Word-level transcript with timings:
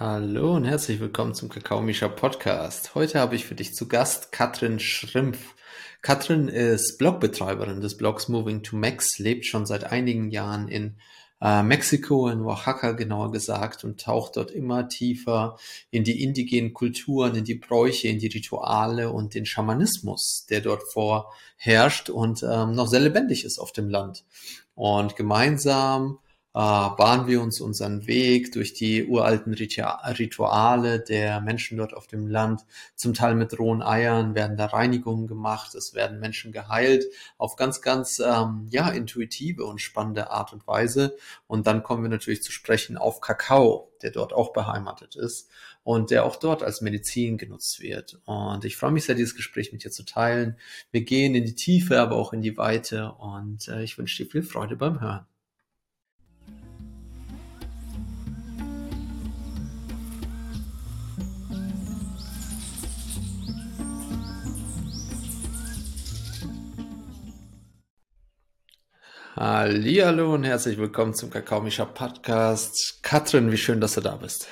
Hallo 0.00 0.56
und 0.56 0.64
herzlich 0.64 0.98
willkommen 0.98 1.34
zum 1.34 1.50
Kakao 1.50 1.82
Misha 1.82 2.08
Podcast. 2.08 2.94
Heute 2.94 3.20
habe 3.20 3.36
ich 3.36 3.44
für 3.44 3.54
dich 3.54 3.74
zu 3.74 3.86
Gast 3.86 4.32
Katrin 4.32 4.80
Schrimpf. 4.80 5.54
Katrin 6.00 6.48
ist 6.48 6.96
Blogbetreiberin 6.96 7.82
des 7.82 7.98
Blogs 7.98 8.26
Moving 8.26 8.62
to 8.62 8.76
Mex, 8.76 9.18
lebt 9.18 9.44
schon 9.44 9.66
seit 9.66 9.84
einigen 9.84 10.30
Jahren 10.30 10.68
in 10.68 10.96
äh, 11.42 11.62
Mexiko, 11.62 12.30
in 12.30 12.40
Oaxaca 12.40 12.92
genauer 12.92 13.30
gesagt, 13.30 13.84
und 13.84 14.00
taucht 14.00 14.38
dort 14.38 14.50
immer 14.52 14.88
tiefer 14.88 15.58
in 15.90 16.02
die 16.02 16.22
indigenen 16.24 16.72
Kulturen, 16.72 17.34
in 17.34 17.44
die 17.44 17.56
Bräuche, 17.56 18.08
in 18.08 18.20
die 18.20 18.28
Rituale 18.28 19.10
und 19.10 19.34
den 19.34 19.44
Schamanismus, 19.44 20.46
der 20.48 20.62
dort 20.62 20.82
vorherrscht 20.90 22.08
und 22.08 22.42
ähm, 22.42 22.72
noch 22.72 22.88
sehr 22.88 23.00
lebendig 23.00 23.44
ist 23.44 23.58
auf 23.58 23.72
dem 23.72 23.90
Land. 23.90 24.24
Und 24.74 25.14
gemeinsam 25.14 26.20
bahnen 26.52 27.28
wir 27.28 27.40
uns 27.40 27.60
unseren 27.60 28.06
Weg 28.08 28.52
durch 28.52 28.74
die 28.74 29.04
uralten 29.04 29.54
Rituale 29.54 30.98
der 31.00 31.40
Menschen 31.40 31.78
dort 31.78 31.94
auf 31.94 32.08
dem 32.08 32.26
Land. 32.26 32.62
Zum 32.96 33.14
Teil 33.14 33.36
mit 33.36 33.56
rohen 33.58 33.82
Eiern 33.82 34.34
werden 34.34 34.56
da 34.56 34.66
Reinigungen 34.66 35.28
gemacht, 35.28 35.74
es 35.76 35.94
werden 35.94 36.18
Menschen 36.18 36.50
geheilt 36.50 37.04
auf 37.38 37.54
ganz, 37.54 37.80
ganz 37.82 38.18
ähm, 38.18 38.66
ja 38.70 38.88
intuitive 38.88 39.64
und 39.64 39.80
spannende 39.80 40.30
Art 40.30 40.52
und 40.52 40.66
Weise. 40.66 41.16
Und 41.46 41.66
dann 41.66 41.82
kommen 41.84 42.02
wir 42.02 42.10
natürlich 42.10 42.42
zu 42.42 42.50
sprechen 42.50 42.96
auf 42.96 43.20
Kakao, 43.20 43.92
der 44.02 44.10
dort 44.10 44.32
auch 44.32 44.52
beheimatet 44.52 45.14
ist 45.14 45.48
und 45.84 46.10
der 46.10 46.24
auch 46.24 46.36
dort 46.36 46.62
als 46.64 46.80
Medizin 46.80 47.38
genutzt 47.38 47.80
wird. 47.80 48.20
Und 48.24 48.64
ich 48.64 48.76
freue 48.76 48.90
mich 48.90 49.04
sehr, 49.04 49.14
dieses 49.14 49.36
Gespräch 49.36 49.72
mit 49.72 49.84
dir 49.84 49.90
zu 49.90 50.04
teilen. 50.04 50.56
Wir 50.90 51.02
gehen 51.02 51.34
in 51.34 51.44
die 51.44 51.54
Tiefe, 51.54 52.00
aber 52.00 52.16
auch 52.16 52.32
in 52.32 52.42
die 52.42 52.56
Weite 52.56 53.12
und 53.12 53.68
äh, 53.68 53.82
ich 53.82 53.98
wünsche 53.98 54.24
dir 54.24 54.30
viel 54.30 54.42
Freude 54.42 54.76
beim 54.76 55.00
Hören. 55.00 55.26
Hallo 69.42 70.34
und 70.34 70.44
herzlich 70.44 70.76
willkommen 70.76 71.14
zum 71.14 71.30
Kakaomischer 71.30 71.86
Podcast. 71.86 73.02
Katrin, 73.02 73.50
wie 73.50 73.56
schön, 73.56 73.80
dass 73.80 73.94
du 73.94 74.02
da 74.02 74.16
bist. 74.16 74.46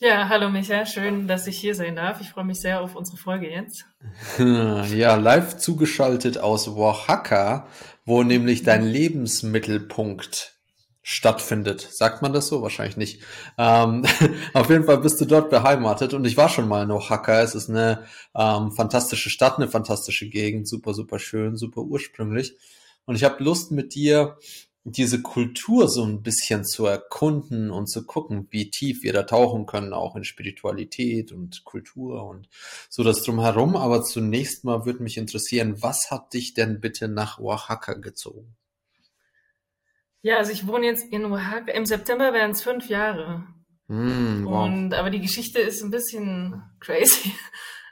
Ja, 0.00 0.28
hallo 0.28 0.50
Micha, 0.50 0.84
schön, 0.84 1.26
dass 1.26 1.46
ich 1.46 1.58
hier 1.58 1.74
sein 1.74 1.96
darf. 1.96 2.20
Ich 2.20 2.28
freue 2.28 2.44
mich 2.44 2.60
sehr 2.60 2.82
auf 2.82 2.94
unsere 2.94 3.16
Folge 3.16 3.50
jetzt. 3.50 3.86
Ja, 4.38 5.14
live 5.14 5.56
zugeschaltet 5.56 6.36
aus 6.36 6.68
Oaxaca, 6.68 7.68
wo 8.04 8.22
nämlich 8.22 8.64
dein 8.64 8.84
Lebensmittelpunkt 8.84 10.52
stattfindet. 11.00 11.80
Sagt 11.90 12.20
man 12.20 12.34
das 12.34 12.48
so? 12.48 12.60
Wahrscheinlich 12.60 12.98
nicht. 12.98 13.22
Ähm, 13.56 14.04
auf 14.52 14.68
jeden 14.68 14.84
Fall 14.84 14.98
bist 14.98 15.22
du 15.22 15.24
dort 15.24 15.48
beheimatet 15.48 16.12
und 16.12 16.26
ich 16.26 16.36
war 16.36 16.50
schon 16.50 16.68
mal 16.68 16.82
in 16.82 16.90
Oaxaca. 16.90 17.40
Es 17.40 17.54
ist 17.54 17.70
eine 17.70 18.04
ähm, 18.36 18.72
fantastische 18.72 19.30
Stadt, 19.30 19.56
eine 19.56 19.68
fantastische 19.68 20.28
Gegend, 20.28 20.68
super, 20.68 20.92
super 20.92 21.18
schön, 21.18 21.56
super 21.56 21.80
ursprünglich. 21.80 22.58
Und 23.04 23.16
ich 23.16 23.24
habe 23.24 23.42
Lust 23.42 23.72
mit 23.72 23.94
dir, 23.94 24.38
diese 24.84 25.22
Kultur 25.22 25.88
so 25.88 26.04
ein 26.04 26.22
bisschen 26.22 26.64
zu 26.64 26.86
erkunden 26.86 27.70
und 27.70 27.86
zu 27.86 28.04
gucken, 28.04 28.48
wie 28.50 28.70
tief 28.70 29.02
wir 29.04 29.12
da 29.12 29.22
tauchen 29.22 29.66
können, 29.66 29.92
auch 29.92 30.16
in 30.16 30.24
Spiritualität 30.24 31.30
und 31.30 31.64
Kultur 31.64 32.26
und 32.26 32.48
so 32.88 33.04
das 33.04 33.22
drumherum. 33.22 33.76
Aber 33.76 34.02
zunächst 34.02 34.64
mal 34.64 34.84
würde 34.84 35.02
mich 35.02 35.18
interessieren, 35.18 35.82
was 35.82 36.10
hat 36.10 36.32
dich 36.34 36.54
denn 36.54 36.80
bitte 36.80 37.06
nach 37.06 37.38
Oaxaca 37.38 37.94
gezogen? 37.94 38.56
Ja, 40.22 40.38
also 40.38 40.52
ich 40.52 40.66
wohne 40.66 40.86
jetzt 40.86 41.12
in 41.12 41.26
Oaxaca. 41.26 41.72
Im 41.72 41.86
September 41.86 42.32
wären 42.32 42.52
es 42.52 42.62
fünf 42.62 42.88
Jahre. 42.88 43.44
Mm, 43.86 44.46
wow. 44.46 44.64
Und 44.64 44.94
aber 44.94 45.10
die 45.10 45.20
Geschichte 45.20 45.60
ist 45.60 45.82
ein 45.82 45.90
bisschen 45.90 46.62
crazy. 46.80 47.32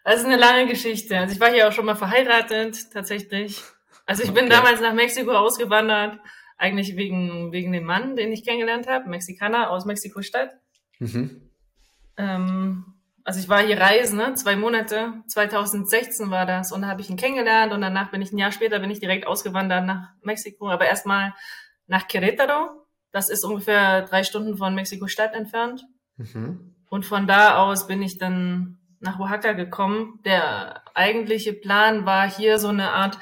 Ist 0.02 0.24
eine 0.24 0.38
lange 0.38 0.66
Geschichte. 0.66 1.18
Also 1.18 1.34
ich 1.34 1.40
war 1.40 1.52
hier 1.52 1.68
auch 1.68 1.72
schon 1.72 1.84
mal 1.84 1.94
verheiratet, 1.94 2.90
tatsächlich. 2.90 3.62
Also 4.10 4.24
ich 4.24 4.32
bin 4.32 4.46
okay. 4.46 4.54
damals 4.56 4.80
nach 4.80 4.92
Mexiko 4.92 5.30
ausgewandert, 5.30 6.18
eigentlich 6.58 6.96
wegen, 6.96 7.52
wegen 7.52 7.70
dem 7.70 7.84
Mann, 7.84 8.16
den 8.16 8.32
ich 8.32 8.44
kennengelernt 8.44 8.88
habe, 8.88 9.08
Mexikaner 9.08 9.70
aus 9.70 9.84
Mexiko-Stadt. 9.84 10.50
Mhm. 10.98 11.48
Ähm, 12.16 12.84
also 13.22 13.38
ich 13.38 13.48
war 13.48 13.62
hier 13.62 13.80
reisen, 13.80 14.16
ne? 14.16 14.34
zwei 14.34 14.56
Monate, 14.56 15.12
2016 15.28 16.28
war 16.28 16.44
das 16.44 16.72
und 16.72 16.82
da 16.82 16.88
habe 16.88 17.00
ich 17.00 17.08
ihn 17.08 17.16
kennengelernt 17.16 17.72
und 17.72 17.82
danach 17.82 18.10
bin 18.10 18.20
ich 18.20 18.32
ein 18.32 18.38
Jahr 18.38 18.50
später 18.50 18.80
bin 18.80 18.90
ich 18.90 18.98
direkt 18.98 19.28
ausgewandert 19.28 19.86
nach 19.86 20.08
Mexiko, 20.22 20.68
aber 20.68 20.86
erstmal 20.86 21.32
nach 21.86 22.08
Querétaro. 22.08 22.70
Das 23.12 23.30
ist 23.30 23.44
ungefähr 23.44 24.02
drei 24.02 24.24
Stunden 24.24 24.56
von 24.56 24.74
Mexiko-Stadt 24.74 25.34
entfernt. 25.34 25.84
Mhm. 26.16 26.74
Und 26.88 27.06
von 27.06 27.28
da 27.28 27.58
aus 27.58 27.86
bin 27.86 28.02
ich 28.02 28.18
dann 28.18 28.80
nach 28.98 29.20
Oaxaca 29.20 29.52
gekommen. 29.52 30.18
Der 30.24 30.82
eigentliche 30.96 31.52
Plan 31.52 32.06
war 32.06 32.28
hier 32.28 32.58
so 32.58 32.66
eine 32.66 32.90
Art 32.90 33.16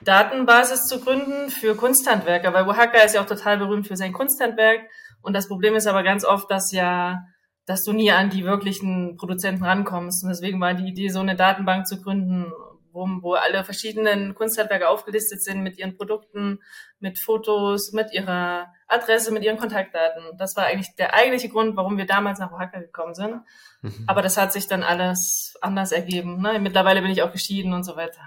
Datenbasis 0.00 0.84
zu 0.84 1.00
gründen 1.00 1.50
für 1.50 1.74
Kunsthandwerker, 1.74 2.52
weil 2.52 2.66
Oaxaca 2.66 2.98
ist 2.98 3.14
ja 3.14 3.22
auch 3.22 3.26
total 3.26 3.58
berühmt 3.58 3.86
für 3.86 3.96
sein 3.96 4.12
Kunsthandwerk. 4.12 4.80
Und 5.22 5.34
das 5.34 5.48
Problem 5.48 5.74
ist 5.74 5.86
aber 5.86 6.02
ganz 6.02 6.24
oft, 6.24 6.50
dass 6.50 6.72
ja, 6.72 7.24
dass 7.66 7.82
du 7.82 7.92
nie 7.92 8.12
an 8.12 8.30
die 8.30 8.44
wirklichen 8.44 9.16
Produzenten 9.16 9.64
rankommst. 9.64 10.22
Und 10.22 10.30
deswegen 10.30 10.60
war 10.60 10.74
die 10.74 10.88
Idee, 10.88 11.08
so 11.08 11.20
eine 11.20 11.36
Datenbank 11.36 11.86
zu 11.86 12.00
gründen, 12.00 12.52
wo, 12.92 13.06
wo 13.20 13.34
alle 13.34 13.64
verschiedenen 13.64 14.34
Kunsthandwerker 14.34 14.88
aufgelistet 14.88 15.42
sind 15.42 15.62
mit 15.62 15.78
ihren 15.78 15.96
Produkten, 15.96 16.60
mit 17.00 17.20
Fotos, 17.20 17.92
mit 17.92 18.12
ihrer 18.12 18.72
Adresse, 18.86 19.32
mit 19.32 19.42
ihren 19.42 19.58
Kontaktdaten. 19.58 20.22
Das 20.38 20.56
war 20.56 20.66
eigentlich 20.66 20.94
der 20.96 21.14
eigentliche 21.14 21.48
Grund, 21.48 21.76
warum 21.76 21.98
wir 21.98 22.06
damals 22.06 22.38
nach 22.38 22.52
Oaxaca 22.52 22.80
gekommen 22.80 23.14
sind. 23.14 23.42
Mhm. 23.82 24.04
Aber 24.06 24.22
das 24.22 24.36
hat 24.36 24.52
sich 24.52 24.68
dann 24.68 24.82
alles 24.82 25.54
anders 25.60 25.92
ergeben. 25.92 26.40
Ne? 26.40 26.58
Mittlerweile 26.60 27.02
bin 27.02 27.10
ich 27.10 27.22
auch 27.22 27.32
geschieden 27.32 27.72
und 27.72 27.84
so 27.84 27.96
weiter. 27.96 28.24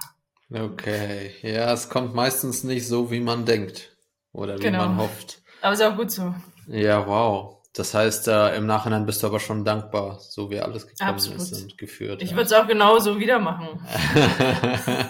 Okay, 0.53 1.31
ja, 1.43 1.71
es 1.71 1.89
kommt 1.89 2.13
meistens 2.13 2.63
nicht 2.63 2.87
so, 2.87 3.09
wie 3.09 3.21
man 3.21 3.45
denkt 3.45 3.95
oder 4.33 4.57
wie 4.57 4.63
genau. 4.63 4.79
man 4.87 4.97
hofft. 4.97 5.41
Aber 5.61 5.73
ist 5.73 5.81
auch 5.81 5.95
gut 5.95 6.11
so. 6.11 6.33
Ja, 6.67 7.07
wow. 7.07 7.61
Das 7.73 7.93
heißt, 7.93 8.27
äh, 8.27 8.57
im 8.57 8.65
Nachhinein 8.65 9.05
bist 9.05 9.23
du 9.23 9.27
aber 9.27 9.39
schon 9.39 9.63
dankbar, 9.63 10.19
so 10.19 10.49
wie 10.49 10.59
alles 10.59 10.87
gekommen 10.87 11.11
Absolut. 11.11 11.39
ist 11.39 11.53
und 11.53 11.77
geführt. 11.77 12.21
Ich 12.21 12.31
würde 12.31 12.43
es 12.43 12.53
auch 12.53 12.67
genauso 12.67 13.17
wieder 13.17 13.39
machen. 13.39 13.79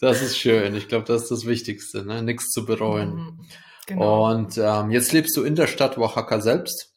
das 0.00 0.20
ist 0.20 0.36
schön. 0.36 0.74
Ich 0.74 0.88
glaube, 0.88 1.06
das 1.06 1.22
ist 1.22 1.30
das 1.30 1.46
Wichtigste, 1.46 2.04
ne? 2.04 2.22
nichts 2.22 2.50
zu 2.50 2.66
bereuen. 2.66 3.14
Mhm. 3.14 3.48
Genau. 3.86 4.30
Und 4.30 4.58
ähm, 4.58 4.90
jetzt 4.90 5.12
lebst 5.12 5.34
du 5.36 5.42
in 5.42 5.56
der 5.56 5.66
Stadt 5.66 5.96
Oaxaca 5.96 6.40
selbst? 6.40 6.92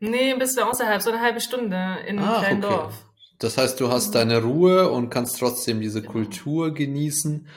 Nee, 0.00 0.34
bist 0.34 0.58
du 0.58 0.62
außerhalb, 0.62 1.02
so 1.02 1.10
eine 1.10 1.20
halbe 1.20 1.40
Stunde 1.40 1.98
in 2.06 2.18
einem 2.18 2.28
Ach, 2.28 2.40
kleinen 2.40 2.64
okay. 2.64 2.74
Dorf. 2.74 3.04
Das 3.42 3.58
heißt, 3.58 3.80
du 3.80 3.90
hast 3.90 4.14
deine 4.14 4.42
Ruhe 4.42 4.90
und 4.90 5.10
kannst 5.10 5.38
trotzdem 5.38 5.80
diese 5.80 6.00
genau. 6.00 6.12
Kultur 6.12 6.72
genießen. 6.72 7.48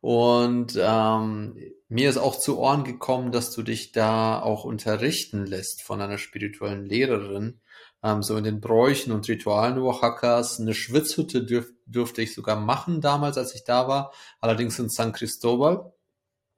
Und 0.00 0.78
ähm, 0.80 1.56
mir 1.88 2.08
ist 2.08 2.16
auch 2.16 2.38
zu 2.38 2.58
Ohren 2.58 2.84
gekommen, 2.84 3.30
dass 3.30 3.50
du 3.52 3.62
dich 3.62 3.92
da 3.92 4.40
auch 4.40 4.64
unterrichten 4.64 5.46
lässt 5.46 5.82
von 5.82 6.00
einer 6.00 6.18
spirituellen 6.18 6.86
Lehrerin, 6.86 7.60
ähm, 8.02 8.22
so 8.22 8.36
in 8.36 8.44
den 8.44 8.60
Bräuchen 8.60 9.12
und 9.12 9.28
Ritualen 9.28 9.78
Oaxacas. 9.78 10.60
Eine 10.60 10.74
Schwitzhütte 10.74 11.44
dürf, 11.44 11.70
dürfte 11.84 12.22
ich 12.22 12.34
sogar 12.34 12.56
machen 12.56 13.02
damals, 13.02 13.36
als 13.36 13.54
ich 13.54 13.64
da 13.64 13.86
war, 13.86 14.12
allerdings 14.40 14.78
in 14.78 14.88
San 14.88 15.12
Cristobal 15.12 15.92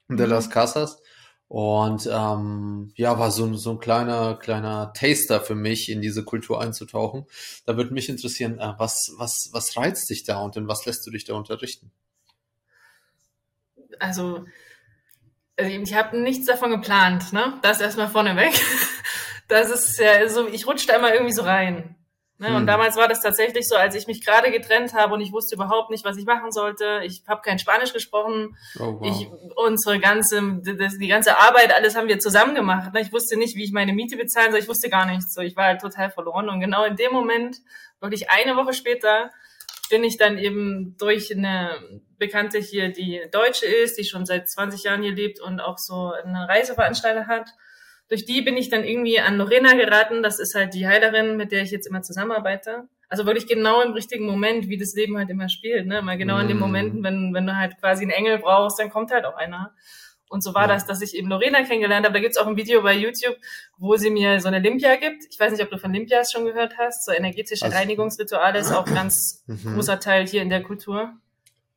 de 0.09 0.27
las 0.27 0.47
mhm. 0.47 0.51
Casas. 0.51 1.03
Und 1.49 2.09
ähm, 2.13 2.93
ja, 2.97 3.19
war 3.19 3.31
so, 3.31 3.55
so 3.55 3.71
ein 3.71 3.79
kleiner, 3.79 4.35
kleiner 4.35 4.93
Taster 4.93 5.41
für 5.41 5.55
mich, 5.55 5.89
in 5.89 6.01
diese 6.01 6.25
Kultur 6.25 6.61
einzutauchen. 6.61 7.27
Da 7.67 7.77
würde 7.77 7.95
mich 7.95 8.09
interessieren, 8.09 8.59
äh, 8.59 8.75
was, 8.79 9.15
was, 9.17 9.51
was 9.53 9.77
reizt 9.77 10.11
dich 10.11 10.25
da 10.25 10.41
und 10.41 10.57
in 10.57 10.67
was 10.67 10.87
lässt 10.87 11.07
du 11.07 11.11
dich 11.11 11.25
da 11.25 11.35
unterrichten? 11.35 11.93
Also, 14.01 14.45
also 15.57 15.71
ich 15.71 15.95
habe 15.95 16.19
nichts 16.19 16.47
davon 16.47 16.71
geplant, 16.71 17.33
ne? 17.33 17.59
Das 17.63 17.81
erstmal 17.81 18.09
vorneweg. 18.09 18.53
Das 19.49 19.71
ist 19.71 20.01
ja 20.01 20.29
so, 20.29 20.49
ich 20.49 20.67
rutsche 20.67 20.89
da 20.89 20.97
immer 20.97 21.15
irgendwie 21.15 21.33
so 21.33 21.43
rein. 21.43 21.95
Ne? 22.39 22.49
Und 22.49 22.61
hm. 22.61 22.67
damals 22.67 22.97
war 22.97 23.09
das 23.09 23.23
tatsächlich 23.23 23.67
so, 23.67 23.77
als 23.77 23.95
ich 23.95 24.07
mich 24.07 24.25
gerade 24.25 24.51
getrennt 24.51 24.93
habe 24.93 25.15
und 25.15 25.23
ich 25.23 25.33
wusste 25.33 25.55
überhaupt 25.55 25.91
nicht, 25.91 26.05
was 26.05 26.19
ich 26.19 26.27
machen 26.27 26.53
sollte. 26.53 27.01
Ich 27.05 27.23
habe 27.27 27.41
kein 27.41 27.59
Spanisch 27.59 27.95
gesprochen. 27.95 28.57
Oh, 28.79 29.01
wow. 29.01 29.03
ich, 29.03 29.29
unsere 29.57 29.99
ganze, 29.99 30.61
das, 30.63 30.99
die 30.99 31.09
ganze 31.09 31.39
Arbeit, 31.39 31.75
alles 31.75 31.97
haben 31.97 32.09
wir 32.09 32.19
zusammen 32.19 32.55
gemacht. 32.55 32.93
Ne? 32.93 33.01
Ich 33.01 33.13
wusste 33.13 33.39
nicht, 33.39 33.57
wie 33.57 33.65
ich 33.65 33.73
meine 33.73 33.95
Miete 33.95 34.17
bezahlen 34.17 34.51
soll. 34.51 34.61
Ich 34.61 34.69
wusste 34.69 34.91
gar 34.91 35.07
nichts. 35.07 35.33
So, 35.33 35.41
ich 35.41 35.57
war 35.57 35.65
halt 35.65 35.81
total 35.81 36.11
verloren. 36.11 36.51
Und 36.51 36.61
genau 36.61 36.85
in 36.85 36.97
dem 36.97 37.13
Moment, 37.13 37.57
wirklich 38.01 38.29
eine 38.29 38.55
Woche 38.57 38.75
später, 38.75 39.31
bin 39.89 40.05
ich 40.05 40.19
dann 40.19 40.37
eben 40.37 40.97
durch 40.99 41.35
eine 41.35 42.03
Bekannte 42.19 42.59
hier, 42.59 42.91
die 42.91 43.23
Deutsche 43.31 43.67
ist, 43.67 43.99
die 43.99 44.05
schon 44.05 44.27
seit 44.27 44.51
20 44.51 44.83
Jahren 44.83 45.03
hier 45.03 45.13
lebt 45.13 45.41
und 45.41 45.61
auch 45.61 45.79
so 45.79 46.13
eine 46.13 46.49
Reiseveranstalter 46.49 47.27
hat 47.29 47.51
durch 48.09 48.25
die 48.25 48.43
bin 48.43 48.57
ich 48.57 48.71
dann 48.71 48.85
irgendwie 48.85 49.21
an 49.21 49.37
Lorena 49.37 49.75
geraten. 49.75 50.23
Das 50.23 50.39
ist 50.39 50.55
halt 50.55 50.75
die 50.75 50.87
Heilerin, 50.87 51.37
mit 51.37 51.53
der 51.53 51.63
ich 51.63 51.71
jetzt 51.71 51.87
immer 51.87 52.03
zusammenarbeite. 52.03 52.89
Also 53.09 53.27
wirklich 53.27 53.47
genau 53.47 53.83
im 53.83 53.93
richtigen 53.93 54.27
Moment, 54.27 54.69
wie 54.69 54.79
das 54.79 54.95
Leben 54.95 55.17
halt 55.17 55.31
immer 55.31 55.49
spielt. 55.49 55.87
Ne? 55.87 56.03
Mal 56.03 56.19
genau 56.19 56.39
mm. 56.39 56.41
in 56.41 56.49
den 56.49 56.57
mhm. 56.57 56.63
Momenten, 56.63 57.05
wenn, 57.05 57.35
wenn 57.35 57.47
du 57.47 57.57
halt 57.57 57.79
quasi 57.79 58.03
einen 58.03 58.11
Engel 58.11 58.39
brauchst, 58.39 58.79
dann 58.79 58.91
kommt 58.91 59.13
halt 59.13 59.25
auch 59.25 59.37
einer. 59.37 59.73
Und 60.29 60.43
so 60.43 60.55
war 60.55 60.63
ja. 60.63 60.75
das, 60.75 60.87
dass 60.87 61.03
ich 61.03 61.15
eben 61.15 61.29
Lorena 61.29 61.63
kennengelernt 61.63 62.05
habe. 62.05 62.15
Da 62.15 62.21
gibt's 62.21 62.37
auch 62.37 62.47
ein 62.47 62.57
Video 62.57 62.83
bei 62.83 62.95
YouTube, 62.95 63.37
wo 63.79 63.97
sie 63.97 64.11
mir 64.11 64.41
so 64.41 64.49
eine 64.49 64.59
Limpia 64.59 64.97
gibt. 64.97 65.25
Ich 65.31 65.39
weiß 65.39 65.53
nicht, 65.53 65.63
ob 65.63 65.71
du 65.71 65.79
von 65.79 65.93
Limpias 65.93 66.33
schon 66.33 66.45
gehört 66.45 66.79
hast. 66.79 67.05
So 67.05 67.13
energetische 67.13 67.65
also, 67.65 67.77
Reinigungsrituale 67.77 68.59
ist 68.59 68.73
auch 68.73 68.87
ganz 68.87 69.45
mhm. 69.47 69.75
großer 69.75 70.01
Teil 70.01 70.27
hier 70.27 70.43
in 70.43 70.51
der 70.51 70.63
Kultur. 70.63 71.13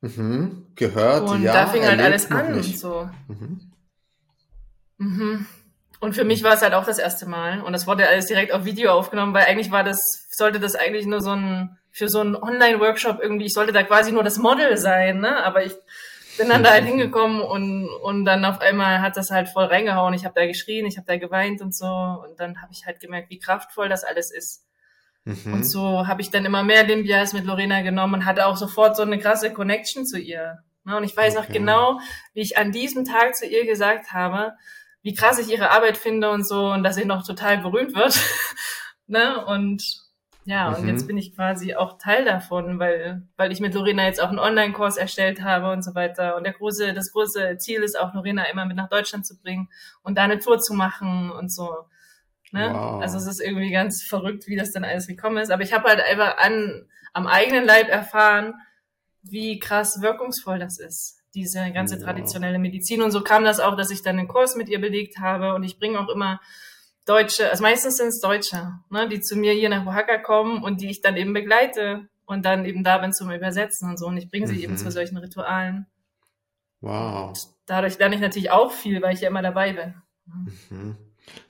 Mhm. 0.00 0.66
Gehört, 0.74 1.22
und 1.22 1.42
ja. 1.42 1.50
Und 1.52 1.56
da 1.56 1.66
fing 1.68 1.84
halt 1.84 2.00
alles 2.00 2.30
an. 2.30 2.54
Und 2.54 2.64
so. 2.64 3.08
Mhm. 3.28 3.60
Mhm. 4.98 5.46
Und 6.00 6.14
für 6.14 6.24
mich 6.24 6.42
war 6.42 6.54
es 6.54 6.62
halt 6.62 6.72
auch 6.72 6.86
das 6.86 6.98
erste 6.98 7.26
Mal. 7.26 7.60
Und 7.60 7.72
das 7.74 7.86
wurde 7.86 8.08
alles 8.08 8.26
direkt 8.26 8.52
auf 8.52 8.64
Video 8.64 8.90
aufgenommen, 8.92 9.34
weil 9.34 9.44
eigentlich 9.44 9.70
war 9.70 9.84
das, 9.84 10.26
sollte 10.30 10.58
das 10.58 10.74
eigentlich 10.74 11.06
nur 11.06 11.20
so 11.20 11.32
ein, 11.32 11.78
für 11.92 12.08
so 12.08 12.20
einen 12.20 12.36
Online-Workshop 12.36 13.20
irgendwie, 13.20 13.46
ich 13.46 13.52
sollte 13.52 13.72
da 13.72 13.82
quasi 13.82 14.10
nur 14.10 14.22
das 14.22 14.38
Model 14.38 14.76
sein, 14.78 15.20
ne? 15.20 15.44
Aber 15.44 15.64
ich 15.64 15.74
bin 16.38 16.48
dann 16.48 16.62
da 16.62 16.70
halt 16.70 16.84
hingekommen 16.84 17.42
und, 17.42 17.86
und 18.02 18.24
dann 18.24 18.46
auf 18.46 18.60
einmal 18.60 19.02
hat 19.02 19.18
das 19.18 19.30
halt 19.30 19.50
voll 19.50 19.64
reingehauen. 19.64 20.14
Ich 20.14 20.24
habe 20.24 20.34
da 20.34 20.46
geschrien, 20.46 20.86
ich 20.86 20.96
habe 20.96 21.06
da 21.06 21.18
geweint 21.18 21.60
und 21.60 21.74
so. 21.74 21.86
Und 21.86 22.40
dann 22.40 22.62
habe 22.62 22.72
ich 22.72 22.86
halt 22.86 22.98
gemerkt, 23.00 23.28
wie 23.28 23.38
kraftvoll 23.38 23.90
das 23.90 24.02
alles 24.02 24.30
ist. 24.30 24.64
Mhm. 25.24 25.52
Und 25.52 25.64
so 25.64 26.06
habe 26.06 26.22
ich 26.22 26.30
dann 26.30 26.46
immer 26.46 26.62
mehr 26.62 26.84
Limbias 26.84 27.34
mit 27.34 27.44
Lorena 27.44 27.82
genommen 27.82 28.14
und 28.14 28.24
hatte 28.24 28.46
auch 28.46 28.56
sofort 28.56 28.96
so 28.96 29.02
eine 29.02 29.18
krasse 29.18 29.52
Connection 29.52 30.06
zu 30.06 30.18
ihr. 30.18 30.60
Ne? 30.84 30.96
Und 30.96 31.04
ich 31.04 31.14
weiß 31.14 31.36
okay. 31.36 31.42
noch 31.42 31.52
genau, 31.52 32.00
wie 32.32 32.40
ich 32.40 32.56
an 32.56 32.72
diesem 32.72 33.04
Tag 33.04 33.36
zu 33.36 33.46
ihr 33.46 33.66
gesagt 33.66 34.12
habe, 34.12 34.52
wie 35.02 35.14
krass 35.14 35.38
ich 35.38 35.50
ihre 35.50 35.70
Arbeit 35.70 35.96
finde 35.96 36.30
und 36.30 36.46
so 36.46 36.70
und 36.72 36.82
dass 36.82 36.96
sie 36.96 37.04
noch 37.04 37.24
total 37.26 37.58
berühmt 37.58 37.94
wird. 37.94 38.18
ne? 39.06 39.44
Und 39.44 39.82
ja, 40.44 40.70
mhm. 40.70 40.76
und 40.76 40.88
jetzt 40.88 41.06
bin 41.06 41.18
ich 41.18 41.34
quasi 41.34 41.74
auch 41.74 41.98
Teil 41.98 42.24
davon, 42.24 42.78
weil, 42.78 43.22
weil 43.36 43.52
ich 43.52 43.60
mit 43.60 43.74
Lorena 43.74 44.04
jetzt 44.04 44.20
auch 44.20 44.30
einen 44.30 44.38
Online-Kurs 44.38 44.96
erstellt 44.96 45.42
habe 45.42 45.70
und 45.70 45.82
so 45.82 45.94
weiter. 45.94 46.36
Und 46.36 46.44
der 46.44 46.54
große, 46.54 46.94
das 46.94 47.12
große 47.12 47.58
Ziel 47.58 47.82
ist 47.82 47.98
auch, 47.98 48.14
Lorena 48.14 48.44
immer 48.44 48.64
mit 48.64 48.76
nach 48.76 48.88
Deutschland 48.88 49.26
zu 49.26 49.38
bringen 49.38 49.68
und 50.02 50.16
da 50.16 50.22
eine 50.22 50.38
Tour 50.38 50.58
zu 50.58 50.74
machen 50.74 51.30
und 51.30 51.52
so. 51.52 51.70
Ne? 52.52 52.70
Wow. 52.72 53.00
Also 53.02 53.18
es 53.18 53.26
ist 53.26 53.40
irgendwie 53.40 53.70
ganz 53.70 54.02
verrückt, 54.02 54.46
wie 54.46 54.56
das 54.56 54.72
dann 54.72 54.84
alles 54.84 55.06
gekommen 55.06 55.36
ist. 55.38 55.50
Aber 55.50 55.62
ich 55.62 55.72
habe 55.72 55.88
halt 55.88 56.00
einfach 56.00 56.38
an, 56.38 56.88
am 57.12 57.26
eigenen 57.26 57.64
Leib 57.64 57.88
erfahren, 57.88 58.54
wie 59.22 59.58
krass 59.58 60.00
wirkungsvoll 60.00 60.58
das 60.58 60.78
ist, 60.78 61.19
diese 61.34 61.70
ganze 61.72 61.96
wow. 61.96 62.04
traditionelle 62.04 62.58
Medizin. 62.58 63.02
Und 63.02 63.10
so 63.10 63.22
kam 63.22 63.44
das 63.44 63.60
auch, 63.60 63.76
dass 63.76 63.90
ich 63.90 64.02
dann 64.02 64.18
einen 64.18 64.28
Kurs 64.28 64.56
mit 64.56 64.68
ihr 64.68 64.80
belegt 64.80 65.18
habe. 65.18 65.54
Und 65.54 65.62
ich 65.62 65.78
bringe 65.78 66.00
auch 66.00 66.08
immer 66.08 66.40
Deutsche, 67.06 67.50
also 67.50 67.62
meistens 67.62 67.96
sind 67.96 68.08
es 68.08 68.20
Deutsche, 68.20 68.78
ne, 68.90 69.08
die 69.08 69.20
zu 69.20 69.36
mir 69.36 69.52
hier 69.52 69.68
nach 69.68 69.86
Oaxaca 69.86 70.18
kommen 70.18 70.62
und 70.62 70.80
die 70.80 70.90
ich 70.90 71.00
dann 71.00 71.16
eben 71.16 71.32
begleite 71.32 72.08
und 72.26 72.44
dann 72.44 72.64
eben 72.64 72.84
da 72.84 72.98
bin 72.98 73.12
zum 73.12 73.30
Übersetzen 73.30 73.90
und 73.90 73.98
so. 73.98 74.06
Und 74.06 74.16
ich 74.16 74.30
bringe 74.30 74.46
sie 74.46 74.54
mhm. 74.56 74.62
eben 74.62 74.76
zu 74.76 74.90
solchen 74.90 75.16
Ritualen. 75.16 75.86
Wow. 76.80 77.30
Und 77.30 77.48
dadurch 77.66 77.98
lerne 77.98 78.14
ich 78.14 78.20
natürlich 78.20 78.50
auch 78.50 78.72
viel, 78.72 79.02
weil 79.02 79.14
ich 79.14 79.20
ja 79.20 79.28
immer 79.28 79.42
dabei 79.42 79.72
bin. 79.72 79.94
Mhm. 80.70 80.96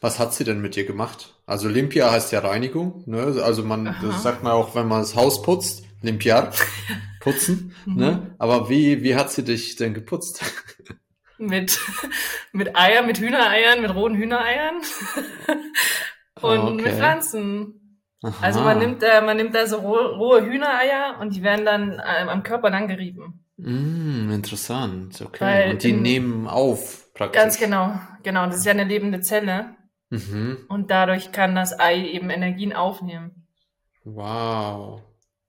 Was 0.01 0.19
hat 0.19 0.35
sie 0.35 0.45
denn 0.45 0.61
mit 0.61 0.77
dir 0.77 0.85
gemacht? 0.85 1.35
Also 1.47 1.69
Limpia 1.69 2.11
heißt 2.11 2.33
ja 2.33 2.41
Reinigung, 2.41 3.03
ne? 3.07 3.41
Also 3.43 3.63
man, 3.63 3.95
sagt 4.21 4.43
man 4.43 4.53
auch, 4.53 4.75
wenn 4.75 4.89
man 4.89 5.01
das 5.01 5.15
Haus 5.15 5.43
putzt, 5.43 5.85
Limpiar, 6.03 6.53
putzen, 7.21 7.75
ne? 7.87 8.13
Mhm. 8.13 8.35
Aber 8.39 8.71
wie, 8.71 9.03
wie 9.03 9.15
hat 9.15 9.31
sie 9.31 9.45
dich 9.45 9.77
denn 9.77 9.95
geputzt? 9.95 10.43
mit, 11.39 11.79
mit 12.53 12.77
Eiern, 12.77 13.07
mit 13.07 13.19
Hühnereiern, 13.19 13.83
mit 13.83 13.95
rohen 13.95 14.15
Hühnereiern 14.17 14.77
und 16.41 16.59
okay. 16.59 16.83
mit 16.83 16.93
Pflanzen. 16.93 17.99
Aha. 18.23 18.35
Also 18.43 18.61
man 18.61 18.79
nimmt 18.79 19.03
da, 19.03 19.23
man 19.23 19.37
nimmt 19.37 19.55
da 19.55 19.67
so 19.67 19.79
rohe, 19.79 20.17
rohe 20.17 20.45
Hühnereier 20.45 21.19
und 21.21 21.35
die 21.35 21.43
werden 21.43 21.65
dann 21.65 21.93
ähm, 21.93 22.29
am 22.29 22.43
Körper 22.43 22.71
lang 22.71 22.87
gerieben. 22.87 23.45
Mm, 23.57 24.31
interessant, 24.31 25.23
okay. 25.23 25.45
Weil 25.45 25.71
und 25.73 25.83
die 25.83 25.91
in, 25.91 26.03
nehmen 26.03 26.47
auf, 26.47 27.13
praktisch. 27.15 27.41
Ganz 27.41 27.59
genau, 27.59 27.99
genau. 28.23 28.47
Das 28.47 28.57
ist 28.57 28.67
ja 28.67 28.73
eine 28.73 28.85
lebende 28.85 29.21
Zelle. 29.21 29.77
Mhm. 30.11 30.59
Und 30.69 30.91
dadurch 30.91 31.33
kann 31.33 31.55
das 31.55 31.79
Ei 31.79 32.05
eben 32.09 32.31
Energien 32.31 32.73
aufnehmen. 32.73 33.47
Wow. 34.05 35.03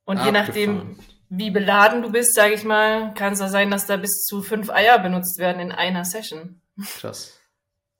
Und 0.05 0.17
Abgefahren. 0.17 0.35
je 0.35 0.67
nachdem, 0.67 0.99
wie 1.29 1.51
beladen 1.51 2.01
du 2.01 2.11
bist, 2.11 2.35
sage 2.35 2.53
ich 2.53 2.63
mal, 2.63 3.13
kann 3.13 3.33
es 3.33 3.39
da 3.39 3.47
sein, 3.47 3.71
dass 3.71 3.85
da 3.85 3.97
bis 3.97 4.25
zu 4.25 4.41
fünf 4.41 4.69
Eier 4.69 4.99
benutzt 4.99 5.39
werden 5.39 5.61
in 5.61 5.71
einer 5.71 6.03
Session. 6.05 6.61
Krass. 6.99 7.39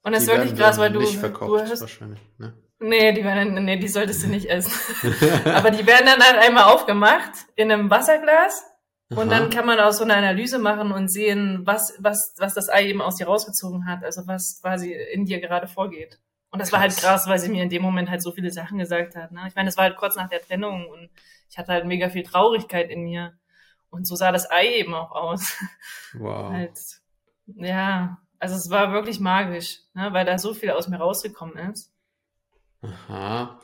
Und 0.02 0.12
das 0.12 0.24
ist 0.24 0.28
wirklich 0.28 0.56
krass, 0.56 0.78
weil 0.78 0.92
du, 0.92 1.00
nicht 1.00 1.18
verkauft, 1.18 1.50
du 1.50 1.70
hast, 1.70 1.80
wahrscheinlich, 1.80 2.20
ne? 2.38 2.54
Nee, 2.80 3.12
die 3.12 3.22
werden, 3.22 3.64
nee, 3.64 3.76
die 3.76 3.88
solltest 3.88 4.24
du 4.24 4.26
nicht 4.26 4.50
essen. 4.50 4.72
Aber 5.44 5.70
die 5.70 5.86
werden 5.86 6.06
dann 6.06 6.20
halt 6.20 6.38
einmal 6.38 6.64
aufgemacht 6.64 7.30
in 7.54 7.70
einem 7.70 7.88
Wasserglas 7.88 8.64
und 9.10 9.30
dann 9.30 9.50
kann 9.50 9.66
man 9.66 9.78
auch 9.78 9.92
so 9.92 10.04
eine 10.04 10.16
Analyse 10.16 10.58
machen 10.58 10.90
und 10.92 11.08
sehen, 11.08 11.62
was, 11.64 11.94
was, 11.98 12.34
was 12.38 12.54
das 12.54 12.68
Ei 12.68 12.88
eben 12.88 13.00
aus 13.00 13.16
dir 13.16 13.26
rausgezogen 13.26 13.86
hat, 13.86 14.04
also 14.04 14.26
was 14.26 14.60
quasi 14.60 14.92
in 14.92 15.26
dir 15.26 15.40
gerade 15.40 15.68
vorgeht. 15.68 16.18
Und 16.50 16.58
das 16.60 16.70
krass. 16.70 16.72
war 16.72 16.80
halt 16.80 16.96
krass, 16.96 17.28
weil 17.28 17.38
sie 17.38 17.48
mir 17.48 17.62
in 17.62 17.70
dem 17.70 17.82
Moment 17.82 18.10
halt 18.10 18.22
so 18.22 18.32
viele 18.32 18.50
Sachen 18.50 18.78
gesagt 18.78 19.16
hat. 19.16 19.32
Ne? 19.32 19.42
Ich 19.48 19.54
meine, 19.54 19.68
das 19.68 19.76
war 19.76 19.84
halt 19.84 19.96
kurz 19.96 20.16
nach 20.16 20.28
der 20.28 20.42
Trennung 20.42 20.86
und 20.86 21.10
ich 21.52 21.58
hatte 21.58 21.72
halt 21.72 21.84
mega 21.84 22.08
viel 22.08 22.22
Traurigkeit 22.22 22.90
in 22.90 23.02
mir. 23.02 23.34
Und 23.90 24.06
so 24.06 24.16
sah 24.16 24.32
das 24.32 24.50
Ei 24.50 24.78
eben 24.78 24.94
auch 24.94 25.12
aus. 25.12 25.54
Wow. 26.14 26.50
halt, 26.50 26.78
ja, 27.46 28.18
also 28.38 28.54
es 28.54 28.70
war 28.70 28.92
wirklich 28.92 29.20
magisch, 29.20 29.80
ne, 29.92 30.12
weil 30.12 30.24
da 30.24 30.38
so 30.38 30.54
viel 30.54 30.70
aus 30.70 30.88
mir 30.88 30.96
rausgekommen 30.96 31.70
ist. 31.70 31.92
Aha. 32.80 33.60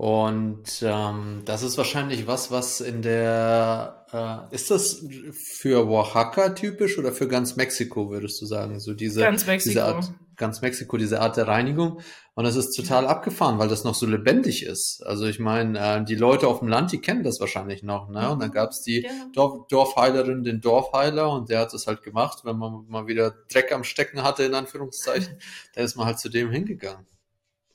Und 0.00 0.80
ähm, 0.80 1.42
das 1.44 1.62
ist 1.62 1.76
wahrscheinlich 1.76 2.26
was, 2.26 2.50
was 2.50 2.80
in 2.80 3.02
der, 3.02 4.06
äh, 4.50 4.54
ist 4.54 4.70
das 4.70 5.04
für 5.30 5.86
Oaxaca 5.86 6.54
typisch 6.54 6.98
oder 6.98 7.12
für 7.12 7.28
ganz 7.28 7.56
Mexiko, 7.56 8.08
würdest 8.08 8.40
du 8.40 8.46
sagen? 8.46 8.80
So 8.80 8.94
diese, 8.94 9.20
ganz 9.20 9.46
Mexiko. 9.46 9.68
diese 9.68 9.84
Art, 9.84 10.10
ganz 10.36 10.62
Mexiko, 10.62 10.96
diese 10.96 11.20
Art 11.20 11.36
der 11.36 11.48
Reinigung. 11.48 12.00
Und 12.32 12.46
es 12.46 12.56
ist 12.56 12.74
total 12.74 13.06
abgefahren, 13.06 13.58
weil 13.58 13.68
das 13.68 13.84
noch 13.84 13.94
so 13.94 14.06
lebendig 14.06 14.64
ist. 14.64 15.02
Also 15.04 15.26
ich 15.26 15.38
meine, 15.38 15.78
äh, 15.78 16.02
die 16.02 16.14
Leute 16.14 16.48
auf 16.48 16.60
dem 16.60 16.68
Land, 16.68 16.92
die 16.92 17.02
kennen 17.02 17.22
das 17.22 17.38
wahrscheinlich 17.38 17.82
noch. 17.82 18.08
Ne? 18.08 18.30
Und 18.30 18.40
dann 18.40 18.52
gab 18.52 18.70
es 18.70 18.80
die 18.80 19.02
ja. 19.02 19.10
Dorf, 19.34 19.66
Dorfheilerin, 19.68 20.44
den 20.44 20.62
Dorfheiler, 20.62 21.30
und 21.30 21.50
der 21.50 21.60
hat 21.60 21.74
das 21.74 21.86
halt 21.86 22.02
gemacht, 22.02 22.38
wenn 22.44 22.56
man 22.56 22.86
mal 22.88 23.06
wieder 23.06 23.34
Dreck 23.52 23.70
am 23.70 23.84
Stecken 23.84 24.22
hatte, 24.22 24.44
in 24.44 24.54
Anführungszeichen, 24.54 25.36
da 25.74 25.82
ist 25.82 25.96
man 25.96 26.06
halt 26.06 26.18
zu 26.18 26.30
dem 26.30 26.50
hingegangen. 26.50 27.06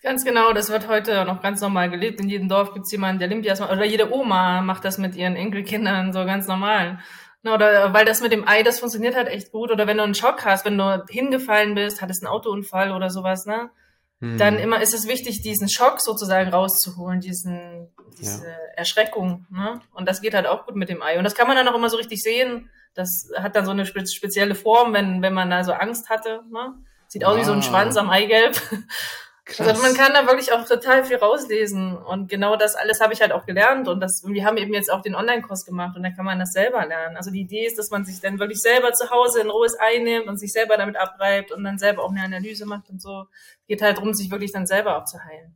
Ganz 0.05 0.23
genau, 0.23 0.53
das 0.53 0.69
wird 0.69 0.87
heute 0.87 1.25
noch 1.25 1.41
ganz 1.41 1.61
normal 1.61 1.89
gelebt. 1.89 2.19
In 2.21 2.29
jedem 2.29 2.47
Dorf 2.47 2.75
gibt's 2.75 2.91
jemanden, 2.91 3.17
der 3.17 3.27
Limpias 3.27 3.59
macht. 3.59 3.71
Oder 3.71 3.85
jede 3.85 4.13
Oma 4.13 4.61
macht 4.61 4.85
das 4.85 4.99
mit 4.99 5.15
ihren 5.15 5.35
Enkelkindern 5.35 6.13
so 6.13 6.25
ganz 6.25 6.47
normal. 6.47 6.99
Oder 7.43 7.91
weil 7.91 8.05
das 8.05 8.21
mit 8.21 8.31
dem 8.31 8.47
Ei, 8.47 8.61
das 8.61 8.79
funktioniert 8.79 9.15
halt 9.15 9.29
echt 9.29 9.51
gut. 9.51 9.71
Oder 9.71 9.87
wenn 9.87 9.97
du 9.97 10.03
einen 10.03 10.13
Schock 10.13 10.45
hast, 10.45 10.63
wenn 10.63 10.77
du 10.77 11.03
hingefallen 11.09 11.73
bist, 11.73 12.03
hattest 12.03 12.23
einen 12.23 12.31
Autounfall 12.31 12.91
oder 12.91 13.09
sowas, 13.09 13.47
ne? 13.47 13.71
Hm. 14.21 14.37
Dann 14.37 14.59
immer 14.59 14.79
ist 14.79 14.93
es 14.93 15.07
wichtig, 15.07 15.41
diesen 15.41 15.69
Schock 15.69 15.99
sozusagen 15.99 16.51
rauszuholen, 16.51 17.19
diesen, 17.19 17.89
diese 18.19 18.45
ja. 18.45 18.53
Erschreckung, 18.75 19.47
ne? 19.49 19.81
Und 19.95 20.07
das 20.07 20.21
geht 20.21 20.35
halt 20.35 20.45
auch 20.45 20.67
gut 20.67 20.75
mit 20.75 20.89
dem 20.89 21.01
Ei. 21.01 21.17
Und 21.17 21.23
das 21.23 21.33
kann 21.33 21.47
man 21.47 21.55
dann 21.55 21.67
auch 21.67 21.75
immer 21.75 21.89
so 21.89 21.97
richtig 21.97 22.21
sehen. 22.21 22.69
Das 22.93 23.31
hat 23.39 23.55
dann 23.55 23.65
so 23.65 23.71
eine 23.71 23.87
spezielle 23.87 24.53
Form, 24.53 24.93
wenn, 24.93 25.23
wenn 25.23 25.33
man 25.33 25.49
da 25.49 25.63
so 25.63 25.73
Angst 25.73 26.11
hatte, 26.11 26.43
ne? 26.51 26.75
Sieht 27.07 27.25
aus 27.25 27.37
wie 27.37 27.43
so 27.43 27.53
ein 27.53 27.63
Schwanz 27.63 27.97
am 27.97 28.11
Eigelb. 28.11 28.61
Krass. 29.47 29.67
Also 29.67 29.81
man 29.83 29.93
kann 29.93 30.11
da 30.13 30.25
wirklich 30.25 30.51
auch 30.51 30.65
total 30.65 31.05
viel 31.05 31.17
rauslesen 31.17 31.95
und 31.95 32.29
genau 32.29 32.55
das 32.55 32.73
alles 32.73 32.99
habe 32.99 33.13
ich 33.13 33.21
halt 33.21 33.31
auch 33.31 33.45
gelernt 33.45 33.87
und 33.87 33.99
das 33.99 34.23
wir 34.25 34.43
haben 34.43 34.57
eben 34.57 34.73
jetzt 34.73 34.91
auch 34.91 35.03
den 35.03 35.13
Online-Kurs 35.13 35.65
gemacht 35.65 35.95
und 35.95 36.01
da 36.01 36.09
kann 36.09 36.25
man 36.25 36.39
das 36.39 36.51
selber 36.51 36.83
lernen. 36.83 37.15
Also 37.15 37.29
die 37.29 37.41
Idee 37.41 37.67
ist, 37.67 37.77
dass 37.77 37.91
man 37.91 38.05
sich 38.05 38.19
dann 38.21 38.39
wirklich 38.39 38.59
selber 38.59 38.93
zu 38.93 39.11
Hause 39.11 39.41
ein 39.41 39.51
rohes 39.51 39.75
einnimmt 39.75 40.25
und 40.27 40.39
sich 40.39 40.51
selber 40.51 40.77
damit 40.77 40.97
abreibt 40.97 41.51
und 41.51 41.63
dann 41.63 41.77
selber 41.77 42.03
auch 42.03 42.09
eine 42.09 42.23
Analyse 42.23 42.65
macht 42.65 42.89
und 42.89 42.99
so. 42.99 43.25
Geht 43.67 43.83
halt 43.83 43.97
darum, 43.97 44.15
sich 44.15 44.31
wirklich 44.31 44.51
dann 44.51 44.65
selber 44.65 44.97
auch 44.97 45.05
zu 45.05 45.23
heilen. 45.23 45.55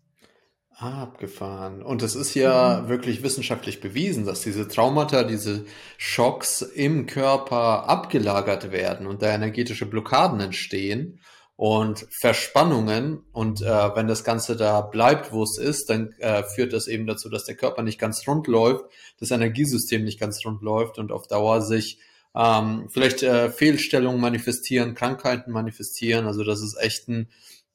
Ah, 0.77 1.01
abgefahren. 1.01 1.81
Und 1.81 2.03
es 2.03 2.15
ist 2.15 2.35
ja 2.35 2.81
mhm. 2.83 2.89
wirklich 2.89 3.23
wissenschaftlich 3.23 3.81
bewiesen, 3.81 4.23
dass 4.23 4.41
diese 4.41 4.67
Traumata, 4.67 5.23
diese 5.23 5.65
Schocks 5.97 6.61
im 6.61 7.07
Körper 7.07 7.89
abgelagert 7.89 8.71
werden 8.71 9.07
und 9.07 9.23
da 9.23 9.33
energetische 9.33 9.87
Blockaden 9.87 10.39
entstehen 10.41 11.19
und 11.59 12.07
Verspannungen. 12.09 13.21
Und 13.33 13.61
äh, 13.61 13.65
wenn 13.65 14.07
das 14.07 14.23
Ganze 14.23 14.55
da 14.55 14.79
bleibt, 14.79 15.33
wo 15.33 15.43
es 15.43 15.57
ist, 15.57 15.89
dann 15.89 16.13
äh, 16.19 16.41
führt 16.43 16.71
das 16.71 16.87
eben 16.87 17.05
dazu, 17.05 17.27
dass 17.27 17.43
der 17.43 17.57
Körper 17.57 17.83
nicht 17.83 17.99
ganz 17.99 18.25
rund 18.25 18.47
läuft, 18.47 18.85
das 19.19 19.31
Energiesystem 19.31 20.05
nicht 20.05 20.21
ganz 20.21 20.45
rund 20.45 20.61
läuft 20.61 20.99
und 20.99 21.11
auf 21.11 21.27
Dauer 21.27 21.61
sich 21.61 21.99
ähm, 22.33 22.87
vielleicht 22.89 23.23
äh, 23.23 23.49
Fehlstellungen 23.49 24.21
manifestieren, 24.21 24.95
Krankheiten 24.95 25.51
manifestieren. 25.51 26.27
Also 26.27 26.45
das 26.45 26.61
ist 26.61 26.77
echt 26.79 27.09
ein 27.09 27.27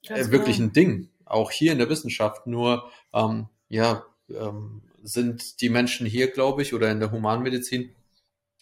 äh, 0.09 0.31
wirklich 0.31 0.59
ein 0.59 0.73
Ding, 0.73 1.11
auch 1.27 1.51
hier 1.51 1.71
in 1.71 1.79
der 1.79 1.91
Wissenschaft. 1.91 2.47
Nur 2.47 2.91
ähm, 3.13 3.49
ja 3.69 4.07
ähm, 4.31 4.81
sind 5.03 5.61
die 5.61 5.69
Menschen 5.69 6.07
hier, 6.07 6.31
glaube 6.31 6.63
ich, 6.63 6.73
oder 6.73 6.91
in 6.91 7.01
der 7.01 7.13
Humanmedizin 7.13 7.91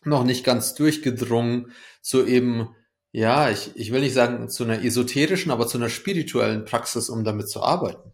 noch 0.02 0.24
nicht 0.24 0.42
ganz 0.42 0.74
durchgedrungen 0.74 1.70
zu 2.00 2.26
eben 2.26 2.74
ja, 3.12 3.50
ich, 3.50 3.76
ich 3.76 3.92
will 3.92 4.00
nicht 4.00 4.14
sagen 4.14 4.48
zu 4.48 4.64
einer 4.64 4.82
esoterischen, 4.82 5.52
aber 5.52 5.66
zu 5.66 5.76
einer 5.76 5.90
spirituellen 5.90 6.64
Praxis, 6.64 7.10
um 7.10 7.24
damit 7.24 7.48
zu 7.50 7.62
arbeiten. 7.62 8.12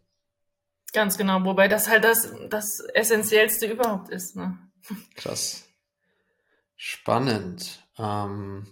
Ganz 0.92 1.16
genau, 1.16 1.44
wobei 1.44 1.68
das 1.68 1.88
halt 1.88 2.04
das, 2.04 2.32
das 2.50 2.80
Essentiellste 2.94 3.66
überhaupt 3.66 4.08
ist. 4.08 4.34
Ne? 4.34 4.58
Krass. 5.14 5.64
Spannend. 6.76 7.84
Ähm, 7.98 8.66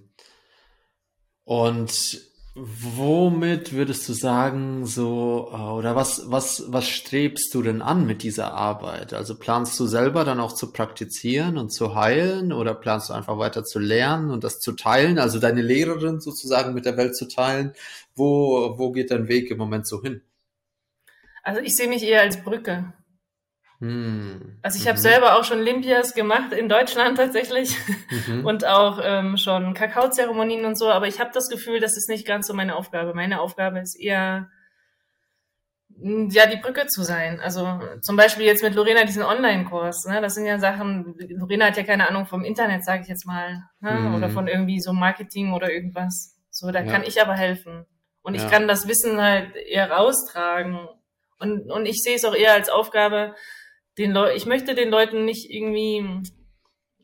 und 1.45 2.21
Womit 2.59 3.75
würdest 3.75 4.09
du 4.09 4.15
sagen, 4.15 4.87
so, 4.87 5.51
äh, 5.53 5.57
oder 5.57 5.95
was, 5.95 6.31
was, 6.31 6.65
was 6.69 6.89
strebst 6.89 7.53
du 7.53 7.61
denn 7.61 7.83
an 7.83 8.07
mit 8.07 8.23
dieser 8.23 8.55
Arbeit? 8.55 9.13
Also 9.13 9.39
planst 9.39 9.79
du 9.79 9.85
selber 9.87 10.25
dann 10.25 10.41
auch 10.41 10.53
zu 10.55 10.73
praktizieren 10.73 11.59
und 11.59 11.69
zu 11.69 11.95
heilen 11.95 12.55
oder 12.55 12.73
planst 12.73 13.11
du 13.11 13.13
einfach 13.13 13.37
weiter 13.37 13.63
zu 13.63 13.79
lernen 13.79 14.31
und 14.31 14.43
das 14.43 14.59
zu 14.59 14.73
teilen, 14.73 15.19
also 15.19 15.39
deine 15.39 15.61
Lehrerin 15.61 16.19
sozusagen 16.21 16.73
mit 16.73 16.87
der 16.87 16.97
Welt 16.97 17.15
zu 17.15 17.29
teilen? 17.29 17.75
Wo, 18.15 18.79
wo 18.79 18.91
geht 18.91 19.11
dein 19.11 19.29
Weg 19.29 19.51
im 19.51 19.59
Moment 19.59 19.87
so 19.87 20.01
hin? 20.01 20.23
Also 21.43 21.61
ich 21.61 21.77
sehe 21.77 21.89
mich 21.89 22.05
eher 22.05 22.23
als 22.23 22.43
Brücke. 22.43 22.95
Hm. 23.81 24.59
Also 24.63 24.79
ich 24.79 24.87
habe 24.89 24.99
mhm. 24.99 25.03
selber 25.03 25.39
auch 25.39 25.45
schon 25.45 25.61
Olympias 25.61 26.15
gemacht 26.15 26.53
in 26.53 26.69
Deutschland 26.69 27.19
tatsächlich 27.19 27.77
mhm. 28.27 28.47
und 28.47 28.65
auch 28.65 29.01
ähm, 29.03 29.37
schon 29.37 29.75
Kakaozeremonien 29.75 30.65
und 30.65 30.79
so, 30.79 30.91
aber 30.91 31.09
ich 31.09 31.21
habe 31.21 31.31
das 31.35 31.49
Gefühl, 31.49 31.81
das 31.81 31.97
ist 31.97 32.09
nicht 32.09 32.27
ganz 32.27 32.47
so 32.47 32.55
meine 32.55 32.77
Aufgabe. 32.77 33.13
Meine 33.15 33.41
Aufgabe 33.41 33.81
ist 33.81 33.95
eher 33.95 34.49
ja 35.99 36.47
die 36.47 36.59
Brücke 36.59 36.87
zu 36.87 37.03
sein. 37.03 37.41
Also 37.41 37.81
zum 38.03 38.17
Beispiel 38.17 38.45
jetzt 38.45 38.63
mit 38.63 38.75
Lorena 38.75 39.05
diesen 39.05 39.23
Online-Kurs. 39.23 40.07
Ne? 40.07 40.21
Das 40.21 40.35
sind 40.35 40.47
ja 40.47 40.59
Sachen. 40.59 41.15
Lorena 41.31 41.67
hat 41.67 41.77
ja 41.77 41.85
keine 41.85 42.09
Ahnung 42.09 42.27
vom 42.27 42.45
Internet, 42.45 42.85
sage 42.85 43.03
ich 43.03 43.09
jetzt 43.09 43.27
mal, 43.27 43.63
ne? 43.81 43.93
Mhm. 43.93 44.15
oder 44.15 44.29
von 44.29 44.47
irgendwie 44.47 44.81
so 44.81 44.93
Marketing 44.93 45.53
oder 45.53 45.73
irgendwas. 45.73 46.37
So, 46.51 46.71
da 46.71 46.83
ja. 46.83 46.93
kann 46.93 47.03
ich 47.03 47.21
aber 47.21 47.35
helfen 47.35 47.87
und 48.23 48.35
ich 48.35 48.49
kann 48.51 48.67
das 48.67 48.89
Wissen 48.89 49.21
halt 49.21 49.55
eher 49.55 49.91
raustragen 49.91 50.89
und 51.39 51.71
und 51.71 51.87
ich 51.87 52.03
sehe 52.03 52.17
es 52.17 52.25
auch 52.25 52.35
eher 52.35 52.55
als 52.55 52.69
Aufgabe 52.69 53.35
den 53.99 54.13
Leu 54.13 54.35
ich 54.35 54.47
möchte 54.47 54.75
den 54.75 54.91
Leuten 54.91 55.25
nicht 55.25 55.51
irgendwie, 55.51 56.03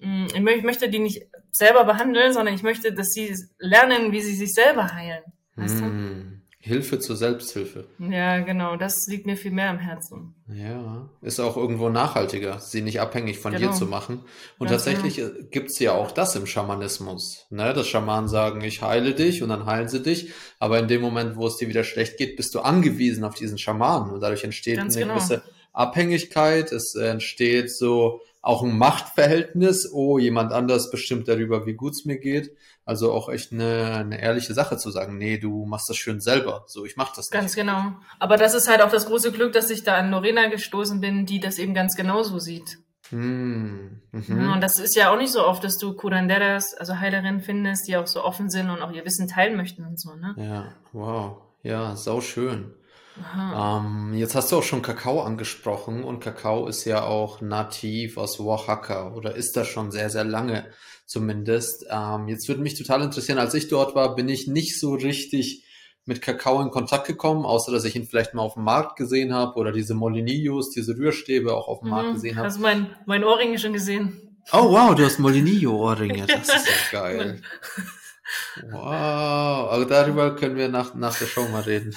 mm, 0.01 0.27
ich 0.35 0.63
möchte 0.63 0.89
die 0.89 0.99
nicht 0.99 1.27
selber 1.51 1.85
behandeln, 1.85 2.33
sondern 2.33 2.55
ich 2.55 2.63
möchte, 2.63 2.93
dass 2.93 3.13
sie 3.13 3.35
lernen, 3.59 4.13
wie 4.13 4.21
sie 4.21 4.35
sich 4.35 4.53
selber 4.53 4.93
heilen. 4.93 5.23
Weißt 5.57 5.81
du? 5.81 5.85
Hm. 5.85 6.43
Hilfe 6.65 7.01
zur 7.01 7.17
Selbsthilfe. 7.17 7.89
Ja, 7.99 8.39
genau, 8.39 8.77
das 8.77 9.09
liegt 9.09 9.27
mir 9.27 9.37
viel 9.37 9.51
mehr 9.51 9.69
am 9.69 9.81
Herzen. 9.81 10.37
Ja, 10.47 11.11
ist 11.21 11.41
auch 11.41 11.57
irgendwo 11.57 11.89
nachhaltiger, 11.89 12.61
sie 12.61 12.83
nicht 12.83 13.01
abhängig 13.01 13.41
von 13.41 13.53
genau. 13.53 13.73
dir 13.73 13.77
zu 13.77 13.85
machen. 13.87 14.21
Und 14.59 14.69
ja, 14.69 14.75
tatsächlich. 14.75 15.19
Äh, 15.19 15.31
gibt's 15.51 15.81
ja 15.81 15.91
auch 15.91 16.13
das 16.13 16.37
im 16.37 16.47
Schamanismus, 16.47 17.47
ne? 17.51 17.75
dass 17.75 17.89
Schamanen 17.89 18.29
sagen, 18.29 18.61
ich 18.61 18.81
heile 18.81 19.13
dich 19.13 19.43
und 19.43 19.49
dann 19.49 19.67
heilen 19.67 19.89
sie 19.89 20.05
dich, 20.05 20.31
aber 20.61 20.79
in 20.79 20.87
dem 20.87 21.01
Moment, 21.01 21.35
wo 21.35 21.49
es 21.49 21.57
dir 21.57 21.67
wieder 21.67 21.83
schlecht 21.83 22.17
geht, 22.17 22.37
bist 22.37 22.55
du 22.55 22.61
angewiesen 22.61 23.25
auf 23.25 23.35
diesen 23.35 23.59
Schamanen 23.59 24.13
und 24.13 24.21
dadurch 24.21 24.45
entsteht 24.45 24.77
Ganz 24.77 24.95
eine 24.95 25.07
genau. 25.07 25.17
gewisse 25.17 25.43
Abhängigkeit, 25.73 26.73
es 26.73 26.95
entsteht 26.95 27.71
so 27.75 28.21
auch 28.43 28.63
ein 28.63 28.77
Machtverhältnis, 28.77 29.89
oh, 29.93 30.19
jemand 30.19 30.53
anders 30.53 30.91
bestimmt 30.91 31.29
darüber, 31.29 31.65
wie 31.65 31.75
gut 31.75 31.93
es 31.93 32.05
mir 32.05 32.19
geht. 32.19 32.57
Also 32.85 33.13
auch 33.13 33.29
echt 33.29 33.53
eine, 33.53 33.95
eine 33.95 34.21
ehrliche 34.21 34.53
Sache 34.53 34.77
zu 34.77 34.91
sagen, 34.91 35.17
nee, 35.17 35.39
du 35.39 35.65
machst 35.65 35.89
das 35.89 35.97
schön 35.97 36.21
selber. 36.21 36.65
So, 36.67 36.85
ich 36.85 36.97
mach 36.97 37.11
das 37.11 37.31
nicht. 37.31 37.31
Ganz 37.31 37.55
genau. 37.55 37.93
Aber 38.19 38.37
das 38.37 38.55
ist 38.55 38.69
halt 38.69 38.83
auch 38.83 38.91
das 38.91 39.07
große 39.07 39.31
Glück, 39.31 39.53
dass 39.53 39.71
ich 39.71 39.85
da 39.85 39.95
an 39.95 40.11
Lorena 40.11 40.49
gestoßen 40.49 41.01
bin, 41.01 41.25
die 41.25 41.39
das 41.39 41.59
eben 41.59 41.73
ganz 41.73 41.95
genauso 41.95 42.41
sieht. 42.41 42.79
Hm, 43.11 44.01
mhm. 44.11 44.53
Und 44.53 44.61
das 44.61 44.81
ist 44.81 44.97
ja 44.97 45.13
auch 45.13 45.19
nicht 45.19 45.33
so 45.33 45.47
oft, 45.47 45.63
dass 45.63 45.79
du 45.79 45.95
Curanderas, 45.95 46.75
also 46.75 46.99
Heilerinnen 46.99 47.43
findest, 47.43 47.87
die 47.87 47.97
auch 47.97 48.07
so 48.09 48.25
offen 48.25 48.51
sind 48.51 48.71
und 48.71 48.83
auch 48.83 48.91
ihr 48.91 49.05
Wissen 49.05 49.29
teilen 49.29 49.57
möchten 49.57 49.85
und 49.85 50.01
so, 50.01 50.17
ne? 50.17 50.35
Ja, 50.37 50.73
wow. 50.93 51.37
Ja, 51.63 51.95
sau 51.95 52.21
schön. 52.21 52.75
Ähm, 53.37 54.15
jetzt 54.15 54.35
hast 54.35 54.51
du 54.51 54.57
auch 54.57 54.63
schon 54.63 54.83
Kakao 54.83 55.23
angesprochen 55.23 56.03
und 56.03 56.21
Kakao 56.21 56.67
ist 56.67 56.85
ja 56.85 57.05
auch 57.05 57.41
nativ 57.41 58.17
aus 58.17 58.41
Oaxaca 58.41 59.13
oder 59.13 59.35
ist 59.35 59.57
das 59.57 59.69
schon 59.69 59.91
sehr, 59.91 60.09
sehr 60.11 60.25
lange 60.25 60.71
zumindest. 61.05 61.87
Ähm, 61.91 62.29
jetzt 62.29 62.49
würde 62.49 62.63
mich 62.63 62.75
total 62.75 63.03
interessieren, 63.03 63.39
als 63.39 63.55
ich 63.55 63.69
dort 63.69 63.95
war, 63.95 64.15
bin 64.15 64.29
ich 64.29 64.49
nicht 64.49 64.79
so 64.81 64.95
richtig 64.95 65.65
mit 66.05 66.21
Kakao 66.21 66.61
in 66.61 66.71
Kontakt 66.71 67.07
gekommen, 67.07 67.45
außer 67.45 67.71
dass 67.71 67.85
ich 67.85 67.95
ihn 67.95 68.07
vielleicht 68.07 68.35
mal 68.35 68.43
auf 68.43 68.55
dem 68.55 68.65
Markt 68.65 68.97
gesehen 68.97 69.33
habe 69.33 69.55
oder 69.55 69.73
diese 69.73 69.95
Molinillos, 69.95 70.71
diese 70.71 70.97
Rührstäbe 70.97 71.55
auch 71.55 71.69
auf 71.69 71.81
dem 71.81 71.87
mhm, 71.87 71.91
Markt 71.91 72.15
gesehen 72.15 72.37
habe. 72.37 72.49
Hast 72.49 72.57
du 72.57 72.63
mein, 72.63 72.97
mein 73.07 73.25
Ohrringe 73.25 73.59
schon 73.59 73.73
gesehen? 73.73 74.39
Oh 74.53 74.71
wow, 74.71 74.95
du 74.95 75.05
hast 75.05 75.21
Molinillo-Ohrringe, 75.21 76.27
das 76.27 76.49
ist 76.49 76.67
ja 76.67 76.73
geil. 77.01 77.43
Wow, 78.71 79.71
aber 79.71 79.85
darüber 79.85 80.35
können 80.35 80.57
wir 80.57 80.69
nach, 80.69 80.95
nach 80.95 81.17
der 81.17 81.27
Show 81.27 81.47
mal 81.49 81.63
reden. 81.63 81.95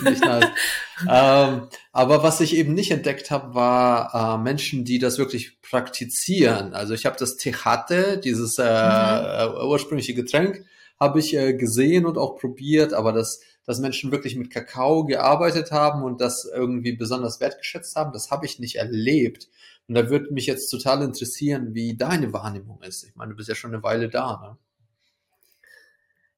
Finde 0.00 0.20
nice. 0.20 0.48
ähm, 1.08 1.68
aber 1.92 2.22
was 2.22 2.40
ich 2.40 2.56
eben 2.56 2.74
nicht 2.74 2.90
entdeckt 2.90 3.30
habe, 3.30 3.54
war 3.54 4.36
äh, 4.36 4.42
Menschen, 4.42 4.84
die 4.84 4.98
das 4.98 5.18
wirklich 5.18 5.60
praktizieren. 5.62 6.74
Also 6.74 6.94
ich 6.94 7.06
habe 7.06 7.16
das 7.18 7.36
Tejate, 7.36 8.18
dieses 8.18 8.58
äh, 8.58 8.62
mhm. 8.64 9.54
Äh, 9.56 9.64
ursprüngliche 9.64 10.14
Getränk, 10.14 10.64
habe 10.98 11.20
ich 11.20 11.34
äh, 11.34 11.54
gesehen 11.54 12.06
und 12.06 12.18
auch 12.18 12.36
probiert, 12.36 12.92
aber 12.92 13.12
das 13.12 13.40
dass 13.70 13.78
Menschen 13.78 14.10
wirklich 14.10 14.34
mit 14.34 14.50
Kakao 14.50 15.04
gearbeitet 15.04 15.70
haben 15.70 16.02
und 16.02 16.20
das 16.20 16.44
irgendwie 16.44 16.92
besonders 16.92 17.40
wertgeschätzt 17.40 17.94
haben, 17.94 18.12
das 18.12 18.32
habe 18.32 18.44
ich 18.44 18.58
nicht 18.58 18.76
erlebt. 18.76 19.48
Und 19.86 19.94
da 19.94 20.08
würde 20.08 20.32
mich 20.32 20.46
jetzt 20.46 20.70
total 20.70 21.02
interessieren, 21.02 21.74
wie 21.74 21.96
deine 21.96 22.32
Wahrnehmung 22.32 22.82
ist. 22.82 23.04
Ich 23.04 23.14
meine, 23.14 23.30
du 23.30 23.36
bist 23.36 23.48
ja 23.48 23.54
schon 23.54 23.72
eine 23.72 23.82
Weile 23.82 24.08
da. 24.08 24.40
Ne? 24.42 24.56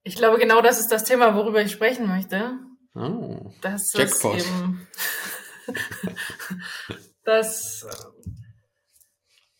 Ich 0.02 0.16
glaube, 0.16 0.38
genau 0.38 0.60
das 0.60 0.80
ist 0.80 0.90
das 0.90 1.04
Thema, 1.04 1.34
worüber 1.34 1.62
ich 1.62 1.72
sprechen 1.72 2.06
möchte. 2.06 2.58
Oh, 2.94 3.52
das 3.62 3.92
Jackpot. 3.94 4.36
ist 4.36 4.46
eben, 4.48 4.86
dass, 7.24 7.86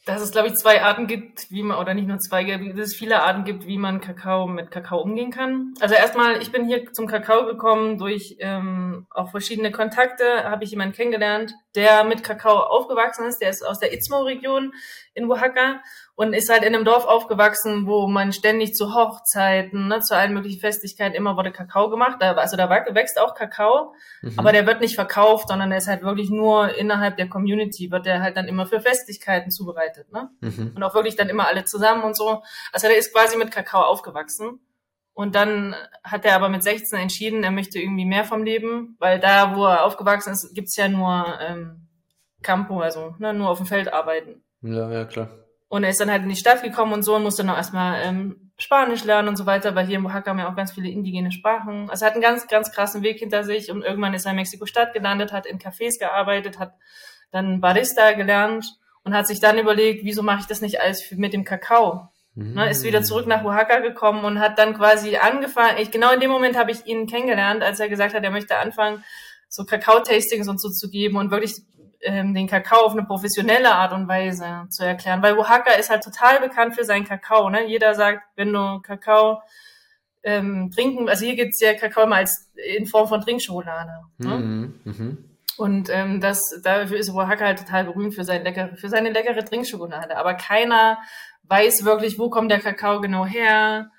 dass 0.05 0.21
es, 0.21 0.33
glaube 0.33 0.49
ich, 0.49 0.55
zwei 0.55 0.83
Arten 0.83 1.07
gibt, 1.07 1.51
wie 1.51 1.63
man, 1.63 1.79
oder 1.79 1.95
nicht 1.95 2.09
nur 2.09 2.19
zwei, 2.19 2.45
dass 2.45 2.89
es 2.91 2.97
viele 2.97 3.23
Arten 3.23 3.45
gibt, 3.45 3.67
wie 3.67 3.79
man 3.79 4.01
Kakao 4.01 4.47
mit 4.47 4.71
Kakao 4.71 5.01
umgehen 5.01 5.31
kann. 5.31 5.73
Also 5.81 5.95
erstmal, 5.95 6.43
ich 6.43 6.53
bin 6.53 6.67
hier 6.67 6.93
zum 6.93 7.07
Kakao 7.07 7.47
gekommen 7.47 7.97
durch 7.99 8.37
ähm, 8.41 9.07
auch 9.11 9.31
verschiedene 9.31 9.73
Kontakte, 9.73 10.45
habe 10.45 10.65
ich 10.65 10.71
jemanden 10.71 10.95
kennengelernt, 10.95 11.55
der 11.75 12.05
mit 12.05 12.23
Kakao 12.23 12.59
aufgewachsen 12.59 13.27
ist, 13.27 13.39
der 13.39 13.51
ist 13.51 13.65
aus 13.65 13.79
der 13.79 13.93
Istmo-Region 13.93 14.73
in 15.15 15.31
Oaxaca 15.31 15.81
und 16.15 16.35
ist 16.35 16.51
halt 16.51 16.63
in 16.63 16.75
einem 16.75 16.85
Dorf 16.85 17.07
aufgewachsen, 17.07 17.87
wo 17.87 18.07
man 18.07 18.33
ständig 18.33 18.75
zu 18.75 18.95
Hochzeiten, 18.95 19.89
ne, 19.89 20.01
zu 20.01 20.15
allen 20.15 20.35
möglichen 20.35 20.61
Festlichkeiten 20.61 21.15
immer 21.15 21.37
wurde 21.37 21.53
Kakao 21.53 21.91
gemacht. 21.91 22.17
Da, 22.21 22.33
also 22.33 22.57
da 22.57 22.69
wächst 22.69 23.19
auch 23.19 23.35
Kakao, 23.35 23.95
mhm. 24.21 24.39
aber 24.39 24.53
der 24.53 24.67
wird 24.67 24.81
nicht 24.81 24.95
verkauft, 24.95 25.49
sondern 25.49 25.71
der 25.71 25.79
ist 25.79 25.89
halt 25.89 26.03
wirklich 26.03 26.31
nur 26.31 26.75
innerhalb 26.77 27.17
der 27.17 27.29
Community, 27.29 27.91
wird 27.91 28.07
der 28.07 28.23
halt 28.23 28.37
dann 28.37 28.49
immer 28.49 28.67
für 28.67 28.81
Festlichkeiten 28.81 29.51
zubereitet. 29.51 30.13
Ne? 30.13 30.31
Mhm. 30.41 30.73
Und 30.77 30.83
auch 30.83 30.95
wirklich 30.95 31.17
dann 31.17 31.29
immer 31.29 31.49
alle 31.49 31.65
zusammen 31.65 32.03
und 32.03 32.17
so. 32.17 32.43
Also 32.73 32.89
der 32.89 32.97
ist 32.97 33.13
quasi 33.13 33.37
mit 33.37 33.51
Kakao 33.51 33.83
aufgewachsen. 33.83 34.61
Und 35.15 35.35
dann 35.35 35.75
hat 36.03 36.25
er 36.25 36.35
aber 36.35 36.49
mit 36.49 36.63
16 36.63 36.99
entschieden, 36.99 37.45
er 37.45 37.51
möchte 37.51 37.79
irgendwie 37.79 38.07
mehr 38.07 38.25
vom 38.25 38.45
Leben, 38.45 38.97
weil 38.99 39.21
da, 39.21 39.55
wo 39.57 39.67
er 39.67 39.85
aufgewachsen 39.85 40.33
ist, 40.33 40.55
gibt's 40.55 40.77
ja 40.77 40.89
nur 40.89 41.39
ähm, 41.41 41.89
Campo, 42.43 42.81
also 42.81 43.15
ne, 43.19 43.35
nur 43.35 43.51
auf 43.51 43.59
dem 43.59 43.67
Feld 43.67 43.93
arbeiten. 43.93 44.43
Ja, 44.63 44.91
ja, 44.91 45.05
klar. 45.05 45.29
Und 45.69 45.85
er 45.85 45.91
ist 45.91 46.01
dann 46.01 46.11
halt 46.11 46.23
in 46.23 46.29
die 46.29 46.37
Stadt 46.37 46.63
gekommen 46.63 46.93
und 46.93 47.03
so 47.03 47.17
und 47.17 47.23
musste 47.23 47.45
noch 47.45 47.57
erstmal 47.57 48.03
ähm, 48.03 48.53
Spanisch 48.59 49.05
lernen 49.05 49.29
und 49.29 49.37
so 49.37 49.47
weiter, 49.47 49.75
weil 49.75 49.87
hier 49.87 49.99
in 49.99 50.05
Oaxaca 50.05 50.31
haben 50.31 50.39
ja 50.39 50.51
auch 50.51 50.57
ganz 50.57 50.73
viele 50.73 50.89
indigene 50.89 51.33
Sprachen. 51.33 51.91
Also 51.91 52.05
er 52.05 52.09
hat 52.09 52.15
einen 52.15 52.23
ganz, 52.23 52.47
ganz 52.47 52.71
krassen 52.71 53.03
Weg 53.03 53.19
hinter 53.19 53.43
sich 53.45 53.71
und 53.71 53.83
irgendwann 53.83 54.15
ist 54.15 54.25
er 54.25 54.31
in 54.31 54.37
Mexiko-Stadt 54.37 54.93
gelandet, 54.93 55.33
hat 55.33 55.47
in 55.47 55.59
Cafés 55.59 55.99
gearbeitet, 55.99 56.59
hat 56.59 56.75
dann 57.31 57.61
Barista 57.61 58.13
gelernt 58.13 58.79
und 59.05 59.15
hat 59.15 59.27
sich 59.27 59.41
dann 59.41 59.59
überlegt, 59.59 60.05
wieso 60.05 60.23
mache 60.23 60.41
ich 60.41 60.47
das 60.47 60.61
nicht 60.61 60.81
alles 60.81 61.11
mit 61.13 61.33
dem 61.33 61.45
Kakao? 61.45 62.12
Mhm. 62.35 62.55
Ne, 62.55 62.71
ist 62.71 62.85
wieder 62.85 63.03
zurück 63.03 63.27
nach 63.27 63.45
Oaxaca 63.45 63.81
gekommen 63.81 64.25
und 64.25 64.41
hat 64.41 64.59
dann 64.59 64.75
quasi 64.75 65.17
angefangen, 65.17 65.77
ich, 65.79 65.91
genau 65.91 66.13
in 66.13 66.21
dem 66.21 66.31
Moment 66.31 66.57
habe 66.57 66.71
ich 66.71 66.87
ihn 66.87 67.07
kennengelernt, 67.07 67.63
als 67.63 67.79
er 67.79 67.89
gesagt 67.89 68.15
hat, 68.15 68.25
er 68.25 68.31
möchte 68.31 68.57
anfangen, 68.57 69.05
so 69.49 69.65
Kakao-Tastings 69.65 70.49
und 70.49 70.59
so 70.61 70.71
zu 70.71 70.89
geben 70.89 71.17
und 71.19 71.31
wirklich 71.31 71.57
ähm, 72.01 72.35
den 72.35 72.47
Kakao 72.47 72.87
auf 72.87 72.93
eine 72.93 73.05
professionelle 73.05 73.73
Art 73.73 73.93
und 73.93 74.09
Weise 74.09 74.67
zu 74.71 74.85
erklären. 74.85 75.23
Weil 75.23 75.37
Oaxaca 75.37 75.73
ist 75.73 75.91
halt 75.91 76.03
total 76.03 76.41
bekannt 76.41 76.75
für 76.75 76.85
seinen 76.85 77.05
Kakao. 77.05 77.51
Ne? 77.51 77.67
Jeder 77.67 77.95
sagt, 77.95 78.23
wenn 78.35 78.53
du 78.53 78.81
Kakao 78.81 79.43
ähm, 80.23 80.71
trinken, 80.75 81.09
also 81.09 81.27
hier 81.27 81.37
gibt's 81.37 81.61
ja 81.61 81.75
Kakao 81.75 82.05
immer 82.05 82.17
als 82.17 82.51
in 82.77 82.87
Form 82.87 83.09
von 83.09 83.21
Trinkschokolade. 83.21 83.93
Ne? 84.19 84.37
Mhm, 84.37 84.81
mh. 84.85 85.17
Und 85.59 85.91
ähm, 85.91 86.21
das, 86.21 86.61
dafür 86.65 86.97
ist 86.97 87.11
Oaxaca 87.11 87.45
halt 87.45 87.59
total 87.59 87.85
berühmt 87.85 88.15
für, 88.15 88.25
sein 88.25 88.43
leckere, 88.43 88.75
für 88.77 88.89
seine 88.89 89.11
leckere 89.11 89.45
Trinkschokolade. 89.45 90.17
Aber 90.17 90.35
keiner 90.35 90.99
weiß 91.53 91.85
wirklich, 91.85 92.19
wo 92.19 92.31
kommt 92.31 92.51
der 92.51 92.61
Kakao 92.61 93.03
genau 93.03 93.27
her. 93.27 93.91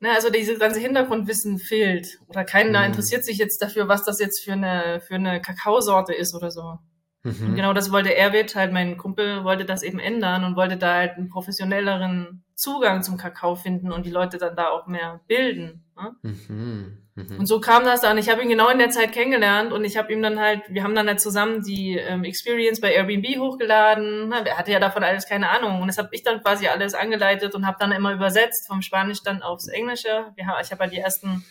Ne, 0.00 0.10
also 0.10 0.30
diese 0.30 0.56
ganze 0.58 0.80
Hintergrundwissen 0.80 1.58
fehlt. 1.58 2.18
Oder 2.28 2.44
keiner 2.44 2.80
mhm. 2.80 2.86
interessiert 2.86 3.24
sich 3.24 3.36
jetzt 3.36 3.60
dafür, 3.60 3.88
was 3.88 4.04
das 4.04 4.18
jetzt 4.20 4.42
für 4.42 4.54
eine, 4.54 5.00
für 5.00 5.16
eine 5.16 5.40
Kakaosorte 5.40 6.14
ist 6.14 6.34
oder 6.34 6.50
so. 6.50 6.78
Mhm. 7.24 7.56
Genau 7.56 7.72
das 7.74 7.92
wollte 7.92 8.14
Erwit, 8.14 8.54
halt 8.56 8.72
mein 8.72 8.96
Kumpel, 8.96 9.44
wollte 9.44 9.66
das 9.66 9.82
eben 9.82 9.98
ändern 9.98 10.44
und 10.44 10.56
wollte 10.56 10.78
da 10.78 10.94
halt 10.94 11.18
einen 11.18 11.28
professionelleren 11.28 12.44
Zugang 12.54 13.02
zum 13.02 13.18
Kakao 13.18 13.54
finden 13.54 13.92
und 13.92 14.06
die 14.06 14.10
Leute 14.10 14.38
dann 14.38 14.56
da 14.56 14.68
auch 14.68 14.86
mehr 14.86 15.20
bilden. 15.26 15.84
Ne? 15.96 16.32
Mhm. 16.48 17.05
Mhm. 17.16 17.40
Und 17.40 17.46
so 17.46 17.60
kam 17.60 17.84
das 17.84 18.02
dann. 18.02 18.18
Ich 18.18 18.28
habe 18.28 18.42
ihn 18.42 18.48
genau 18.48 18.68
in 18.68 18.78
der 18.78 18.90
Zeit 18.90 19.12
kennengelernt 19.12 19.72
und 19.72 19.84
ich 19.84 19.96
habe 19.96 20.12
ihm 20.12 20.22
dann 20.22 20.38
halt, 20.38 20.62
wir 20.68 20.84
haben 20.84 20.94
dann 20.94 21.08
halt 21.08 21.20
zusammen 21.20 21.62
die 21.62 21.96
ähm, 21.96 22.24
Experience 22.24 22.80
bei 22.80 22.92
Airbnb 22.92 23.38
hochgeladen. 23.38 24.30
Er 24.32 24.58
hatte 24.58 24.70
ja 24.70 24.78
davon 24.78 25.02
alles 25.02 25.26
keine 25.26 25.48
Ahnung 25.48 25.80
und 25.80 25.88
das 25.88 25.96
habe 25.96 26.10
ich 26.12 26.22
dann 26.22 26.42
quasi 26.42 26.68
alles 26.68 26.94
angeleitet 26.94 27.54
und 27.54 27.66
habe 27.66 27.78
dann 27.80 27.90
immer 27.92 28.12
übersetzt 28.12 28.66
vom 28.68 28.82
Spanisch 28.82 29.22
dann 29.24 29.42
aufs 29.42 29.66
Englische. 29.68 30.30
Wir 30.36 30.44
ich 30.60 30.70
habe 30.70 30.82
halt 30.82 30.92
die 30.92 30.98
ersten 30.98 31.44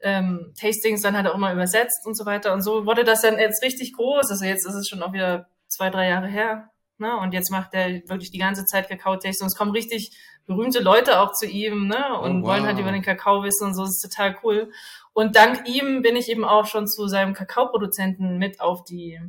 ähm, 0.00 0.52
Tastings 0.58 1.02
dann 1.02 1.16
halt 1.16 1.26
auch 1.26 1.34
immer 1.34 1.52
übersetzt 1.52 2.06
und 2.06 2.16
so 2.16 2.24
weiter. 2.24 2.52
Und 2.52 2.62
so 2.62 2.86
wurde 2.86 3.02
das 3.02 3.22
dann 3.22 3.38
jetzt 3.38 3.64
richtig 3.64 3.94
groß. 3.94 4.30
Also 4.30 4.44
jetzt 4.44 4.64
ist 4.64 4.74
es 4.74 4.88
schon 4.88 5.02
auch 5.02 5.12
wieder 5.12 5.48
zwei, 5.66 5.90
drei 5.90 6.08
Jahre 6.08 6.28
her. 6.28 6.70
Ne? 6.98 7.16
Und 7.16 7.34
jetzt 7.34 7.50
macht 7.50 7.74
er 7.74 7.88
wirklich 8.08 8.30
die 8.30 8.38
ganze 8.38 8.64
Zeit 8.64 8.88
Kakao-Tastings. 8.88 9.52
Es 9.52 9.58
kommen 9.58 9.72
richtig 9.72 10.16
berühmte 10.46 10.80
Leute 10.80 11.20
auch 11.20 11.32
zu 11.32 11.46
ihm 11.46 11.88
ne? 11.88 12.18
und 12.18 12.38
oh, 12.38 12.42
wow. 12.42 12.48
wollen 12.50 12.66
halt 12.66 12.78
über 12.78 12.92
den 12.92 13.02
Kakao 13.02 13.42
wissen 13.42 13.68
und 13.68 13.74
so. 13.74 13.82
Das 13.82 13.96
ist 13.96 14.02
total 14.02 14.36
cool. 14.42 14.70
Und 15.12 15.36
dank 15.36 15.68
ihm 15.68 16.02
bin 16.02 16.16
ich 16.16 16.28
eben 16.28 16.44
auch 16.44 16.66
schon 16.66 16.86
zu 16.86 17.06
seinem 17.06 17.34
Kakaoproduzenten 17.34 18.38
mit 18.38 18.60
auf 18.60 18.84
die 18.84 19.20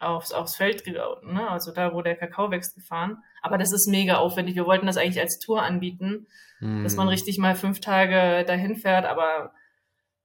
aufs, 0.00 0.32
aufs 0.32 0.56
Feld 0.56 0.84
gegangen, 0.84 1.34
ne? 1.34 1.48
also 1.50 1.72
da, 1.72 1.92
wo 1.92 2.00
der 2.00 2.16
Kakao 2.16 2.50
wächst, 2.50 2.74
gefahren. 2.74 3.18
Aber 3.42 3.58
das 3.58 3.70
ist 3.70 3.86
mega 3.86 4.16
aufwendig. 4.16 4.54
Wir 4.54 4.64
wollten 4.64 4.86
das 4.86 4.96
eigentlich 4.96 5.20
als 5.20 5.38
Tour 5.38 5.62
anbieten, 5.62 6.26
hm. 6.58 6.82
dass 6.82 6.96
man 6.96 7.06
hm. 7.06 7.10
richtig 7.10 7.38
mal 7.38 7.54
fünf 7.54 7.80
Tage 7.80 8.44
dahin 8.46 8.76
fährt, 8.76 9.04
aber 9.04 9.52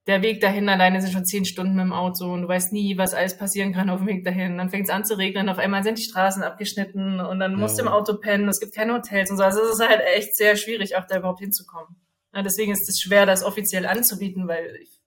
der 0.07 0.21
Weg 0.21 0.39
dahin 0.39 0.69
alleine 0.69 1.01
sind 1.01 1.13
schon 1.13 1.25
zehn 1.25 1.45
Stunden 1.45 1.75
mit 1.75 1.85
dem 1.85 1.93
Auto 1.93 2.31
und 2.31 2.43
du 2.43 2.47
weißt 2.47 2.73
nie, 2.73 2.97
was 2.97 3.13
alles 3.13 3.37
passieren 3.37 3.73
kann 3.73 3.89
auf 3.89 3.99
dem 3.99 4.07
Weg 4.07 4.23
dahin. 4.23 4.57
Dann 4.57 4.69
fängt 4.69 4.85
es 4.87 4.93
an 4.93 5.03
zu 5.03 5.17
regnen, 5.17 5.49
auf 5.49 5.57
einmal 5.57 5.83
sind 5.83 5.97
die 5.97 6.03
Straßen 6.03 6.43
abgeschnitten 6.43 7.19
und 7.19 7.39
dann 7.39 7.55
musst 7.55 7.77
du 7.77 7.83
im 7.83 7.87
Auto 7.87 8.17
pennen, 8.17 8.47
es 8.47 8.59
gibt 8.59 8.75
keine 8.75 8.93
Hotels 8.93 9.31
und 9.31 9.37
so. 9.37 9.43
Also 9.43 9.61
es 9.61 9.79
ist 9.79 9.87
halt 9.87 10.01
echt 10.01 10.35
sehr 10.35 10.55
schwierig, 10.57 10.95
auch 10.95 11.07
da 11.07 11.17
überhaupt 11.17 11.39
hinzukommen. 11.39 11.95
Ja, 12.33 12.43
deswegen 12.43 12.71
ist 12.71 12.87
es 12.87 12.99
schwer, 12.99 13.25
das 13.25 13.43
offiziell 13.43 13.85
anzubieten, 13.87 14.47
weil 14.47 14.75
ich, 14.81 15.01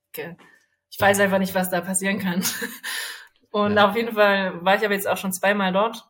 ich 0.90 1.00
weiß 1.00 1.20
einfach 1.20 1.38
nicht, 1.38 1.54
was 1.54 1.70
da 1.70 1.80
passieren 1.80 2.18
kann. 2.18 2.42
Und 3.50 3.76
ja. 3.76 3.88
auf 3.88 3.96
jeden 3.96 4.14
Fall 4.14 4.64
war 4.64 4.76
ich 4.76 4.84
aber 4.84 4.94
jetzt 4.94 5.08
auch 5.08 5.16
schon 5.16 5.32
zweimal 5.32 5.72
dort. 5.72 6.04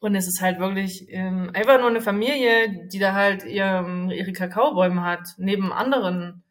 Und 0.00 0.14
es 0.14 0.26
ist 0.26 0.40
halt 0.40 0.58
wirklich 0.58 1.06
ähm, 1.10 1.50
einfach 1.54 1.78
nur 1.78 1.88
eine 1.88 2.00
Familie, 2.00 2.88
die 2.88 2.98
da 2.98 3.12
halt 3.12 3.44
ihr, 3.44 4.08
ihre 4.10 4.32
Kakaobäume 4.32 5.02
hat, 5.02 5.34
neben 5.38 5.72
anderen 5.72 6.42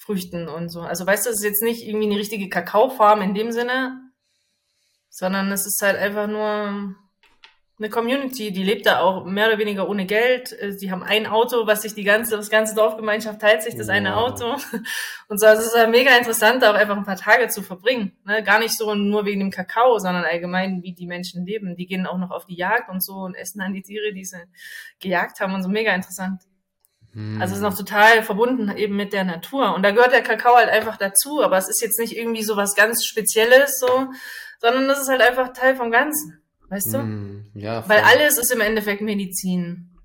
Früchten 0.00 0.48
und 0.48 0.70
so. 0.70 0.80
Also 0.80 1.06
weißt 1.06 1.26
du, 1.26 1.30
es 1.30 1.36
ist 1.36 1.44
jetzt 1.44 1.62
nicht 1.62 1.86
irgendwie 1.86 2.06
eine 2.06 2.18
richtige 2.18 2.48
Kakaofarm 2.48 3.20
in 3.20 3.34
dem 3.34 3.52
Sinne, 3.52 4.00
sondern 5.10 5.52
es 5.52 5.66
ist 5.66 5.82
halt 5.82 5.96
einfach 5.98 6.26
nur 6.26 6.96
eine 7.78 7.90
Community, 7.90 8.50
die 8.50 8.62
lebt 8.62 8.86
da 8.86 9.00
auch 9.00 9.26
mehr 9.26 9.48
oder 9.48 9.58
weniger 9.58 9.88
ohne 9.88 10.06
Geld. 10.06 10.52
Äh, 10.52 10.72
haben 10.88 11.02
ein 11.02 11.26
Auto, 11.26 11.66
was 11.66 11.82
sich 11.82 11.94
die 11.94 12.04
ganze, 12.04 12.36
das 12.36 12.48
ganze 12.48 12.74
Dorfgemeinschaft 12.74 13.40
teilt 13.40 13.62
sich 13.62 13.74
das 13.76 13.88
wow. 13.88 13.94
eine 13.94 14.16
Auto. 14.16 14.54
Und 15.28 15.38
so, 15.38 15.46
also 15.46 15.62
es 15.62 15.68
ist 15.68 15.76
halt 15.78 15.90
mega 15.90 16.16
interessant, 16.16 16.62
da 16.62 16.70
auch 16.70 16.76
einfach 16.76 16.96
ein 16.96 17.04
paar 17.04 17.16
Tage 17.16 17.48
zu 17.48 17.62
verbringen. 17.62 18.12
Ne? 18.24 18.42
Gar 18.42 18.60
nicht 18.60 18.76
so 18.76 18.94
nur 18.94 19.26
wegen 19.26 19.40
dem 19.40 19.50
Kakao, 19.50 19.98
sondern 19.98 20.24
allgemein, 20.24 20.82
wie 20.82 20.94
die 20.94 21.06
Menschen 21.06 21.44
leben. 21.44 21.76
Die 21.76 21.86
gehen 21.86 22.06
auch 22.06 22.18
noch 22.18 22.30
auf 22.30 22.46
die 22.46 22.56
Jagd 22.56 22.88
und 22.88 23.02
so 23.02 23.16
und 23.16 23.34
essen 23.34 23.58
dann 23.58 23.74
die 23.74 23.82
Tiere, 23.82 24.14
die 24.14 24.24
sie 24.24 24.44
gejagt 24.98 25.40
haben 25.40 25.54
und 25.54 25.62
so 25.62 25.68
mega 25.68 25.94
interessant. 25.94 26.42
Hm. 27.12 27.40
Also 27.40 27.52
es 27.52 27.58
ist 27.58 27.62
noch 27.62 27.76
total 27.76 28.22
verbunden 28.22 28.74
eben 28.76 28.96
mit 28.96 29.12
der 29.12 29.24
Natur. 29.24 29.74
Und 29.74 29.82
da 29.82 29.90
gehört 29.90 30.12
der 30.12 30.22
Kakao 30.22 30.56
halt 30.56 30.68
einfach 30.68 30.96
dazu, 30.96 31.42
aber 31.42 31.58
es 31.58 31.68
ist 31.68 31.82
jetzt 31.82 31.98
nicht 31.98 32.16
irgendwie 32.16 32.42
so 32.42 32.56
was 32.56 32.74
ganz 32.74 33.04
Spezielles 33.04 33.78
so, 33.80 34.08
sondern 34.60 34.88
das 34.88 35.00
ist 35.00 35.08
halt 35.08 35.20
einfach 35.20 35.52
Teil 35.52 35.76
vom 35.76 35.90
Ganzen. 35.90 36.42
Weißt 36.68 36.94
du? 36.94 36.98
Mm, 36.98 37.50
ja. 37.54 37.88
Weil 37.88 38.02
alles 38.02 38.38
ist 38.38 38.52
im 38.52 38.60
Endeffekt 38.60 39.02
Medizin. 39.02 39.98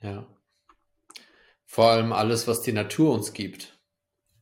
Ja. 0.00 0.26
Vor 1.66 1.90
allem 1.90 2.12
alles, 2.12 2.46
was 2.46 2.62
die 2.62 2.72
Natur 2.72 3.12
uns 3.12 3.32
gibt. 3.32 3.80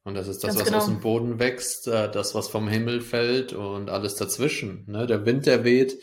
Und 0.03 0.15
das 0.15 0.29
ist 0.29 0.43
das, 0.43 0.57
Ganz 0.57 0.61
was 0.61 0.67
genau. 0.67 0.79
aus 0.79 0.87
dem 0.87 1.00
Boden 1.00 1.39
wächst, 1.39 1.87
äh, 1.87 2.11
das, 2.11 2.35
was 2.35 2.49
vom 2.49 2.69
Himmel 2.69 3.00
fällt 3.00 3.53
und 3.53 3.89
alles 3.89 4.17
dazwischen. 4.17 4.85
Ne? 4.89 5.07
Der 5.07 5.25
Wind, 5.25 5.47
der 5.47 5.65
weht. 5.65 6.03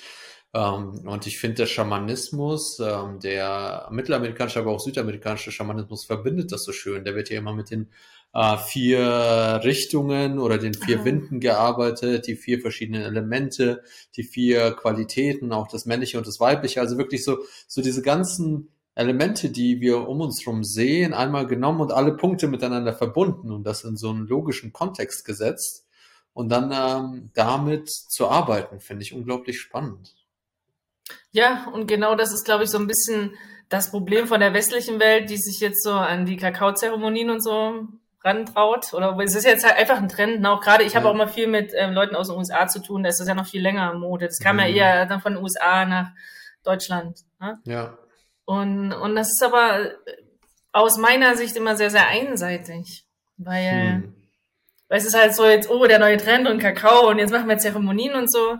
Ähm, 0.53 1.07
und 1.07 1.27
ich 1.27 1.39
finde, 1.39 1.55
der 1.55 1.65
Schamanismus, 1.65 2.79
ähm, 2.79 3.19
der 3.19 3.87
mittelamerikanische, 3.91 4.59
aber 4.59 4.71
auch 4.71 4.79
südamerikanische 4.79 5.51
Schamanismus 5.51 6.05
verbindet 6.05 6.51
das 6.51 6.63
so 6.63 6.71
schön. 6.71 7.03
Der 7.03 7.15
wird 7.15 7.29
ja 7.29 7.37
immer 7.37 7.53
mit 7.53 7.69
den 7.71 7.89
äh, 8.33 8.57
vier 8.57 9.61
Richtungen 9.63 10.39
oder 10.39 10.57
den 10.57 10.73
vier 10.73 10.97
Aha. 10.99 11.05
Winden 11.05 11.39
gearbeitet, 11.39 12.27
die 12.27 12.35
vier 12.35 12.61
verschiedenen 12.61 13.03
Elemente, 13.03 13.83
die 14.15 14.23
vier 14.23 14.71
Qualitäten, 14.71 15.51
auch 15.51 15.67
das 15.67 15.85
Männliche 15.85 16.17
und 16.17 16.27
das 16.27 16.39
Weibliche. 16.39 16.81
Also 16.81 16.97
wirklich 16.97 17.23
so, 17.23 17.39
so 17.67 17.81
diese 17.81 18.01
ganzen 18.01 18.69
Elemente, 18.95 19.49
die 19.49 19.79
wir 19.79 20.07
um 20.07 20.21
uns 20.21 20.45
herum 20.45 20.63
sehen, 20.63 21.13
einmal 21.13 21.45
genommen 21.45 21.81
und 21.81 21.91
alle 21.91 22.15
Punkte 22.15 22.47
miteinander 22.47 22.93
verbunden 22.93 23.51
und 23.51 23.63
das 23.63 23.83
in 23.83 23.95
so 23.95 24.09
einen 24.09 24.27
logischen 24.27 24.73
Kontext 24.73 25.23
gesetzt 25.23 25.85
und 26.33 26.49
dann 26.49 26.71
ähm, 26.73 27.31
damit 27.33 27.89
zu 27.89 28.27
arbeiten, 28.27 28.79
finde 28.79 29.03
ich 29.03 29.13
unglaublich 29.13 29.59
spannend. 29.59 30.16
Ja, 31.31 31.67
und 31.73 31.87
genau 31.87 32.15
das 32.15 32.33
ist, 32.33 32.45
glaube 32.45 32.63
ich, 32.63 32.69
so 32.69 32.77
ein 32.77 32.87
bisschen 32.87 33.35
das 33.69 33.91
Problem 33.91 34.27
von 34.27 34.39
der 34.39 34.53
westlichen 34.53 34.99
Welt, 34.99 35.29
die 35.29 35.37
sich 35.37 35.59
jetzt 35.59 35.83
so 35.83 35.91
an 35.93 36.25
die 36.25 36.37
Kakaozeremonien 36.37 37.29
und 37.29 37.43
so 37.43 37.87
rantraut. 38.23 38.93
Oder 38.93 39.17
es 39.19 39.35
ist 39.35 39.45
jetzt 39.45 39.65
halt 39.65 39.77
einfach 39.77 39.97
ein 39.97 40.09
Trend. 40.09 40.45
Auch 40.45 40.61
gerade, 40.61 40.83
ich 40.83 40.95
habe 40.95 41.05
ja. 41.05 41.11
auch 41.11 41.15
mal 41.15 41.27
viel 41.27 41.47
mit 41.47 41.71
ähm, 41.75 41.93
Leuten 41.93 42.15
aus 42.15 42.29
den 42.29 42.37
USA 42.37 42.67
zu 42.67 42.81
tun, 42.81 43.03
da 43.03 43.09
ist 43.09 43.19
das 43.19 43.27
ja 43.27 43.35
noch 43.35 43.47
viel 43.47 43.61
länger 43.61 43.93
Mode. 43.93 44.27
Das 44.27 44.39
kam 44.39 44.55
mhm. 44.55 44.61
ja 44.61 44.67
eher 44.67 45.05
dann 45.05 45.21
von 45.21 45.33
den 45.33 45.43
USA 45.43 45.85
nach 45.85 46.11
Deutschland. 46.63 47.19
Ne? 47.39 47.59
Ja. 47.65 47.97
Und, 48.45 48.93
und 48.93 49.15
das 49.15 49.27
ist 49.27 49.43
aber 49.43 49.91
aus 50.71 50.97
meiner 50.97 51.35
Sicht 51.35 51.55
immer 51.55 51.75
sehr, 51.75 51.89
sehr 51.89 52.07
einseitig. 52.07 53.05
Weil, 53.37 53.71
hm. 53.71 54.15
weil 54.87 54.97
es 54.97 55.05
ist 55.05 55.17
halt 55.17 55.35
so 55.35 55.45
jetzt, 55.45 55.69
oh, 55.69 55.85
der 55.85 55.99
neue 55.99 56.17
Trend 56.17 56.47
und 56.47 56.59
Kakao 56.59 57.09
und 57.09 57.19
jetzt 57.19 57.31
machen 57.31 57.47
wir 57.47 57.57
Zeremonien 57.57 58.15
und 58.15 58.31
so. 58.31 58.57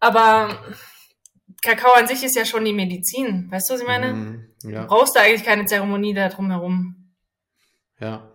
Aber 0.00 0.58
Kakao 1.64 1.92
an 1.92 2.06
sich 2.06 2.22
ist 2.22 2.36
ja 2.36 2.44
schon 2.44 2.64
die 2.64 2.72
Medizin. 2.72 3.50
Weißt 3.50 3.68
du, 3.68 3.74
was 3.74 3.80
ich 3.80 3.86
meine? 3.86 4.10
Hm, 4.10 4.54
ja. 4.64 4.82
Du 4.82 4.88
brauchst 4.88 5.16
da 5.16 5.20
eigentlich 5.20 5.44
keine 5.44 5.66
Zeremonie 5.66 6.14
da 6.14 6.28
drumherum. 6.28 7.12
Ja. 7.98 8.30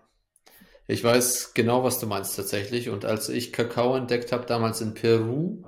Ich 0.88 1.04
weiß 1.04 1.54
genau, 1.54 1.84
was 1.84 2.00
du 2.00 2.08
meinst 2.08 2.36
tatsächlich. 2.36 2.89
Und 2.89 3.06
als 3.06 3.30
ich 3.30 3.54
Kakao 3.54 3.96
entdeckt 3.96 4.32
habe, 4.32 4.48
damals 4.48 4.82
in 4.82 4.96
Peru, 4.96 5.63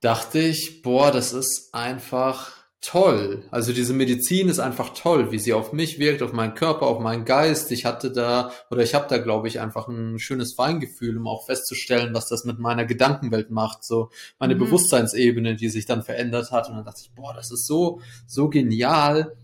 dachte 0.00 0.40
ich, 0.40 0.82
boah, 0.82 1.12
das 1.12 1.32
ist 1.32 1.70
einfach 1.72 2.61
toll. 2.82 3.44
Also 3.52 3.72
diese 3.72 3.94
Medizin 3.94 4.48
ist 4.48 4.58
einfach 4.58 4.92
toll, 4.92 5.30
wie 5.30 5.38
sie 5.38 5.54
auf 5.54 5.72
mich 5.72 6.00
wirkt, 6.00 6.20
auf 6.20 6.32
meinen 6.32 6.54
Körper, 6.54 6.86
auf 6.86 6.98
meinen 6.98 7.24
Geist. 7.24 7.70
Ich 7.70 7.84
hatte 7.84 8.10
da 8.10 8.50
oder 8.70 8.82
ich 8.82 8.94
habe 8.94 9.06
da, 9.08 9.18
glaube 9.18 9.46
ich, 9.46 9.60
einfach 9.60 9.86
ein 9.88 10.18
schönes 10.18 10.54
Feingefühl, 10.54 11.16
um 11.16 11.28
auch 11.28 11.46
festzustellen, 11.46 12.12
was 12.12 12.28
das 12.28 12.44
mit 12.44 12.58
meiner 12.58 12.84
Gedankenwelt 12.84 13.50
macht, 13.50 13.84
so 13.84 14.10
meine 14.40 14.56
mhm. 14.56 14.60
Bewusstseinsebene, 14.60 15.54
die 15.54 15.68
sich 15.68 15.86
dann 15.86 16.02
verändert 16.02 16.50
hat. 16.50 16.68
Und 16.68 16.74
dann 16.74 16.84
dachte 16.84 17.02
ich, 17.04 17.12
boah, 17.14 17.32
das 17.32 17.52
ist 17.52 17.66
so 17.66 18.00
so 18.26 18.48
genial 18.48 19.36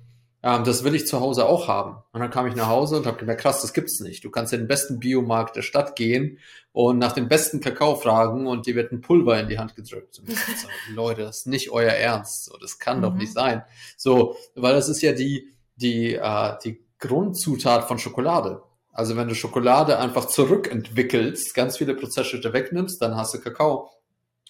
ähm, 0.42 0.64
das 0.64 0.85
will 0.85 0.94
ich 0.94 1.07
zu 1.07 1.20
Hause 1.20 1.46
auch 1.46 1.68
haben. 1.68 2.03
Und 2.12 2.20
dann 2.20 2.31
kam 2.31 2.46
ich 2.46 2.55
nach 2.55 2.68
Hause 2.68 2.96
und 2.96 3.07
habe 3.07 3.18
gemerkt, 3.18 3.40
krass, 3.40 3.61
das 3.61 3.72
gibt's 3.72 4.01
nicht. 4.01 4.24
Du 4.24 4.31
kannst 4.31 4.53
in 4.53 4.61
den 4.61 4.68
besten 4.68 5.01
Biomarkt 5.01 5.57
der 5.57 5.62
Stadt 5.62 5.96
gehen 5.96 6.38
und 6.72 6.98
nach 6.98 7.12
dem 7.12 7.29
besten 7.29 7.61
Kakao 7.61 7.96
fragen 7.96 8.46
und 8.46 8.66
dir 8.66 8.77
wird 8.77 8.92
ein 8.92 9.01
Pulver 9.01 9.38
in 9.40 9.48
die 9.48 9.59
Hand 9.59 9.74
gedrückt. 9.74 10.18
Und 10.20 10.29
ich 10.29 10.38
so, 10.38 10.68
Leute, 10.94 11.22
das 11.22 11.38
ist 11.38 11.46
nicht 11.46 11.70
euer 11.70 11.92
Ernst. 11.92 12.44
So, 12.44 12.57
das 12.59 12.79
kann 12.79 12.98
mhm. 12.98 13.03
doch 13.03 13.14
nicht 13.14 13.33
sein. 13.33 13.62
So, 13.96 14.37
weil 14.55 14.74
das 14.74 14.88
ist 14.88 15.03
ja 15.03 15.12
die, 15.12 15.53
die, 15.77 16.14
äh, 16.14 16.57
die 16.64 16.85
Grundzutat 17.01 17.88
von 17.88 17.98
Schokolade. 17.98 18.62
Also 18.92 19.16
wenn 19.16 19.29
du 19.29 19.35
Schokolade 19.35 19.98
einfach 19.98 20.27
zurückentwickelst, 20.27 21.55
ganz 21.55 21.77
viele 21.77 21.94
Prozessschritte 21.94 22.53
wegnimmst, 22.53 23.01
dann 23.01 23.16
hast 23.16 23.35
du 23.35 23.40
Kakao. 23.40 23.90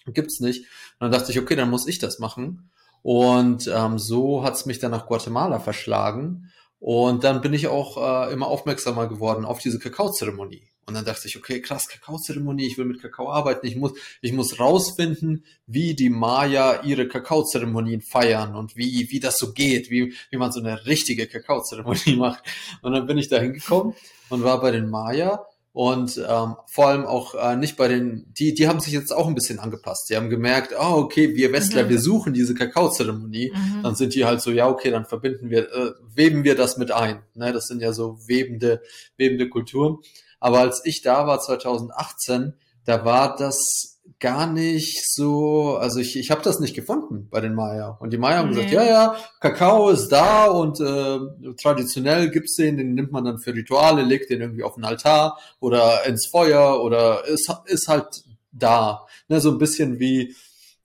Gibt's 0.07 0.39
nicht. 0.39 0.65
Und 0.99 1.01
dann 1.01 1.11
dachte 1.11 1.31
ich, 1.31 1.39
okay, 1.39 1.55
dann 1.55 1.69
muss 1.69 1.87
ich 1.87 1.99
das 1.99 2.19
machen. 2.19 2.71
Und 3.01 3.69
ähm, 3.73 3.97
so 3.97 4.43
hat's 4.43 4.65
mich 4.65 4.79
dann 4.79 4.91
nach 4.91 5.07
Guatemala 5.07 5.59
verschlagen. 5.59 6.51
Und 6.79 7.23
dann 7.23 7.41
bin 7.41 7.53
ich 7.53 7.67
auch 7.67 7.97
äh, 7.97 8.33
immer 8.33 8.47
aufmerksamer 8.47 9.07
geworden 9.07 9.45
auf 9.45 9.59
diese 9.59 9.79
Kakaozeremonie. 9.79 10.69
Und 10.89 10.95
dann 10.95 11.05
dachte 11.05 11.27
ich, 11.27 11.37
okay, 11.37 11.61
krass, 11.61 11.87
Kakaozeremonie, 11.87 12.65
ich 12.65 12.79
will 12.79 12.85
mit 12.85 12.99
Kakao 12.99 13.29
arbeiten, 13.29 13.67
ich 13.67 13.75
muss, 13.75 13.91
ich 14.21 14.33
muss 14.33 14.59
rausfinden, 14.59 15.45
wie 15.67 15.93
die 15.93 16.09
Maya 16.09 16.81
ihre 16.81 17.07
Kakaozeremonien 17.07 18.01
feiern 18.01 18.55
und 18.55 18.75
wie, 18.75 19.07
wie 19.11 19.19
das 19.19 19.37
so 19.37 19.53
geht, 19.53 19.91
wie, 19.91 20.15
wie 20.31 20.37
man 20.37 20.51
so 20.51 20.59
eine 20.59 20.87
richtige 20.87 21.27
Kakaozeremonie 21.27 22.15
macht. 22.17 22.43
Und 22.81 22.93
dann 22.93 23.05
bin 23.05 23.19
ich 23.19 23.27
da 23.27 23.39
hingekommen 23.39 23.93
und 24.29 24.43
war 24.43 24.59
bei 24.61 24.71
den 24.71 24.89
Maya 24.89 25.45
und 25.79 26.17
ähm, 26.27 26.57
vor 26.67 26.87
allem 26.87 27.05
auch 27.05 27.35
äh, 27.35 27.55
nicht 27.55 27.77
bei 27.77 27.87
den, 27.87 28.25
die, 28.37 28.53
die 28.53 28.67
haben 28.67 28.81
sich 28.81 28.91
jetzt 28.91 29.15
auch 29.15 29.27
ein 29.27 29.33
bisschen 29.33 29.59
angepasst. 29.59 30.09
Die 30.09 30.17
haben 30.17 30.29
gemerkt, 30.29 30.73
oh, 30.77 30.95
okay, 30.97 31.37
wir 31.37 31.53
Westler, 31.53 31.85
mhm. 31.85 31.89
wir 31.89 32.01
suchen 32.01 32.33
diese 32.33 32.53
Kakaozeremonie. 32.53 33.53
Mhm. 33.55 33.83
Dann 33.83 33.95
sind 33.95 34.13
die 34.13 34.25
halt 34.25 34.41
so, 34.41 34.51
ja, 34.51 34.67
okay, 34.67 34.91
dann 34.91 35.05
verbinden 35.05 35.49
wir, 35.49 35.71
äh, 35.71 35.93
weben 36.13 36.43
wir 36.43 36.57
das 36.57 36.75
mit 36.75 36.91
ein. 36.91 37.21
Ne, 37.33 37.53
das 37.53 37.67
sind 37.67 37.81
ja 37.81 37.93
so 37.93 38.19
webende, 38.27 38.81
webende 39.15 39.47
Kulturen. 39.47 39.99
Aber 40.41 40.59
als 40.59 40.81
ich 40.83 41.01
da 41.01 41.27
war 41.27 41.39
2018, 41.39 42.55
da 42.83 43.05
war 43.05 43.37
das 43.37 43.88
gar 44.19 44.51
nicht 44.51 45.13
so, 45.13 45.77
also 45.77 45.99
ich, 45.99 46.17
ich 46.17 46.29
habe 46.29 46.41
das 46.41 46.59
nicht 46.59 46.75
gefunden 46.75 47.27
bei 47.29 47.39
den 47.39 47.55
Maya. 47.55 47.97
Und 47.99 48.11
die 48.11 48.17
Maya 48.17 48.39
haben 48.39 48.49
nee. 48.49 48.55
gesagt, 48.55 48.73
ja, 48.73 48.83
ja, 48.83 49.15
Kakao 49.39 49.89
ist 49.89 50.09
da 50.09 50.47
und 50.47 50.79
äh, 50.81 51.19
traditionell 51.61 52.29
gibt's 52.29 52.55
den, 52.55 52.77
den 52.77 52.95
nimmt 52.95 53.11
man 53.11 53.23
dann 53.23 53.39
für 53.39 53.53
Rituale, 53.53 54.03
legt 54.03 54.29
den 54.29 54.41
irgendwie 54.41 54.63
auf 54.63 54.75
den 54.75 54.83
Altar 54.83 55.39
oder 55.59 56.05
ins 56.05 56.27
Feuer 56.27 56.83
oder 56.83 57.25
ist, 57.27 57.49
ist 57.65 57.87
halt 57.87 58.23
da. 58.51 59.05
Ne, 59.29 59.39
so 59.39 59.51
ein 59.51 59.57
bisschen 59.57 59.99
wie 59.99 60.35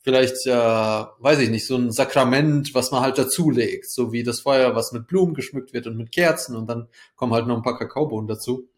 vielleicht, 0.02 0.46
äh, 0.46 0.52
weiß 0.52 1.40
ich 1.40 1.50
nicht, 1.50 1.66
so 1.66 1.76
ein 1.76 1.90
Sakrament, 1.90 2.74
was 2.74 2.92
man 2.92 3.00
halt 3.00 3.18
dazulegt. 3.18 3.90
So 3.90 4.12
wie 4.12 4.22
das 4.22 4.40
Feuer, 4.40 4.76
was 4.76 4.92
mit 4.92 5.08
Blumen 5.08 5.34
geschmückt 5.34 5.72
wird 5.72 5.86
und 5.86 5.96
mit 5.96 6.12
Kerzen 6.12 6.54
und 6.54 6.68
dann 6.68 6.88
kommen 7.16 7.32
halt 7.32 7.46
noch 7.46 7.56
ein 7.56 7.62
paar 7.62 7.78
Kakaobohnen 7.78 8.28
dazu. 8.28 8.68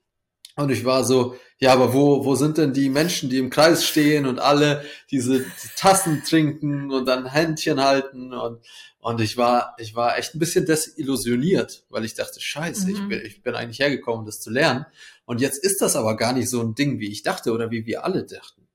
Und 0.56 0.70
ich 0.70 0.86
war 0.86 1.04
so, 1.04 1.36
ja, 1.58 1.72
aber 1.72 1.92
wo, 1.92 2.24
wo 2.24 2.34
sind 2.34 2.56
denn 2.56 2.72
die 2.72 2.88
Menschen, 2.88 3.28
die 3.28 3.38
im 3.38 3.50
Kreis 3.50 3.84
stehen 3.84 4.26
und 4.26 4.38
alle 4.38 4.82
diese 5.10 5.44
Tassen 5.76 6.22
trinken 6.24 6.90
und 6.90 7.06
dann 7.06 7.26
Händchen 7.26 7.82
halten 7.82 8.32
und, 8.32 8.64
und 8.98 9.20
ich 9.20 9.36
war, 9.36 9.76
ich 9.78 9.94
war 9.94 10.18
echt 10.18 10.34
ein 10.34 10.38
bisschen 10.38 10.64
desillusioniert, 10.64 11.84
weil 11.90 12.06
ich 12.06 12.14
dachte, 12.14 12.40
scheiße, 12.40 12.88
mhm. 12.88 12.94
ich, 12.94 13.08
bin, 13.08 13.26
ich 13.26 13.42
bin 13.42 13.54
eigentlich 13.54 13.80
hergekommen, 13.80 14.24
das 14.24 14.40
zu 14.40 14.50
lernen. 14.50 14.86
Und 15.26 15.42
jetzt 15.42 15.62
ist 15.62 15.82
das 15.82 15.94
aber 15.94 16.16
gar 16.16 16.32
nicht 16.32 16.48
so 16.48 16.62
ein 16.62 16.74
Ding, 16.74 17.00
wie 17.00 17.12
ich 17.12 17.22
dachte 17.22 17.52
oder 17.52 17.70
wie 17.70 17.84
wir 17.84 18.04
alle 18.04 18.24
dachten. 18.24 18.66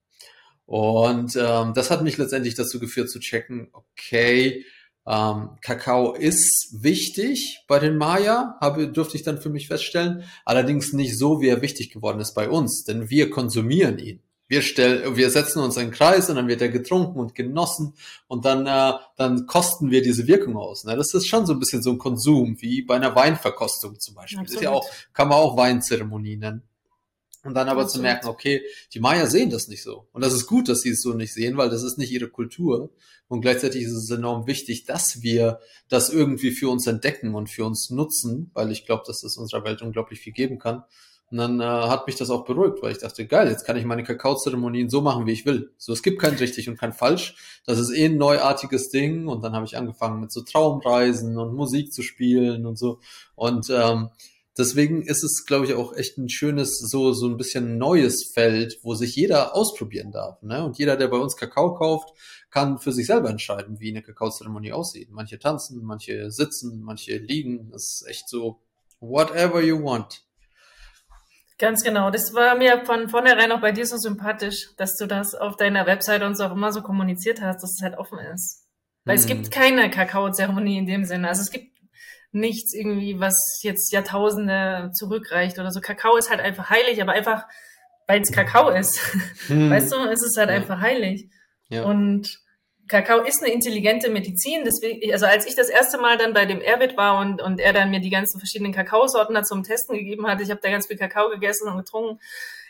Und 0.67 1.35
ähm, 1.35 1.73
das 1.73 1.89
hat 1.89 2.03
mich 2.03 2.17
letztendlich 2.17 2.53
dazu 2.53 2.79
geführt 2.79 3.09
zu 3.09 3.19
checken, 3.19 3.69
okay, 3.73 4.65
ähm, 5.07 5.49
Kakao 5.61 6.13
ist 6.13 6.77
wichtig 6.79 7.63
bei 7.67 7.79
den 7.79 7.97
Maya, 7.97 8.55
habe, 8.61 8.87
durfte 8.87 9.17
ich 9.17 9.23
dann 9.23 9.41
für 9.41 9.49
mich 9.49 9.67
feststellen. 9.67 10.23
Allerdings 10.45 10.93
nicht 10.93 11.17
so, 11.17 11.41
wie 11.41 11.47
er 11.47 11.61
wichtig 11.61 11.91
geworden 11.91 12.19
ist 12.19 12.33
bei 12.33 12.49
uns, 12.49 12.83
denn 12.83 13.09
wir 13.09 13.29
konsumieren 13.29 13.97
ihn. 13.97 14.21
Wir, 14.47 14.61
stellen, 14.61 15.15
wir 15.15 15.29
setzen 15.29 15.59
uns 15.59 15.77
in 15.77 15.83
einen 15.83 15.91
Kreis 15.91 16.29
und 16.29 16.35
dann 16.35 16.49
wird 16.49 16.61
er 16.61 16.67
getrunken 16.67 17.19
und 17.19 17.35
genossen 17.35 17.93
und 18.27 18.43
dann, 18.43 18.67
äh, 18.67 18.97
dann 19.15 19.47
kosten 19.47 19.91
wir 19.91 20.01
diese 20.01 20.27
Wirkung 20.27 20.57
aus. 20.57 20.83
Ne? 20.83 20.97
Das 20.97 21.13
ist 21.13 21.27
schon 21.27 21.45
so 21.45 21.53
ein 21.53 21.59
bisschen 21.59 21.81
so 21.81 21.91
ein 21.91 21.97
Konsum, 21.97 22.57
wie 22.59 22.81
bei 22.81 22.95
einer 22.95 23.15
Weinverkostung 23.15 23.97
zum 23.97 24.15
Beispiel. 24.15 24.39
Absolut. 24.39 24.61
ist 24.61 24.63
ja 24.63 24.71
auch, 24.71 24.85
kann 25.13 25.29
man 25.29 25.37
auch 25.37 25.55
Weinzeremonie 25.55 26.35
nennen. 26.35 26.63
Und 27.43 27.55
dann 27.55 27.69
aber 27.69 27.81
Absolut. 27.81 27.91
zu 27.91 28.01
merken, 28.01 28.27
okay, 28.27 28.61
die 28.93 28.99
Maya 28.99 29.25
sehen 29.25 29.49
das 29.49 29.67
nicht 29.67 29.81
so. 29.81 30.07
Und 30.11 30.23
das 30.23 30.33
ist 30.33 30.45
gut, 30.45 30.69
dass 30.69 30.81
sie 30.81 30.91
es 30.91 31.01
so 31.01 31.13
nicht 31.13 31.33
sehen, 31.33 31.57
weil 31.57 31.69
das 31.69 31.81
ist 31.81 31.97
nicht 31.97 32.11
ihre 32.11 32.29
Kultur. 32.29 32.91
Und 33.27 33.41
gleichzeitig 33.41 33.83
ist 33.83 33.93
es 33.93 34.09
enorm 34.11 34.45
wichtig, 34.45 34.85
dass 34.85 35.23
wir 35.23 35.59
das 35.89 36.09
irgendwie 36.09 36.51
für 36.51 36.69
uns 36.69 36.85
entdecken 36.85 37.33
und 37.33 37.49
für 37.49 37.65
uns 37.65 37.89
nutzen, 37.89 38.51
weil 38.53 38.71
ich 38.71 38.85
glaube, 38.85 39.03
dass 39.07 39.23
es 39.23 39.37
unserer 39.37 39.63
Welt 39.63 39.81
unglaublich 39.81 40.19
viel 40.19 40.33
geben 40.33 40.59
kann. 40.59 40.83
Und 41.31 41.37
dann 41.37 41.61
äh, 41.61 41.63
hat 41.63 42.07
mich 42.07 42.17
das 42.17 42.29
auch 42.29 42.43
beruhigt, 42.43 42.83
weil 42.83 42.91
ich 42.91 42.97
dachte, 42.97 43.25
geil, 43.25 43.47
jetzt 43.47 43.65
kann 43.65 43.77
ich 43.77 43.85
meine 43.85 44.03
Kakaozeremonien 44.03 44.89
so 44.89 44.99
machen, 44.99 45.25
wie 45.25 45.31
ich 45.31 45.45
will. 45.45 45.71
So, 45.77 45.93
es 45.93 46.03
gibt 46.03 46.21
kein 46.21 46.35
richtig 46.35 46.67
und 46.67 46.77
kein 46.77 46.91
falsch. 46.91 47.61
Das 47.65 47.79
ist 47.79 47.91
eh 47.91 48.05
ein 48.05 48.17
neuartiges 48.17 48.89
Ding. 48.89 49.29
Und 49.29 49.41
dann 49.41 49.53
habe 49.53 49.65
ich 49.65 49.77
angefangen 49.77 50.19
mit 50.19 50.31
so 50.33 50.41
Traumreisen 50.41 51.37
und 51.37 51.55
Musik 51.55 51.93
zu 51.93 52.01
spielen 52.01 52.65
und 52.65 52.77
so. 52.77 52.99
Und 53.35 53.69
ähm, 53.69 54.09
deswegen 54.57 55.01
ist 55.01 55.23
es, 55.23 55.45
glaube 55.45 55.65
ich, 55.65 55.73
auch 55.73 55.95
echt 55.95 56.17
ein 56.17 56.29
schönes, 56.29 56.79
so, 56.79 57.13
so 57.13 57.27
ein 57.27 57.37
bisschen 57.37 57.77
neues 57.77 58.31
Feld, 58.33 58.79
wo 58.83 58.95
sich 58.95 59.15
jeder 59.15 59.55
ausprobieren 59.55 60.11
darf. 60.11 60.41
Ne? 60.41 60.63
Und 60.63 60.77
jeder, 60.77 60.97
der 60.97 61.07
bei 61.07 61.17
uns 61.17 61.35
Kakao 61.35 61.75
kauft, 61.75 62.09
kann 62.49 62.79
für 62.79 62.91
sich 62.91 63.07
selber 63.07 63.29
entscheiden, 63.29 63.79
wie 63.79 63.89
eine 63.89 64.01
Kakaozeremonie 64.01 64.73
aussieht. 64.73 65.09
Manche 65.11 65.39
tanzen, 65.39 65.83
manche 65.83 66.31
sitzen, 66.31 66.81
manche 66.81 67.17
liegen. 67.17 67.71
Das 67.71 68.01
ist 68.01 68.05
echt 68.07 68.29
so, 68.29 68.61
whatever 68.99 69.61
you 69.61 69.81
want. 69.81 70.23
Ganz 71.57 71.83
genau. 71.83 72.09
Das 72.09 72.33
war 72.33 72.57
mir 72.57 72.85
von 72.85 73.07
vornherein 73.07 73.51
auch 73.51 73.61
bei 73.61 73.71
dir 73.71 73.85
so 73.85 73.95
sympathisch, 73.97 74.69
dass 74.77 74.97
du 74.97 75.05
das 75.05 75.35
auf 75.35 75.57
deiner 75.57 75.85
Website 75.85 76.23
uns 76.23 76.39
auch 76.39 76.51
immer 76.51 76.71
so 76.73 76.81
kommuniziert 76.81 77.39
hast, 77.39 77.61
dass 77.61 77.75
es 77.77 77.83
halt 77.83 77.97
offen 77.97 78.17
ist. 78.33 78.67
Weil 79.05 79.15
hm. 79.15 79.21
es 79.21 79.27
gibt 79.27 79.51
keine 79.51 79.89
Kakaozeremonie 79.89 80.79
in 80.79 80.87
dem 80.87 81.05
Sinne. 81.05 81.27
Also 81.29 81.41
es 81.41 81.51
gibt 81.51 81.70
nichts 82.31 82.73
irgendwie, 82.73 83.19
was 83.19 83.59
jetzt 83.61 83.91
Jahrtausende 83.91 84.91
zurückreicht 84.93 85.59
oder 85.59 85.71
so. 85.71 85.81
Kakao 85.81 86.15
ist 86.17 86.29
halt 86.29 86.39
einfach 86.39 86.69
heilig, 86.69 87.01
aber 87.01 87.11
einfach, 87.11 87.45
weil 88.07 88.21
es 88.21 88.31
Kakao 88.31 88.69
ist. 88.69 88.99
Hm. 89.47 89.69
Weißt 89.69 89.91
du, 89.91 89.97
es 90.05 90.23
ist 90.23 90.37
halt 90.37 90.49
ja. 90.49 90.55
einfach 90.55 90.79
heilig. 90.79 91.29
Ja. 91.69 91.83
Und 91.83 92.39
Kakao 92.87 93.21
ist 93.21 93.41
eine 93.41 93.51
intelligente 93.53 94.09
Medizin. 94.09 94.63
Deswegen, 94.65 95.11
also 95.11 95.25
als 95.25 95.47
ich 95.47 95.55
das 95.55 95.69
erste 95.69 95.97
Mal 95.97 96.17
dann 96.17 96.33
bei 96.33 96.45
dem 96.45 96.61
Erwit 96.61 96.95
war 96.97 97.19
und, 97.19 97.41
und 97.41 97.59
er 97.59 97.73
dann 97.73 97.89
mir 97.89 98.01
die 98.01 98.09
ganzen 98.09 98.39
verschiedenen 98.39 98.73
Kakaosorten 98.73 99.33
da 99.33 99.43
zum 99.43 99.63
Testen 99.63 99.97
gegeben 99.97 100.27
hat, 100.27 100.41
ich 100.41 100.51
habe 100.51 100.59
da 100.61 100.69
ganz 100.69 100.87
viel 100.87 100.97
Kakao 100.97 101.29
gegessen 101.29 101.67
und 101.69 101.77
getrunken. 101.77 102.19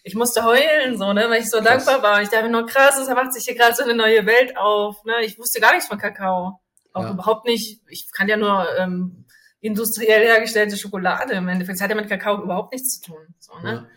Ich 0.04 0.16
musste 0.16 0.44
heulen, 0.44 0.98
so, 0.98 1.14
ne, 1.14 1.30
weil 1.30 1.42
ich 1.42 1.50
so 1.50 1.60
krass. 1.60 1.86
dankbar 1.86 2.02
war. 2.02 2.22
Ich 2.22 2.30
dachte 2.30 2.50
nur, 2.50 2.66
krass, 2.66 2.98
es 2.98 3.08
macht 3.10 3.34
sich 3.34 3.44
hier 3.46 3.56
gerade 3.56 3.76
so 3.76 3.84
eine 3.84 3.94
neue 3.94 4.26
Welt 4.26 4.58
auf. 4.58 5.04
Ne? 5.04 5.14
Ich 5.24 5.38
wusste 5.38 5.60
gar 5.60 5.74
nichts 5.74 5.88
von 5.88 6.00
Kakao. 6.00 6.60
Auch 6.94 7.04
ja. 7.04 7.12
überhaupt 7.12 7.46
nicht, 7.46 7.82
ich 7.88 8.08
kann 8.12 8.28
ja 8.28 8.38
nur 8.38 8.68
ähm, 8.78 9.26
industriell 9.62 10.26
hergestellte 10.26 10.76
Schokolade 10.76 11.34
im 11.34 11.48
Endeffekt. 11.48 11.78
Es 11.78 11.82
hat 11.82 11.90
ja 11.90 11.96
mit 11.96 12.10
Kakao 12.10 12.42
überhaupt 12.42 12.74
nichts 12.74 13.00
zu 13.00 13.12
tun. 13.12 13.28
So, 13.40 13.58
ne? 13.60 13.72
Ja. 13.72 13.88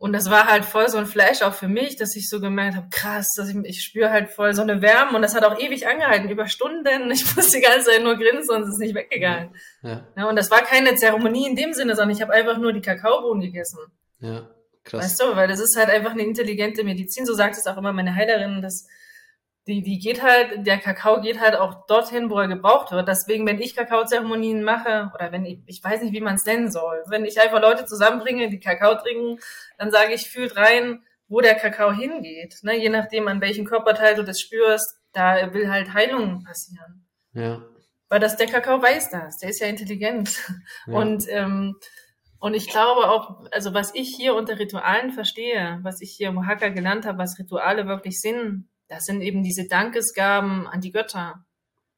Und 0.00 0.12
das 0.12 0.30
war 0.30 0.46
halt 0.46 0.64
voll 0.64 0.88
so 0.88 0.96
ein 0.96 1.06
Flash 1.06 1.42
auch 1.42 1.54
für 1.54 1.66
mich, 1.66 1.96
dass 1.96 2.14
ich 2.14 2.28
so 2.28 2.40
gemerkt 2.40 2.76
habe, 2.76 2.86
krass, 2.88 3.30
dass 3.36 3.48
ich, 3.48 3.56
ich 3.64 3.82
spüre 3.82 4.10
halt 4.10 4.30
voll 4.30 4.54
so 4.54 4.62
eine 4.62 4.80
Wärme 4.80 5.16
und 5.16 5.22
das 5.22 5.34
hat 5.34 5.44
auch 5.44 5.58
ewig 5.58 5.88
angehalten, 5.88 6.28
über 6.28 6.46
Stunden. 6.46 7.10
Ich 7.10 7.24
musste 7.36 7.56
die 7.56 7.62
ganze 7.62 7.90
Zeit 7.90 8.02
nur 8.04 8.16
grinsen 8.16 8.54
und 8.54 8.62
es 8.62 8.68
ist 8.68 8.78
nicht 8.78 8.94
weggegangen. 8.94 9.56
Ja. 9.82 10.06
ja 10.16 10.28
und 10.28 10.36
das 10.36 10.52
war 10.52 10.62
keine 10.62 10.94
Zeremonie 10.94 11.48
in 11.48 11.56
dem 11.56 11.72
Sinne, 11.72 11.96
sondern 11.96 12.16
ich 12.16 12.22
habe 12.22 12.32
einfach 12.32 12.58
nur 12.58 12.72
die 12.72 12.80
Kakaobohnen 12.80 13.42
gegessen. 13.42 13.78
Ja, 14.20 14.48
krass. 14.84 15.02
Weißt 15.02 15.20
du, 15.20 15.36
weil 15.36 15.48
das 15.48 15.58
ist 15.58 15.76
halt 15.76 15.90
einfach 15.90 16.12
eine 16.12 16.22
intelligente 16.22 16.84
Medizin, 16.84 17.26
so 17.26 17.34
sagt 17.34 17.56
es 17.56 17.66
auch 17.66 17.76
immer 17.76 17.92
meine 17.92 18.14
Heilerin, 18.14 18.62
dass 18.62 18.86
die, 19.68 19.82
die 19.82 19.98
geht 19.98 20.22
halt, 20.22 20.66
der 20.66 20.78
Kakao 20.78 21.20
geht 21.20 21.40
halt 21.40 21.54
auch 21.54 21.86
dorthin, 21.86 22.30
wo 22.30 22.38
er 22.38 22.48
gebraucht 22.48 22.90
wird. 22.90 23.06
Deswegen, 23.06 23.46
wenn 23.46 23.60
ich 23.60 23.76
Kakaozeremonien 23.76 24.64
mache, 24.64 25.12
oder 25.14 25.30
wenn 25.30 25.44
ich, 25.44 25.58
ich 25.66 25.84
weiß 25.84 26.00
nicht, 26.00 26.14
wie 26.14 26.22
man 26.22 26.36
es 26.36 26.46
nennen 26.46 26.70
soll, 26.70 27.02
wenn 27.08 27.26
ich 27.26 27.38
einfach 27.38 27.60
Leute 27.60 27.84
zusammenbringe, 27.84 28.48
die 28.48 28.60
Kakao 28.60 28.94
trinken, 28.94 29.38
dann 29.76 29.90
sage 29.90 30.14
ich, 30.14 30.30
fühlt 30.30 30.56
rein, 30.56 31.02
wo 31.28 31.42
der 31.42 31.54
Kakao 31.54 31.92
hingeht. 31.92 32.56
Ne? 32.62 32.78
Je 32.78 32.88
nachdem, 32.88 33.28
an 33.28 33.42
welchem 33.42 33.66
Körperteil 33.66 34.14
du 34.14 34.24
das 34.24 34.40
spürst, 34.40 34.96
da 35.12 35.52
will 35.52 35.70
halt 35.70 35.92
Heilung 35.92 36.44
passieren. 36.44 37.06
Ja. 37.34 37.62
Weil 38.08 38.20
das, 38.20 38.36
der 38.38 38.46
Kakao 38.46 38.80
weiß 38.80 39.10
das, 39.10 39.36
der 39.36 39.50
ist 39.50 39.60
ja 39.60 39.66
intelligent. 39.66 40.34
Ja. 40.86 40.94
Und, 40.94 41.26
ähm, 41.28 41.76
und 42.40 42.54
ich 42.54 42.70
glaube 42.70 43.10
auch, 43.10 43.44
also 43.52 43.74
was 43.74 43.94
ich 43.94 44.16
hier 44.16 44.34
unter 44.34 44.58
Ritualen 44.58 45.10
verstehe, 45.10 45.80
was 45.82 46.00
ich 46.00 46.14
hier 46.16 46.28
im 46.28 46.38
Oaxaca 46.38 46.68
gelernt 46.70 47.04
habe, 47.04 47.18
was 47.18 47.38
Rituale 47.38 47.86
wirklich 47.86 48.18
sind, 48.18 48.66
das 48.88 49.04
sind 49.04 49.20
eben 49.20 49.42
diese 49.42 49.68
Dankesgaben 49.68 50.66
an 50.66 50.80
die 50.80 50.92
Götter. 50.92 51.44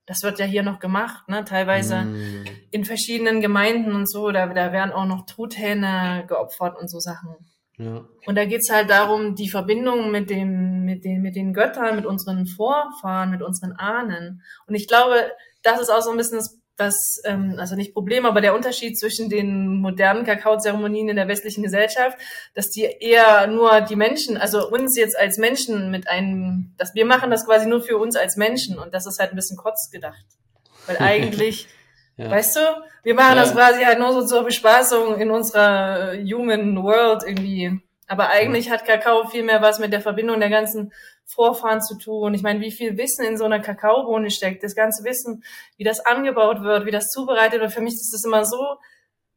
Das 0.06 0.22
wird 0.22 0.38
ja 0.40 0.44
hier 0.44 0.64
noch 0.64 0.80
gemacht, 0.80 1.28
ne? 1.28 1.44
teilweise 1.44 2.02
mm. 2.02 2.44
in 2.72 2.84
verschiedenen 2.84 3.40
Gemeinden 3.40 3.94
und 3.94 4.10
so. 4.10 4.32
Da, 4.32 4.46
da 4.48 4.72
werden 4.72 4.92
auch 4.92 5.06
noch 5.06 5.24
Truthähne 5.24 6.24
geopfert 6.26 6.76
und 6.80 6.90
so 6.90 6.98
Sachen. 6.98 7.36
Ja. 7.78 8.04
Und 8.26 8.34
da 8.34 8.44
geht's 8.44 8.70
halt 8.70 8.90
darum, 8.90 9.36
die 9.36 9.48
Verbindung 9.48 10.10
mit, 10.10 10.28
dem, 10.28 10.84
mit, 10.84 11.04
den, 11.04 11.22
mit 11.22 11.34
den 11.34 11.54
Göttern, 11.54 11.96
mit 11.96 12.04
unseren 12.04 12.46
Vorfahren, 12.46 13.30
mit 13.30 13.40
unseren 13.40 13.72
Ahnen. 13.72 14.42
Und 14.66 14.74
ich 14.74 14.86
glaube, 14.86 15.30
das 15.62 15.80
ist 15.80 15.90
auch 15.90 16.02
so 16.02 16.10
ein 16.10 16.16
bisschen 16.16 16.38
das 16.38 16.59
das, 16.80 17.20
ähm, 17.24 17.56
also 17.58 17.76
nicht 17.76 17.92
Problem, 17.92 18.26
aber 18.26 18.40
der 18.40 18.54
Unterschied 18.54 18.98
zwischen 18.98 19.28
den 19.28 19.80
modernen 19.80 20.24
Kakaozeremonien 20.24 21.08
in 21.08 21.16
der 21.16 21.28
westlichen 21.28 21.62
Gesellschaft, 21.62 22.18
dass 22.54 22.70
die 22.70 22.82
eher 22.82 23.46
nur 23.46 23.82
die 23.82 23.96
Menschen, 23.96 24.36
also 24.36 24.68
uns 24.70 24.96
jetzt 24.96 25.18
als 25.18 25.38
Menschen 25.38 25.90
mit 25.90 26.08
einem, 26.08 26.74
dass 26.78 26.94
wir 26.94 27.04
machen 27.04 27.30
das 27.30 27.44
quasi 27.44 27.66
nur 27.66 27.82
für 27.82 27.98
uns 27.98 28.16
als 28.16 28.36
Menschen 28.36 28.78
und 28.78 28.94
das 28.94 29.06
ist 29.06 29.18
halt 29.18 29.32
ein 29.32 29.36
bisschen 29.36 29.56
kotz 29.56 29.90
gedacht. 29.90 30.24
Weil 30.86 30.98
eigentlich, 30.98 31.68
ja. 32.16 32.30
weißt 32.30 32.56
du, 32.56 32.60
wir 33.02 33.14
machen 33.14 33.36
ja. 33.36 33.42
das 33.42 33.52
quasi 33.52 33.82
halt 33.82 33.98
nur 33.98 34.12
so 34.12 34.26
zur 34.26 34.44
Bespaßung 34.44 35.18
in 35.18 35.30
unserer 35.30 36.14
human 36.14 36.82
world 36.82 37.22
irgendwie. 37.26 37.80
Aber 38.06 38.30
eigentlich 38.30 38.66
ja. 38.66 38.72
hat 38.72 38.86
Kakao 38.86 39.28
viel 39.28 39.44
mehr 39.44 39.62
was 39.62 39.78
mit 39.78 39.92
der 39.92 40.00
Verbindung 40.00 40.40
der 40.40 40.50
ganzen 40.50 40.92
Vorfahren 41.34 41.82
zu 41.82 41.96
tun. 41.96 42.34
Ich 42.34 42.42
meine, 42.42 42.60
wie 42.60 42.72
viel 42.72 42.96
Wissen 42.96 43.24
in 43.24 43.36
so 43.36 43.44
einer 43.44 43.60
Kakaobohne 43.60 44.30
steckt, 44.30 44.62
das 44.62 44.74
ganze 44.74 45.04
Wissen, 45.04 45.44
wie 45.76 45.84
das 45.84 46.00
angebaut 46.00 46.62
wird, 46.62 46.86
wie 46.86 46.90
das 46.90 47.08
zubereitet 47.08 47.60
wird. 47.60 47.72
Für 47.72 47.80
mich 47.80 47.94
ist 47.94 48.12
das 48.12 48.24
immer 48.24 48.44
so, 48.44 48.76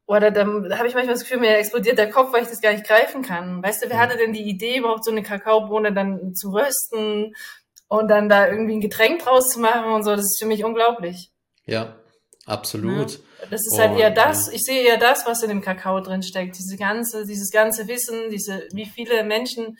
oder 0.06 0.32
da, 0.32 0.44
da 0.44 0.78
habe 0.78 0.88
ich 0.88 0.96
manchmal 0.96 1.16
das 1.16 1.24
Gefühl, 1.24 1.40
mir 1.40 1.58
explodiert 1.58 1.98
der 1.98 2.10
Kopf, 2.10 2.34
weil 2.34 2.44
ich 2.44 2.50
das 2.50 2.62
gar 2.62 2.74
nicht 2.74 2.86
greifen 2.86 3.22
kann. 3.22 3.64
Weißt 3.64 3.84
du, 3.84 3.90
wer 3.90 4.00
hatte 4.00 4.18
denn 4.18 4.34
die 4.34 4.44
Idee, 4.44 4.78
überhaupt 4.78 5.06
so 5.06 5.12
eine 5.12 5.24
Kakaobohne 5.24 5.94
dann 5.94 6.36
zu 6.36 6.50
rösten 6.50 7.34
und 7.88 8.10
dann 8.10 8.28
da 8.28 8.48
irgendwie 8.48 8.76
ein 8.76 8.82
Getränk 8.82 9.24
draus 9.24 9.50
zu 9.50 9.60
machen 9.60 9.92
und 9.92 10.04
so? 10.04 10.12
Das 10.12 10.26
ist 10.26 10.40
für 10.40 10.48
mich 10.48 10.66
unglaublich. 10.66 11.32
Ja, 11.66 11.96
absolut. 12.46 13.12
Ja, 13.14 13.48
das 13.50 13.62
ist 13.66 13.80
halt 13.80 13.98
eher 13.98 14.12
das, 14.12 14.50
ich 14.50 14.64
sehe 14.64 14.84
eher 14.84 14.98
das, 14.98 15.26
was 15.26 15.42
in 15.42 15.50
dem 15.50 15.62
Kakao 15.62 16.02
drin 16.02 16.22
steckt. 16.22 16.58
Diese 16.58 16.76
ganze, 16.76 17.26
dieses 17.26 17.52
ganze 17.52 17.88
Wissen, 17.88 18.30
diese, 18.30 18.68
wie 18.74 18.86
viele 18.86 19.24
Menschen 19.24 19.78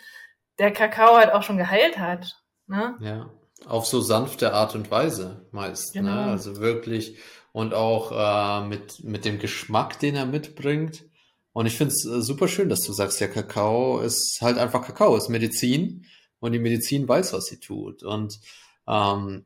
der 0.60 0.72
Kakao 0.72 1.16
halt 1.16 1.32
auch 1.32 1.44
schon 1.44 1.58
geheilt 1.58 1.98
hat. 1.98 2.36
Ne? 2.68 2.96
Ja, 3.02 3.30
auf 3.66 3.86
so 3.86 4.02
sanfte 4.02 4.54
Art 4.54 4.76
und 4.76 4.92
Weise 4.92 5.48
meist. 5.52 5.96
Ne? 5.96 6.02
Genau. 6.02 6.16
Ne? 6.16 6.32
Also 6.32 6.58
wirklich 6.58 7.18
und 7.52 7.74
auch 7.74 8.12
äh, 8.12 8.68
mit, 8.68 9.04
mit 9.04 9.26
dem 9.26 9.40
Geschmack, 9.40 10.00
den 10.00 10.16
er 10.16 10.26
mitbringt. 10.26 11.06
Und 11.54 11.68
ich 11.68 11.78
finde 11.78 11.94
es 11.94 12.06
äh, 12.06 12.22
super 12.22 12.48
schön, 12.48 12.68
dass 12.68 12.82
du 12.82 12.94
sagst, 12.94 13.20
ja, 13.22 13.28
Kakao 13.28 14.00
ist 14.00 14.40
halt 14.42 14.58
einfach 14.58 14.84
Kakao, 14.84 15.16
ist 15.16 15.30
Medizin 15.30 16.06
und 16.40 16.52
die 16.52 16.60
Medizin 16.60 17.08
weiß, 17.08 17.32
was 17.34 17.46
sie 17.46 17.60
tut. 17.60 18.02
Und 18.04 18.40
ähm, 18.88 19.46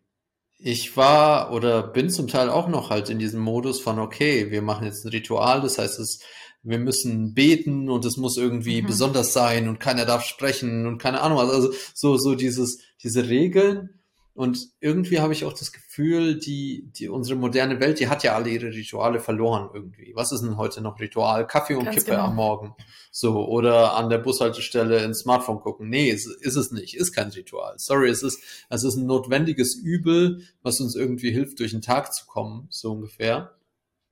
ich 0.57 0.95
war 0.97 1.51
oder 1.51 1.83
bin 1.83 2.09
zum 2.09 2.27
Teil 2.27 2.49
auch 2.49 2.69
noch 2.69 2.89
halt 2.89 3.09
in 3.09 3.19
diesem 3.19 3.41
Modus 3.41 3.81
von, 3.81 3.99
okay, 3.99 4.51
wir 4.51 4.61
machen 4.61 4.85
jetzt 4.85 5.05
ein 5.05 5.09
Ritual, 5.09 5.61
das 5.61 5.77
heißt, 5.77 5.99
es 5.99 6.23
wir 6.67 6.79
müssen 6.79 7.33
beten 7.33 7.89
und 7.89 8.05
es 8.05 8.17
muss 8.17 8.37
irgendwie 8.37 8.81
mhm. 8.81 8.87
besonders 8.87 9.33
sein 9.33 9.67
und 9.67 9.79
keiner 9.79 10.05
darf 10.05 10.23
sprechen 10.23 10.85
und 10.85 10.97
keine 10.97 11.21
Ahnung, 11.21 11.39
also 11.39 11.71
so, 11.93 12.17
so 12.17 12.35
dieses, 12.35 12.79
diese 13.01 13.27
Regeln. 13.27 13.89
Und 14.33 14.67
irgendwie 14.81 15.19
habe 15.19 15.33
ich 15.33 15.45
auch 15.45 15.53
das 15.53 15.71
Gefühl, 15.71 16.37
die, 16.37 16.91
die, 16.91 17.09
unsere 17.09 17.39
moderne 17.39 17.79
Welt, 17.79 17.99
die 17.99 18.07
hat 18.07 18.21
ja 18.21 18.35
alle 18.35 18.51
ihre 18.51 18.67
Rituale 18.67 19.19
verloren 19.19 19.71
irgendwie. 19.73 20.11
Was 20.13 20.31
ist 20.31 20.41
denn 20.41 20.57
heute 20.57 20.79
noch 20.81 20.99
Ritual? 20.99 21.47
Kaffee 21.47 21.73
und 21.73 21.85
Ganz 21.85 21.97
Kippe 21.97 22.11
genau. 22.11 22.25
am 22.25 22.35
Morgen. 22.35 22.75
So, 23.09 23.47
oder 23.47 23.95
an 23.95 24.11
der 24.11 24.19
Bushaltestelle 24.19 25.03
ins 25.03 25.21
Smartphone 25.21 25.59
gucken. 25.59 25.89
Nee, 25.89 26.11
ist, 26.11 26.27
ist 26.27 26.55
es 26.55 26.71
nicht. 26.71 26.95
Ist 26.95 27.13
kein 27.13 27.29
Ritual. 27.29 27.73
Sorry, 27.77 28.09
es 28.09 28.21
ist, 28.21 28.39
es 28.69 28.83
ist 28.83 28.95
ein 28.95 29.07
notwendiges 29.07 29.73
Übel, 29.73 30.43
was 30.61 30.79
uns 30.81 30.95
irgendwie 30.95 31.31
hilft, 31.31 31.59
durch 31.59 31.71
den 31.71 31.81
Tag 31.81 32.13
zu 32.13 32.27
kommen, 32.27 32.67
so 32.69 32.91
ungefähr. 32.91 33.55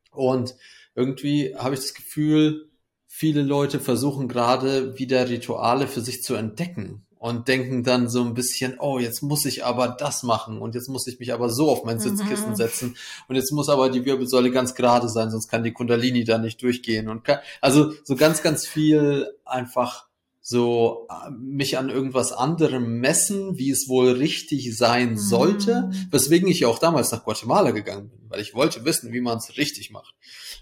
Und 0.09 0.55
irgendwie 0.95 1.55
habe 1.55 1.75
ich 1.75 1.81
das 1.81 1.93
Gefühl, 1.93 2.69
viele 3.07 3.43
Leute 3.43 3.79
versuchen 3.79 4.27
gerade 4.27 4.97
wieder 4.97 5.29
Rituale 5.29 5.87
für 5.87 6.01
sich 6.01 6.23
zu 6.23 6.35
entdecken 6.35 7.05
und 7.25 7.47
denken 7.47 7.83
dann 7.83 8.07
so 8.07 8.23
ein 8.23 8.33
bisschen, 8.33 8.75
oh, 8.79 8.99
jetzt 8.99 9.23
muss 9.23 9.45
ich 9.45 9.65
aber 9.65 9.87
das 9.87 10.23
machen 10.23 10.59
und 10.59 10.75
jetzt 10.75 10.89
muss 10.89 11.07
ich 11.07 11.19
mich 11.19 11.33
aber 11.33 11.49
so 11.49 11.71
auf 11.71 11.83
mein 11.83 11.99
Sitzkissen 11.99 12.51
mhm. 12.51 12.55
setzen 12.55 12.97
und 13.27 13.35
jetzt 13.35 13.51
muss 13.51 13.67
aber 13.67 13.89
die 13.89 14.05
Wirbelsäule 14.05 14.51
ganz 14.51 14.75
gerade 14.75 15.09
sein, 15.09 15.31
sonst 15.31 15.47
kann 15.47 15.63
die 15.63 15.73
Kundalini 15.73 16.23
da 16.23 16.37
nicht 16.37 16.61
durchgehen 16.61 17.09
und 17.09 17.23
kann, 17.23 17.39
also 17.61 17.93
so 18.03 18.15
ganz, 18.15 18.43
ganz 18.43 18.67
viel 18.67 19.27
einfach 19.43 20.04
so 20.47 21.07
äh, 21.09 21.31
mich 21.31 21.79
an 21.79 21.89
irgendwas 21.89 22.31
anderem 22.31 22.99
messen, 22.99 23.57
wie 23.57 23.71
es 23.71 23.89
wohl 23.89 24.11
richtig 24.11 24.77
sein 24.77 25.13
mhm. 25.13 25.17
sollte, 25.17 25.89
weswegen 26.11 26.47
ich 26.47 26.67
auch 26.67 26.77
damals 26.77 27.11
nach 27.11 27.23
Guatemala 27.23 27.71
gegangen 27.71 28.09
bin, 28.09 28.19
weil 28.29 28.41
ich 28.41 28.53
wollte 28.53 28.85
wissen, 28.85 29.11
wie 29.11 29.21
man 29.21 29.39
es 29.39 29.57
richtig 29.57 29.89
macht. 29.89 30.13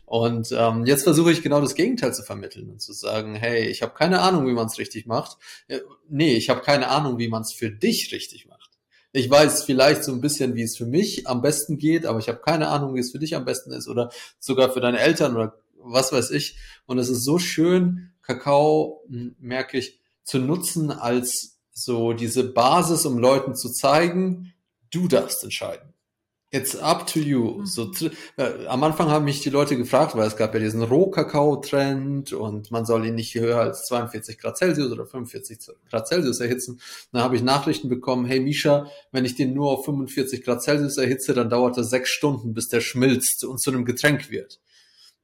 Und 0.05 0.53
ähm, 0.57 0.85
jetzt 0.85 1.03
versuche 1.03 1.33
ich 1.33 1.41
genau 1.41 1.59
das 1.59 1.75
Gegenteil 1.75 2.13
zu 2.13 2.23
vermitteln 2.23 2.69
und 2.69 2.81
zu 2.81 2.93
sagen, 2.93 3.35
hey, 3.35 3.67
ich 3.67 3.81
habe 3.81 3.93
keine 3.93 4.21
Ahnung, 4.21 4.47
wie 4.47 4.53
man 4.53 4.67
es 4.67 4.77
richtig 4.77 5.05
macht. 5.05 5.37
Nee, 6.07 6.35
ich 6.35 6.49
habe 6.49 6.61
keine 6.61 6.87
Ahnung, 6.87 7.17
wie 7.17 7.27
man 7.27 7.41
es 7.41 7.51
für 7.51 7.69
dich 7.69 8.13
richtig 8.13 8.47
macht. 8.47 8.69
Ich 9.11 9.29
weiß 9.29 9.63
vielleicht 9.63 10.05
so 10.05 10.13
ein 10.13 10.21
bisschen, 10.21 10.55
wie 10.55 10.63
es 10.63 10.77
für 10.77 10.85
mich 10.85 11.27
am 11.27 11.41
besten 11.41 11.77
geht, 11.77 12.05
aber 12.05 12.19
ich 12.19 12.29
habe 12.29 12.39
keine 12.39 12.69
Ahnung, 12.69 12.95
wie 12.95 12.99
es 12.99 13.11
für 13.11 13.19
dich 13.19 13.35
am 13.35 13.43
besten 13.43 13.73
ist 13.73 13.89
oder 13.89 14.11
sogar 14.39 14.71
für 14.71 14.79
deine 14.79 14.99
Eltern 14.99 15.35
oder 15.35 15.57
was 15.77 16.13
weiß 16.13 16.31
ich. 16.31 16.55
Und 16.85 16.99
es 16.99 17.09
ist 17.09 17.25
so 17.25 17.37
schön, 17.37 18.12
Kakao, 18.23 19.03
merke 19.39 19.77
ich, 19.77 19.99
zu 20.23 20.39
nutzen 20.39 20.91
als 20.91 21.59
so 21.71 22.13
diese 22.13 22.43
Basis, 22.43 23.05
um 23.05 23.17
Leuten 23.17 23.55
zu 23.55 23.69
zeigen, 23.69 24.53
du 24.91 25.07
darfst 25.07 25.43
entscheiden. 25.43 25.93
It's 26.51 26.75
up 26.75 27.07
to 27.07 27.19
you. 27.19 27.61
Mhm. 27.61 27.65
So, 27.65 27.91
äh, 28.37 28.67
am 28.67 28.83
Anfang 28.83 29.09
haben 29.09 29.25
mich 29.25 29.41
die 29.41 29.49
Leute 29.49 29.75
gefragt, 29.75 30.15
weil 30.15 30.27
es 30.27 30.37
gab 30.37 30.53
ja 30.53 30.59
diesen 30.59 30.83
Rohkakao-Trend 30.83 32.31
und 32.33 32.69
man 32.69 32.85
soll 32.85 33.07
ihn 33.07 33.15
nicht 33.15 33.33
höher 33.33 33.57
als 33.57 33.85
42 33.87 34.37
Grad 34.37 34.57
Celsius 34.57 34.91
oder 34.91 35.07
45 35.07 35.57
Grad 35.89 36.07
Celsius 36.07 36.39
erhitzen. 36.39 36.79
Dann 37.11 37.23
habe 37.23 37.35
ich 37.35 37.41
Nachrichten 37.41 37.89
bekommen, 37.89 38.25
hey 38.25 38.39
Misha, 38.39 38.85
wenn 39.11 39.25
ich 39.25 39.33
den 39.33 39.55
nur 39.55 39.71
auf 39.71 39.85
45 39.85 40.43
Grad 40.43 40.61
Celsius 40.61 40.97
erhitze, 40.97 41.33
dann 41.33 41.49
dauert 41.49 41.75
das 41.75 41.89
sechs 41.89 42.11
Stunden, 42.11 42.53
bis 42.53 42.67
der 42.67 42.81
schmilzt 42.81 43.43
und 43.45 43.59
zu 43.59 43.71
einem 43.71 43.83
Getränk 43.83 44.29
wird. 44.29 44.59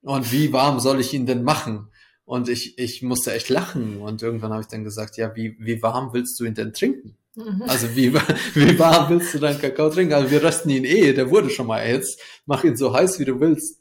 Und 0.01 0.31
wie 0.31 0.51
warm 0.51 0.79
soll 0.79 0.99
ich 0.99 1.13
ihn 1.13 1.27
denn 1.27 1.43
machen? 1.43 1.89
Und 2.29 2.47
ich, 2.47 2.77
ich 2.77 3.01
musste 3.01 3.33
echt 3.33 3.49
lachen. 3.49 3.99
Und 4.03 4.21
irgendwann 4.21 4.51
habe 4.51 4.61
ich 4.61 4.67
dann 4.67 4.83
gesagt, 4.83 5.17
ja, 5.17 5.35
wie, 5.35 5.57
wie 5.59 5.81
warm 5.81 6.13
willst 6.13 6.39
du 6.39 6.45
ihn 6.45 6.53
denn 6.53 6.73
trinken? 6.73 7.17
Mhm. 7.35 7.63
Also 7.65 7.95
wie, 7.95 8.13
wie 8.53 8.77
warm 8.77 9.09
willst 9.09 9.33
du 9.33 9.39
deinen 9.39 9.59
Kakao 9.59 9.89
trinken? 9.89 10.13
Also 10.13 10.29
wir 10.29 10.43
rösten 10.43 10.69
ihn 10.69 10.85
eh, 10.85 11.13
der 11.13 11.31
wurde 11.31 11.49
schon 11.49 11.65
mal 11.65 11.79
erhitzt. 11.79 12.21
Mach 12.45 12.63
ihn 12.63 12.77
so 12.77 12.93
heiß, 12.93 13.17
wie 13.17 13.25
du 13.25 13.39
willst. 13.39 13.79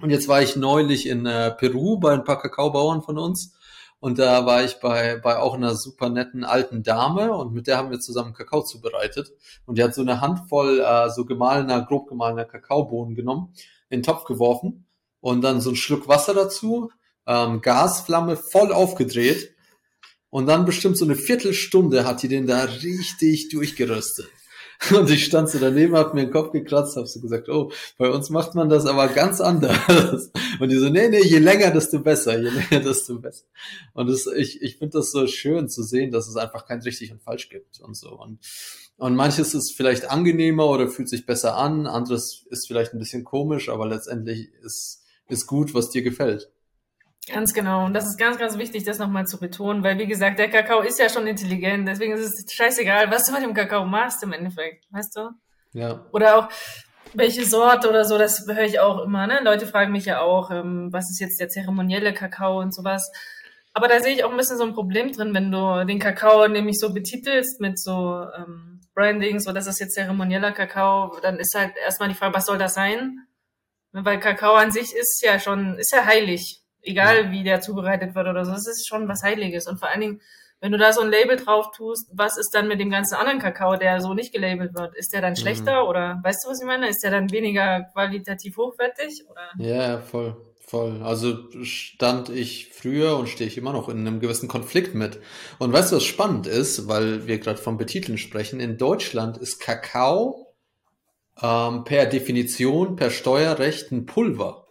Und 0.00 0.10
jetzt 0.10 0.28
war 0.28 0.40
ich 0.40 0.54
neulich 0.54 1.08
in 1.08 1.26
äh, 1.26 1.50
Peru 1.50 1.98
bei 1.98 2.12
ein 2.12 2.22
paar 2.22 2.40
Kakaobauern 2.40 3.02
von 3.02 3.18
uns. 3.18 3.56
Und 3.98 4.20
da 4.20 4.46
war 4.46 4.62
ich 4.62 4.78
bei, 4.78 5.16
bei 5.16 5.36
auch 5.38 5.54
einer 5.54 5.74
super 5.74 6.10
netten 6.10 6.44
alten 6.44 6.84
Dame 6.84 7.34
und 7.34 7.54
mit 7.54 7.66
der 7.66 7.78
haben 7.78 7.90
wir 7.90 7.98
zusammen 7.98 8.34
Kakao 8.34 8.62
zubereitet. 8.62 9.32
Und 9.66 9.78
die 9.78 9.82
hat 9.82 9.96
so 9.96 10.02
eine 10.02 10.20
Handvoll 10.20 10.78
äh, 10.78 11.10
so 11.10 11.24
gemahlener, 11.24 11.82
grob 11.82 12.06
gemahlener 12.08 12.44
Kakaobohnen 12.44 13.16
genommen, 13.16 13.52
in 13.90 13.98
den 13.98 14.04
Topf 14.04 14.26
geworfen 14.26 14.86
und 15.18 15.42
dann 15.42 15.60
so 15.60 15.70
ein 15.70 15.76
Schluck 15.76 16.06
Wasser 16.06 16.34
dazu, 16.34 16.92
ähm, 17.26 17.60
Gasflamme 17.60 18.36
voll 18.36 18.72
aufgedreht 18.72 19.54
und 20.30 20.46
dann 20.46 20.64
bestimmt 20.64 20.98
so 20.98 21.04
eine 21.04 21.16
Viertelstunde 21.16 22.04
hat 22.04 22.22
die 22.22 22.28
den 22.28 22.46
da 22.46 22.64
richtig 22.64 23.50
durchgeröstet. 23.50 24.28
Und 24.90 25.10
ich 25.10 25.24
stand 25.24 25.48
so 25.48 25.58
daneben, 25.58 25.96
hab 25.96 26.14
mir 26.14 26.24
den 26.24 26.32
Kopf 26.32 26.52
gekratzt, 26.52 26.96
hab 26.96 27.06
so 27.06 27.20
gesagt, 27.20 27.48
oh, 27.48 27.70
bei 27.98 28.10
uns 28.10 28.30
macht 28.30 28.54
man 28.54 28.68
das 28.68 28.86
aber 28.86 29.08
ganz 29.08 29.40
anders. 29.40 30.30
Und 30.60 30.68
die 30.70 30.76
so, 30.76 30.88
nee, 30.88 31.08
nee, 31.08 31.22
je 31.22 31.38
länger, 31.38 31.70
desto 31.70 32.00
besser, 32.00 32.40
je 32.40 32.48
länger, 32.70 32.84
desto 32.84 33.18
besser. 33.18 33.44
Und 33.92 34.08
das, 34.08 34.26
ich, 34.26 34.62
ich 34.62 34.76
finde 34.76 34.98
das 34.98 35.10
so 35.10 35.26
schön 35.26 35.68
zu 35.68 35.82
sehen, 35.82 36.10
dass 36.10 36.28
es 36.28 36.36
einfach 36.36 36.66
kein 36.66 36.82
richtig 36.82 37.12
und 37.12 37.22
falsch 37.22 37.48
gibt 37.48 37.80
und 37.80 37.96
so. 37.96 38.10
Und, 38.10 38.40
und 38.96 39.16
manches 39.16 39.54
ist 39.54 39.74
vielleicht 39.76 40.10
angenehmer 40.10 40.66
oder 40.68 40.88
fühlt 40.88 41.08
sich 41.08 41.26
besser 41.26 41.56
an, 41.56 41.86
anderes 41.86 42.44
ist 42.50 42.66
vielleicht 42.66 42.92
ein 42.92 42.98
bisschen 42.98 43.24
komisch, 43.24 43.68
aber 43.68 43.88
letztendlich 43.88 44.52
ist, 44.62 45.02
ist 45.28 45.46
gut, 45.46 45.74
was 45.74 45.90
dir 45.90 46.02
gefällt. 46.02 46.50
Ganz 47.32 47.54
genau. 47.54 47.86
Und 47.86 47.94
das 47.94 48.06
ist 48.06 48.18
ganz, 48.18 48.38
ganz 48.38 48.58
wichtig, 48.58 48.84
das 48.84 48.98
nochmal 48.98 49.26
zu 49.26 49.38
betonen, 49.38 49.82
weil 49.82 49.98
wie 49.98 50.06
gesagt, 50.06 50.38
der 50.38 50.50
Kakao 50.50 50.80
ist 50.80 50.98
ja 50.98 51.08
schon 51.08 51.26
intelligent, 51.26 51.88
deswegen 51.88 52.12
ist 52.12 52.20
es 52.20 52.52
scheißegal, 52.52 53.10
was 53.10 53.24
du 53.24 53.32
mit 53.32 53.42
dem 53.42 53.54
Kakao 53.54 53.86
machst 53.86 54.22
im 54.22 54.32
Endeffekt, 54.32 54.84
weißt 54.92 55.16
du? 55.16 55.30
Ja. 55.72 56.04
Oder 56.12 56.38
auch 56.38 56.48
welche 57.14 57.46
Sorte 57.46 57.88
oder 57.88 58.04
so, 58.04 58.18
das 58.18 58.46
höre 58.46 58.64
ich 58.64 58.78
auch 58.80 59.04
immer, 59.04 59.26
ne? 59.26 59.40
Leute 59.42 59.66
fragen 59.66 59.92
mich 59.92 60.04
ja 60.04 60.20
auch, 60.20 60.50
ähm, 60.50 60.92
was 60.92 61.10
ist 61.10 61.20
jetzt 61.20 61.40
der 61.40 61.48
zeremonielle 61.48 62.12
Kakao 62.12 62.60
und 62.60 62.74
sowas. 62.74 63.10
Aber 63.72 63.88
da 63.88 64.00
sehe 64.00 64.14
ich 64.14 64.24
auch 64.24 64.30
ein 64.30 64.36
bisschen 64.36 64.58
so 64.58 64.64
ein 64.64 64.74
Problem 64.74 65.12
drin, 65.12 65.34
wenn 65.34 65.50
du 65.50 65.84
den 65.86 65.98
Kakao 65.98 66.46
nämlich 66.46 66.78
so 66.78 66.92
betitelst 66.92 67.60
mit 67.60 67.78
so 67.78 68.26
ähm, 68.36 68.82
Branding, 68.94 69.40
so 69.40 69.52
das 69.52 69.66
ist 69.66 69.80
jetzt 69.80 69.94
zeremonieller 69.94 70.52
Kakao, 70.52 71.18
dann 71.22 71.38
ist 71.38 71.54
halt 71.54 71.72
erstmal 71.76 72.08
die 72.08 72.14
Frage, 72.14 72.34
was 72.34 72.46
soll 72.46 72.58
das 72.58 72.74
sein? 72.74 73.26
Weil 73.92 74.20
Kakao 74.20 74.54
an 74.54 74.72
sich 74.72 74.94
ist 74.94 75.22
ja 75.24 75.38
schon, 75.38 75.78
ist 75.78 75.92
ja 75.92 76.04
heilig 76.04 76.63
egal 76.84 77.30
wie 77.32 77.42
der 77.42 77.60
zubereitet 77.60 78.14
wird 78.14 78.28
oder 78.28 78.44
so. 78.44 78.52
Das 78.52 78.66
ist 78.66 78.86
schon 78.86 79.08
was 79.08 79.22
Heiliges. 79.22 79.66
Und 79.66 79.78
vor 79.78 79.88
allen 79.88 80.00
Dingen, 80.00 80.20
wenn 80.60 80.72
du 80.72 80.78
da 80.78 80.92
so 80.92 81.02
ein 81.02 81.10
Label 81.10 81.36
drauf 81.36 81.72
tust, 81.72 82.08
was 82.12 82.38
ist 82.38 82.54
dann 82.54 82.68
mit 82.68 82.80
dem 82.80 82.90
ganzen 82.90 83.16
anderen 83.16 83.38
Kakao, 83.38 83.76
der 83.76 84.00
so 84.00 84.14
nicht 84.14 84.32
gelabelt 84.32 84.74
wird? 84.74 84.94
Ist 84.94 85.12
der 85.12 85.20
dann 85.20 85.36
schlechter 85.36 85.82
mhm. 85.82 85.88
oder 85.88 86.20
weißt 86.22 86.44
du, 86.44 86.50
was 86.50 86.60
ich 86.60 86.66
meine? 86.66 86.88
Ist 86.88 87.02
der 87.02 87.10
dann 87.10 87.30
weniger 87.30 87.82
qualitativ 87.92 88.56
hochwertig? 88.56 89.24
Oder? 89.28 89.50
Ja, 89.58 89.98
voll. 89.98 90.36
Voll. 90.66 91.02
Also 91.02 91.50
stand 91.62 92.30
ich 92.30 92.70
früher 92.72 93.18
und 93.18 93.28
stehe 93.28 93.46
ich 93.46 93.58
immer 93.58 93.74
noch 93.74 93.90
in 93.90 93.98
einem 93.98 94.18
gewissen 94.18 94.48
Konflikt 94.48 94.94
mit. 94.94 95.20
Und 95.58 95.74
weißt 95.74 95.92
du, 95.92 95.96
was 95.96 96.04
spannend 96.04 96.46
ist, 96.46 96.88
weil 96.88 97.26
wir 97.26 97.38
gerade 97.38 97.60
vom 97.60 97.76
Betiteln 97.76 98.16
sprechen, 98.16 98.60
in 98.60 98.78
Deutschland 98.78 99.36
ist 99.36 99.60
Kakao 99.60 100.54
ähm, 101.42 101.84
per 101.84 102.06
Definition, 102.06 102.96
per 102.96 103.10
Steuerrecht 103.10 103.92
ein 103.92 104.06
Pulver. 104.06 104.63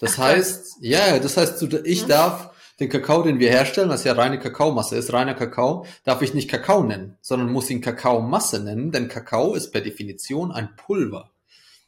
Das 0.00 0.14
Ach, 0.14 0.24
heißt, 0.24 0.76
ja, 0.80 1.18
das 1.18 1.36
heißt, 1.36 1.62
ich 1.84 2.02
hm. 2.02 2.08
darf 2.08 2.50
den 2.78 2.90
Kakao, 2.90 3.22
den 3.22 3.38
wir 3.38 3.48
herstellen, 3.48 3.88
was 3.88 4.04
ja 4.04 4.12
reine 4.12 4.38
Kakaomasse 4.38 4.96
ist, 4.96 5.12
reiner 5.12 5.34
Kakao, 5.34 5.86
darf 6.04 6.20
ich 6.20 6.34
nicht 6.34 6.50
Kakao 6.50 6.82
nennen, 6.82 7.16
sondern 7.22 7.50
muss 7.50 7.70
ihn 7.70 7.80
Kakaomasse 7.80 8.62
nennen, 8.62 8.92
denn 8.92 9.08
Kakao 9.08 9.54
ist 9.54 9.72
per 9.72 9.80
Definition 9.80 10.52
ein 10.52 10.76
Pulver. 10.76 11.30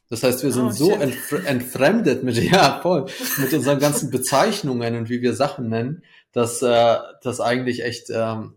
Das 0.09 0.23
heißt, 0.23 0.43
wir 0.43 0.51
sind 0.51 0.65
oh, 0.65 0.71
so 0.71 0.91
entf 0.91 1.33
entfremdet 1.45 2.23
mit, 2.23 2.35
ja, 2.51 2.79
voll, 2.81 3.05
mit 3.37 3.53
unseren 3.53 3.79
ganzen 3.79 4.09
Bezeichnungen 4.09 4.95
und 4.95 5.09
wie 5.09 5.21
wir 5.21 5.35
Sachen 5.35 5.69
nennen, 5.69 6.03
dass 6.31 6.61
äh, 6.63 6.97
das 7.21 7.39
eigentlich 7.39 7.83
echt 7.83 8.09
ähm, 8.09 8.55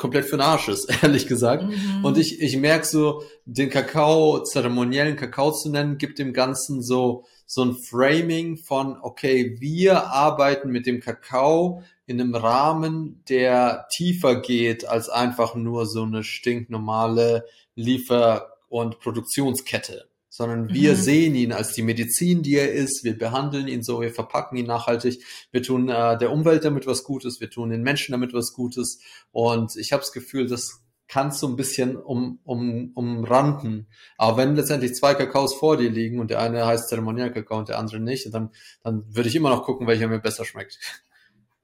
komplett 0.00 0.24
für 0.24 0.36
den 0.36 0.40
Arsch 0.40 0.68
ist, 0.68 0.90
ehrlich 1.02 1.26
gesagt. 1.26 1.64
Mhm. 1.64 2.04
Und 2.04 2.18
ich, 2.18 2.40
ich 2.40 2.56
merke 2.56 2.86
so, 2.86 3.22
den 3.44 3.68
Kakao, 3.68 4.42
zeremoniellen 4.42 5.14
Kakao 5.14 5.52
zu 5.52 5.70
nennen, 5.70 5.98
gibt 5.98 6.18
dem 6.18 6.32
Ganzen 6.32 6.82
so, 6.82 7.24
so 7.46 7.64
ein 7.64 7.76
Framing 7.76 8.56
von, 8.56 8.96
okay, 9.00 9.56
wir 9.60 10.06
arbeiten 10.06 10.70
mit 10.70 10.86
dem 10.86 11.00
Kakao 11.00 11.82
in 12.06 12.20
einem 12.20 12.34
Rahmen, 12.34 13.22
der 13.28 13.86
tiefer 13.94 14.40
geht 14.40 14.88
als 14.88 15.08
einfach 15.08 15.54
nur 15.54 15.86
so 15.86 16.02
eine 16.02 16.24
stinknormale 16.24 17.44
Liefer- 17.74 18.48
und 18.68 19.00
Produktionskette 19.00 20.09
sondern 20.40 20.70
wir 20.70 20.92
mhm. 20.92 20.96
sehen 20.96 21.34
ihn 21.34 21.52
als 21.52 21.74
die 21.74 21.82
Medizin, 21.82 22.42
die 22.42 22.54
er 22.54 22.72
ist. 22.72 23.04
Wir 23.04 23.18
behandeln 23.18 23.68
ihn 23.68 23.82
so, 23.82 24.00
wir 24.00 24.10
verpacken 24.10 24.56
ihn 24.56 24.64
nachhaltig. 24.64 25.22
Wir 25.52 25.62
tun 25.62 25.90
äh, 25.90 26.16
der 26.16 26.32
Umwelt 26.32 26.64
damit 26.64 26.86
was 26.86 27.04
Gutes, 27.04 27.42
wir 27.42 27.50
tun 27.50 27.68
den 27.68 27.82
Menschen 27.82 28.12
damit 28.12 28.32
was 28.32 28.54
Gutes. 28.54 29.02
Und 29.32 29.76
ich 29.76 29.92
habe 29.92 30.00
das 30.00 30.12
Gefühl, 30.12 30.48
das 30.48 30.82
kannst 31.08 31.42
du 31.42 31.48
ein 31.48 31.56
bisschen 31.56 31.94
um, 31.94 32.38
um, 32.44 32.90
umranden. 32.94 33.86
Aber 34.16 34.38
wenn 34.38 34.56
letztendlich 34.56 34.94
zwei 34.94 35.12
Kakaos 35.12 35.54
vor 35.54 35.76
dir 35.76 35.90
liegen 35.90 36.20
und 36.20 36.30
der 36.30 36.40
eine 36.40 36.64
heißt 36.64 36.88
Zeremonial-Kakao 36.88 37.58
und 37.58 37.68
der 37.68 37.78
andere 37.78 38.00
nicht, 38.00 38.32
dann, 38.32 38.48
dann 38.82 39.04
würde 39.14 39.28
ich 39.28 39.36
immer 39.36 39.50
noch 39.50 39.64
gucken, 39.64 39.86
welcher 39.86 40.08
mir 40.08 40.20
besser 40.20 40.46
schmeckt. 40.46 40.78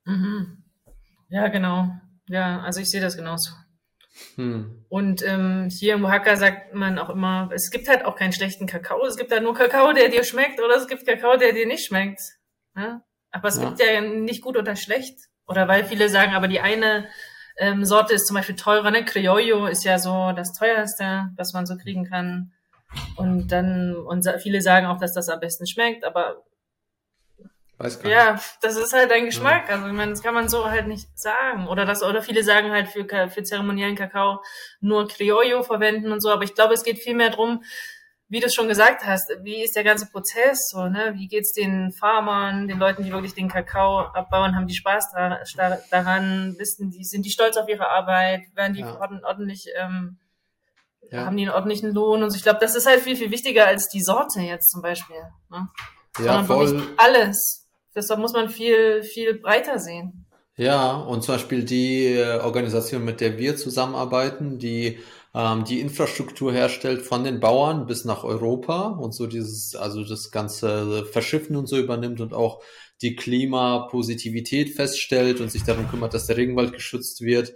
Mhm. 0.05 0.65
Ja, 1.31 1.49
genau. 1.49 1.89
Ja, 2.29 2.61
also 2.61 2.81
ich 2.81 2.91
sehe 2.91 3.01
das 3.01 3.17
genauso. 3.17 3.53
Hm. 4.37 4.85
Und 4.89 5.23
ähm, 5.27 5.69
hier 5.71 5.95
im 5.95 6.05
Oaxaca 6.05 6.37
sagt 6.37 6.75
man 6.75 6.99
auch 6.99 7.11
immer, 7.11 7.51
es 7.55 7.71
gibt 7.71 7.89
halt 7.89 8.05
auch 8.05 8.17
keinen 8.17 8.33
schlechten 8.33 8.67
Kakao. 8.67 9.05
Es 9.05 9.17
gibt 9.17 9.33
halt 9.33 9.43
nur 9.43 9.55
Kakao, 9.55 9.93
der 9.93 10.09
dir 10.09 10.25
schmeckt, 10.25 10.61
oder 10.61 10.77
es 10.77 10.87
gibt 10.87 11.07
Kakao, 11.07 11.37
der 11.37 11.53
dir 11.53 11.67
nicht 11.67 11.87
schmeckt. 11.87 12.21
Ja? 12.75 13.03
Aber 13.31 13.49
es 13.49 13.59
ja. 13.59 13.69
gibt 13.69 13.81
ja 13.81 14.01
nicht 14.01 14.43
gut 14.43 14.57
oder 14.57 14.77
schlecht. 14.77 15.19
Oder 15.47 15.69
weil 15.69 15.85
viele 15.85 16.09
sagen, 16.09 16.35
aber 16.35 16.49
die 16.49 16.61
eine 16.61 17.09
ähm, 17.59 17.85
Sorte 17.85 18.15
ist 18.15 18.27
zum 18.27 18.35
Beispiel 18.35 18.57
teurer, 18.57 18.91
ne? 18.91 19.05
Criollo 19.05 19.67
ist 19.67 19.85
ja 19.85 19.99
so 19.99 20.33
das 20.33 20.53
teuerste, 20.53 21.31
was 21.37 21.53
man 21.53 21.67
so 21.67 21.77
kriegen 21.77 22.05
kann. 22.05 22.53
Und 23.17 23.49
dann, 23.49 23.95
und 23.95 24.29
viele 24.43 24.61
sagen 24.61 24.87
auch, 24.87 24.99
dass 24.99 25.15
das 25.15 25.29
am 25.29 25.41
besten 25.41 25.67
schmeckt, 25.67 26.05
aber 26.05 26.43
Weiß 27.79 28.01
gar 28.01 28.11
ja, 28.11 28.33
nicht. 28.33 28.59
das 28.63 28.77
ist 28.77 28.95
halt 28.95 29.11
dein 29.11 29.27
Geschmack. 29.27 29.69
Also 29.69 29.87
ich 29.87 29.93
meine, 29.93 30.13
das 30.13 30.23
kann 30.23 30.35
man 30.35 30.49
so 30.49 30.71
halt 30.71 30.87
nicht 30.87 31.09
sagen. 31.19 31.69
Oder 31.69 31.85
das, 31.85 32.03
oder 32.03 32.23
viele 32.23 32.43
sagen 32.43 32.71
halt 32.71 32.89
für, 32.89 33.07
für 33.29 33.43
zeremoniellen 33.43 33.97
Kakao 33.97 34.43
nur 34.81 35.07
Criollo 35.09 35.63
verwenden 35.63 36.11
und 36.11 36.23
so. 36.23 36.31
Aber 36.31 36.45
ich 36.45 36.55
glaube, 36.55 36.73
es 36.73 36.85
geht 36.85 36.99
viel 36.99 37.15
mehr 37.15 37.31
drum, 37.31 37.63
wie 38.29 38.41
du 38.41 38.51
schon 38.51 38.67
gesagt 38.67 39.05
hast, 39.07 39.31
wie 39.43 39.63
ist 39.63 39.77
der 39.77 39.85
ganze 39.85 40.07
Prozess 40.07 40.69
so, 40.71 40.89
ne? 40.89 41.13
Wie 41.17 41.29
geht's 41.29 41.53
den 41.53 41.93
Farmern, 41.93 42.67
den 42.67 42.79
Leuten, 42.79 43.05
die 43.05 43.13
wirklich 43.13 43.35
den 43.35 43.49
Kakao 43.49 44.01
abbauen, 44.01 44.57
haben 44.57 44.67
die 44.67 44.75
Spaß 44.75 45.13
da, 45.13 45.79
daran, 45.91 46.57
wissen 46.59 46.91
die, 46.91 47.05
sind 47.05 47.25
die 47.25 47.31
stolz 47.31 47.57
auf 47.57 47.69
ihre 47.69 47.89
Arbeit, 47.89 48.43
werden 48.55 48.75
die 48.75 48.81
ja. 48.81 48.99
ordentlich, 48.99 49.67
ähm, 49.77 50.19
ja. 51.11 51.27
haben 51.27 51.37
die 51.37 51.45
einen 51.45 51.55
ordentlichen 51.55 51.93
Lohn 51.93 52.25
und 52.25 52.31
so. 52.31 52.37
Ich 52.37 52.43
glaube, 52.43 52.59
das 52.59 52.75
ist 52.75 52.87
halt 52.87 53.01
viel, 53.01 53.17
viel 53.17 53.31
wichtiger 53.31 53.67
als 53.67 53.89
die 53.89 54.03
Sorte 54.03 54.41
jetzt 54.41 54.71
zum 54.71 54.83
Beispiel. 54.83 55.23
Ne? 55.51 55.69
Ja, 56.19 56.25
Sondern 56.25 56.47
voll. 56.47 56.83
alles. 56.97 57.66
Deshalb 57.97 58.21
muss 58.21 58.35
man 58.35 58.49
viel, 58.49 59.03
viel 59.03 59.35
breiter 59.35 59.79
sehen. 59.79 60.27
Ja, 60.59 60.97
und 60.97 61.23
zum 61.23 61.35
Beispiel 61.35 61.65
die 61.65 62.07
äh, 62.07 62.41
Organisation, 62.41 63.05
mit 63.05 63.21
der 63.21 63.39
wir 63.39 63.57
zusammenarbeiten, 63.57 64.59
die 64.59 64.99
ähm, 65.37 65.65
die 65.65 65.81
Infrastruktur 65.81 66.53
herstellt 66.53 67.03
von 67.03 67.23
den 67.23 67.41
Bauern 67.41 67.87
bis 67.87 68.07
nach 68.07 68.25
Europa 68.25 68.89
und 68.89 69.13
so 69.13 69.27
dieses, 69.27 69.77
also 69.77 70.03
das 70.03 70.31
ganze 70.31 71.05
Verschiffen 71.05 71.57
und 71.57 71.67
so 71.67 71.77
übernimmt 71.77 72.23
und 72.23 72.33
auch 72.33 72.63
die 73.03 73.17
Klimapositivität 73.17 74.71
feststellt 74.71 75.41
und 75.43 75.51
sich 75.51 75.63
darum 75.63 75.89
kümmert, 75.91 76.15
dass 76.15 76.27
der 76.27 76.39
Regenwald 76.39 76.73
geschützt 76.73 77.21
wird, 77.21 77.53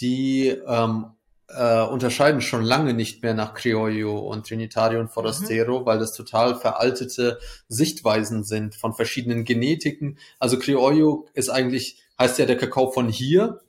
die 0.00 0.48
ähm, 0.66 1.06
äh, 1.48 1.82
unterscheiden 1.82 2.40
schon 2.40 2.62
lange 2.62 2.94
nicht 2.94 3.22
mehr 3.22 3.34
nach 3.34 3.54
Criollo 3.54 4.18
und 4.18 4.46
Trinitario 4.46 5.00
und 5.00 5.08
Forastero, 5.08 5.80
mhm. 5.80 5.86
weil 5.86 5.98
das 5.98 6.12
total 6.12 6.56
veraltete 6.56 7.38
Sichtweisen 7.68 8.44
sind 8.44 8.74
von 8.74 8.92
verschiedenen 8.94 9.44
Genetiken. 9.44 10.18
Also 10.38 10.58
Criollo 10.58 11.26
ist 11.34 11.48
eigentlich, 11.48 12.02
heißt 12.18 12.38
ja 12.38 12.46
der 12.46 12.58
Kakao 12.58 12.90
von 12.90 13.08
hier. 13.08 13.60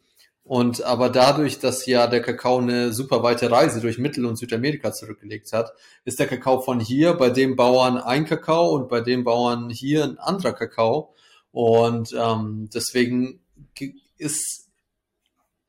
Und 0.44 0.82
aber 0.84 1.10
dadurch, 1.10 1.60
dass 1.60 1.86
ja 1.86 2.08
der 2.08 2.22
Kakao 2.22 2.58
eine 2.58 2.92
super 2.92 3.22
weite 3.22 3.52
Reise 3.52 3.82
durch 3.82 4.00
Mittel- 4.00 4.26
und 4.26 4.36
Südamerika 4.36 4.92
zurückgelegt 4.92 5.54
hat, 5.54 5.74
ist 6.06 6.20
der 6.20 6.26
Kakao 6.28 6.60
von 6.62 6.80
hier 6.80 7.14
bei 7.14 7.30
dem 7.30 7.56
Bauern 7.56 7.98
ein 7.98 8.26
Kakao 8.26 8.72
und 8.74 8.90
bei 8.90 9.02
dem 9.02 9.24
Bauern 9.24 9.70
hier 9.70 10.04
ein 10.04 10.18
anderer 10.18 10.54
Kakao. 10.54 11.14
Und 11.52 12.16
ähm, 12.18 12.68
deswegen 12.74 13.42
ist 14.18 14.69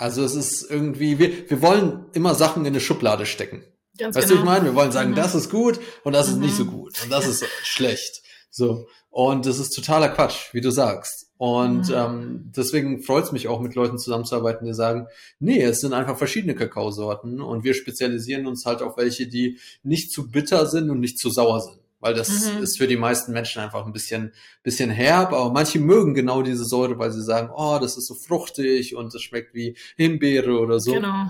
also 0.00 0.24
es 0.24 0.34
ist 0.34 0.70
irgendwie, 0.70 1.18
wir, 1.18 1.50
wir 1.50 1.60
wollen 1.60 2.06
immer 2.14 2.34
Sachen 2.34 2.62
in 2.62 2.68
eine 2.68 2.80
Schublade 2.80 3.26
stecken. 3.26 3.62
Ganz 3.98 4.16
weißt 4.16 4.28
genau. 4.28 4.40
du, 4.40 4.44
ich 4.46 4.50
meine? 4.50 4.64
Wir 4.64 4.74
wollen 4.74 4.92
sagen, 4.92 5.10
mhm. 5.10 5.14
das 5.14 5.34
ist 5.34 5.50
gut 5.50 5.78
und 6.04 6.14
das 6.14 6.28
mhm. 6.28 6.32
ist 6.32 6.38
nicht 6.40 6.56
so 6.56 6.64
mhm. 6.64 6.70
gut 6.70 7.02
und 7.04 7.12
das 7.12 7.26
ist 7.26 7.44
schlecht. 7.62 8.22
So. 8.50 8.88
Und 9.10 9.44
das 9.44 9.58
ist 9.58 9.72
totaler 9.72 10.08
Quatsch, 10.08 10.54
wie 10.54 10.62
du 10.62 10.70
sagst. 10.70 11.26
Und 11.36 11.88
mhm. 11.88 11.94
ähm, 11.94 12.52
deswegen 12.56 13.02
freut 13.02 13.24
es 13.24 13.32
mich 13.32 13.48
auch, 13.48 13.60
mit 13.60 13.74
Leuten 13.74 13.98
zusammenzuarbeiten, 13.98 14.66
die 14.66 14.72
sagen, 14.72 15.06
nee, 15.38 15.62
es 15.62 15.80
sind 15.80 15.92
einfach 15.92 16.16
verschiedene 16.16 16.54
Kakaosorten 16.54 17.42
und 17.42 17.62
wir 17.64 17.74
spezialisieren 17.74 18.46
uns 18.46 18.64
halt 18.64 18.80
auf 18.80 18.96
welche, 18.96 19.26
die 19.26 19.58
nicht 19.82 20.12
zu 20.12 20.30
bitter 20.30 20.66
sind 20.66 20.88
und 20.88 21.00
nicht 21.00 21.18
zu 21.18 21.28
sauer 21.28 21.60
sind 21.60 21.79
weil 22.00 22.14
das 22.14 22.52
mhm. 22.52 22.62
ist 22.62 22.78
für 22.78 22.86
die 22.86 22.96
meisten 22.96 23.32
Menschen 23.32 23.62
einfach 23.62 23.86
ein 23.86 23.92
bisschen, 23.92 24.32
bisschen 24.62 24.90
herb, 24.90 25.32
aber 25.32 25.52
manche 25.52 25.78
mögen 25.78 26.14
genau 26.14 26.42
diese 26.42 26.64
Säure, 26.64 26.98
weil 26.98 27.12
sie 27.12 27.22
sagen, 27.22 27.50
oh, 27.54 27.78
das 27.80 27.96
ist 27.96 28.06
so 28.06 28.14
fruchtig 28.14 28.96
und 28.96 29.14
das 29.14 29.22
schmeckt 29.22 29.54
wie 29.54 29.76
Himbeere 29.96 30.58
oder 30.58 30.80
so. 30.80 30.92
Genau. 30.92 31.26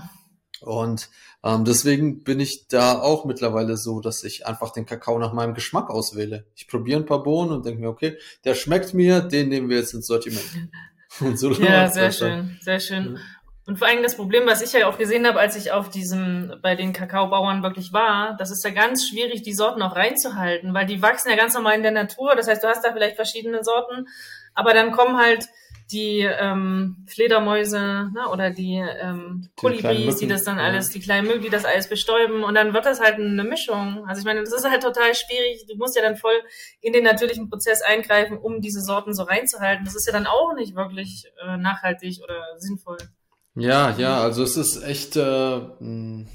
Und 0.61 1.09
ähm, 1.43 1.65
deswegen 1.65 2.23
bin 2.23 2.39
ich 2.39 2.67
da 2.67 2.99
auch 2.99 3.25
mittlerweile 3.25 3.75
so, 3.77 3.99
dass 3.99 4.23
ich 4.23 4.45
einfach 4.45 4.71
den 4.71 4.85
Kakao 4.85 5.17
nach 5.17 5.33
meinem 5.33 5.55
Geschmack 5.55 5.89
auswähle. 5.89 6.45
Ich 6.55 6.67
probiere 6.67 6.99
ein 6.99 7.05
paar 7.05 7.23
Bohnen 7.23 7.51
und 7.51 7.65
denke 7.65 7.81
mir, 7.81 7.89
okay, 7.89 8.17
der 8.45 8.53
schmeckt 8.53 8.93
mir, 8.93 9.21
den 9.21 9.49
nehmen 9.49 9.69
wir 9.69 9.77
jetzt 9.77 9.93
ins 9.93 10.07
Sortiment. 10.07 10.45
Und 11.19 11.37
so 11.37 11.51
ja, 11.51 11.89
sehr 11.89 12.13
schön, 12.13 12.57
sehr 12.61 12.79
schön. 12.79 13.19
Und 13.71 13.77
vor 13.77 13.87
allem 13.87 14.03
das 14.03 14.17
Problem, 14.17 14.45
was 14.47 14.61
ich 14.61 14.73
ja 14.73 14.85
auch 14.85 14.97
gesehen 14.97 15.25
habe, 15.25 15.39
als 15.39 15.55
ich 15.55 15.71
auf 15.71 15.89
diesem, 15.89 16.55
bei 16.61 16.75
den 16.75 16.91
Kakaobauern 16.91 17.63
wirklich 17.63 17.93
war, 17.93 18.35
das 18.37 18.51
ist 18.51 18.65
ja 18.65 18.71
ganz 18.71 19.07
schwierig, 19.07 19.43
die 19.43 19.53
Sorten 19.53 19.81
auch 19.81 19.95
reinzuhalten, 19.95 20.73
weil 20.73 20.85
die 20.85 21.01
wachsen 21.01 21.29
ja 21.29 21.37
ganz 21.37 21.53
normal 21.53 21.77
in 21.77 21.81
der 21.81 21.93
Natur. 21.93 22.35
Das 22.35 22.49
heißt, 22.49 22.61
du 22.61 22.67
hast 22.67 22.83
da 22.83 22.91
vielleicht 22.91 23.15
verschiedene 23.15 23.63
Sorten, 23.63 24.09
aber 24.55 24.73
dann 24.73 24.91
kommen 24.91 25.17
halt 25.17 25.47
die 25.89 26.19
ähm, 26.19 27.05
Fledermäuse 27.07 28.11
ne, 28.13 28.27
oder 28.29 28.49
die 28.49 28.75
ähm, 28.75 29.47
Kolibris, 29.55 30.17
die, 30.17 30.27
das 30.27 30.43
dann 30.43 30.59
alles, 30.59 30.89
die 30.89 30.99
kleinen 30.99 31.27
Mücken, 31.27 31.43
die 31.43 31.49
das 31.49 31.63
alles 31.63 31.87
bestäuben 31.87 32.43
und 32.43 32.55
dann 32.55 32.73
wird 32.73 32.85
das 32.85 32.99
halt 32.99 33.19
eine 33.19 33.45
Mischung. 33.45 34.03
Also 34.05 34.19
ich 34.19 34.25
meine, 34.25 34.41
das 34.41 34.51
ist 34.51 34.69
halt 34.69 34.83
total 34.83 35.15
schwierig. 35.15 35.65
Du 35.69 35.77
musst 35.77 35.95
ja 35.95 36.01
dann 36.01 36.17
voll 36.17 36.35
in 36.81 36.91
den 36.91 37.05
natürlichen 37.05 37.49
Prozess 37.49 37.81
eingreifen, 37.81 38.37
um 38.37 38.59
diese 38.59 38.81
Sorten 38.81 39.13
so 39.13 39.23
reinzuhalten. 39.23 39.85
Das 39.85 39.95
ist 39.95 40.07
ja 40.07 40.11
dann 40.11 40.27
auch 40.27 40.53
nicht 40.55 40.75
wirklich 40.75 41.23
äh, 41.41 41.55
nachhaltig 41.55 42.19
oder 42.21 42.43
sinnvoll. 42.57 42.97
Ja, 43.55 43.97
ja, 43.97 44.21
also 44.21 44.43
es 44.43 44.55
ist 44.55 44.81
echt 44.81 45.17
äh, 45.17 45.57
ein, 45.81 46.29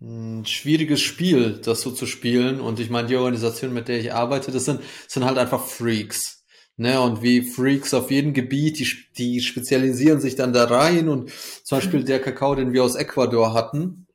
ein 0.00 0.44
schwieriges 0.44 1.00
Spiel, 1.00 1.60
das 1.62 1.82
so 1.82 1.92
zu 1.92 2.06
spielen. 2.06 2.60
Und 2.60 2.80
ich 2.80 2.90
meine, 2.90 3.08
die 3.08 3.16
Organisation, 3.16 3.72
mit 3.72 3.88
der 3.88 4.00
ich 4.00 4.12
arbeite, 4.12 4.50
das 4.50 4.64
sind, 4.64 4.80
sind 5.06 5.24
halt 5.24 5.38
einfach 5.38 5.64
Freaks. 5.64 6.44
Ne, 6.80 7.00
und 7.00 7.22
wie 7.22 7.42
Freaks 7.42 7.92
auf 7.92 8.10
jedem 8.12 8.34
Gebiet, 8.34 8.78
die, 8.78 8.88
die 9.16 9.40
spezialisieren 9.40 10.20
sich 10.20 10.36
dann 10.36 10.52
da 10.52 10.64
rein. 10.64 11.08
Und 11.08 11.30
zum 11.64 11.78
Beispiel 11.78 12.04
der 12.04 12.20
Kakao, 12.20 12.54
den 12.54 12.72
wir 12.72 12.84
aus 12.84 12.94
Ecuador 12.94 13.52
hatten, 13.52 14.06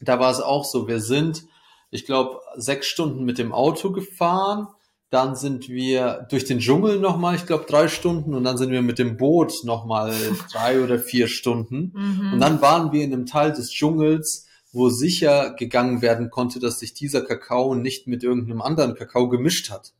da 0.00 0.18
war 0.18 0.30
es 0.30 0.40
auch 0.40 0.64
so. 0.64 0.88
Wir 0.88 1.00
sind, 1.00 1.44
ich 1.90 2.06
glaube, 2.06 2.40
sechs 2.56 2.86
Stunden 2.86 3.24
mit 3.24 3.38
dem 3.38 3.52
Auto 3.52 3.92
gefahren 3.92 4.68
dann 5.10 5.36
sind 5.36 5.68
wir 5.68 6.26
durch 6.30 6.44
den 6.44 6.58
Dschungel 6.58 7.00
nochmal, 7.00 7.34
ich 7.34 7.46
glaube, 7.46 7.64
drei 7.66 7.88
Stunden. 7.88 8.34
Und 8.34 8.44
dann 8.44 8.58
sind 8.58 8.70
wir 8.70 8.82
mit 8.82 8.98
dem 8.98 9.16
Boot 9.16 9.64
nochmal 9.64 10.12
drei 10.52 10.82
oder 10.82 10.98
vier 10.98 11.28
Stunden. 11.28 11.92
Mhm. 11.94 12.32
Und 12.34 12.40
dann 12.40 12.60
waren 12.60 12.92
wir 12.92 13.02
in 13.02 13.12
einem 13.12 13.26
Teil 13.26 13.52
des 13.52 13.70
Dschungels, 13.70 14.46
wo 14.70 14.90
sicher 14.90 15.54
gegangen 15.54 16.02
werden 16.02 16.28
konnte, 16.28 16.60
dass 16.60 16.78
sich 16.78 16.92
dieser 16.92 17.22
Kakao 17.22 17.74
nicht 17.74 18.06
mit 18.06 18.22
irgendeinem 18.22 18.60
anderen 18.60 18.94
Kakao 18.94 19.28
gemischt 19.28 19.70
hat. 19.70 19.94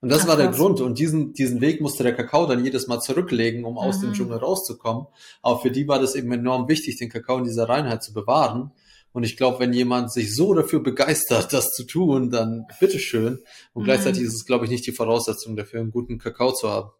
Und 0.00 0.10
das 0.10 0.22
Ach, 0.22 0.28
war 0.28 0.36
der 0.36 0.48
was. 0.48 0.56
Grund. 0.56 0.80
Und 0.80 0.98
diesen, 0.98 1.32
diesen 1.32 1.60
Weg 1.60 1.80
musste 1.80 2.04
der 2.04 2.14
Kakao 2.14 2.46
dann 2.46 2.64
jedes 2.64 2.86
Mal 2.86 3.00
zurücklegen, 3.00 3.64
um 3.64 3.78
aus 3.78 4.00
dem 4.00 4.10
mhm. 4.10 4.14
Dschungel 4.14 4.38
rauszukommen. 4.38 5.06
Aber 5.42 5.58
für 5.60 5.72
die 5.72 5.88
war 5.88 5.98
das 5.98 6.14
eben 6.14 6.30
enorm 6.30 6.68
wichtig, 6.68 6.98
den 6.98 7.08
Kakao 7.08 7.38
in 7.38 7.44
dieser 7.44 7.68
Reinheit 7.68 8.02
zu 8.02 8.12
bewahren. 8.12 8.70
Und 9.12 9.24
ich 9.24 9.36
glaube, 9.36 9.60
wenn 9.60 9.72
jemand 9.72 10.12
sich 10.12 10.34
so 10.34 10.54
dafür 10.54 10.82
begeistert, 10.82 11.52
das 11.52 11.70
zu 11.70 11.84
tun, 11.84 12.30
dann 12.30 12.66
bitteschön. 12.80 13.38
Und 13.74 13.82
mhm. 13.82 13.84
gleichzeitig 13.84 14.22
ist 14.22 14.34
es, 14.34 14.46
glaube 14.46 14.64
ich, 14.64 14.70
nicht 14.70 14.86
die 14.86 14.92
Voraussetzung 14.92 15.56
dafür, 15.56 15.80
einen 15.80 15.90
guten 15.90 16.18
Kakao 16.18 16.52
zu 16.52 16.70
haben. 16.70 16.90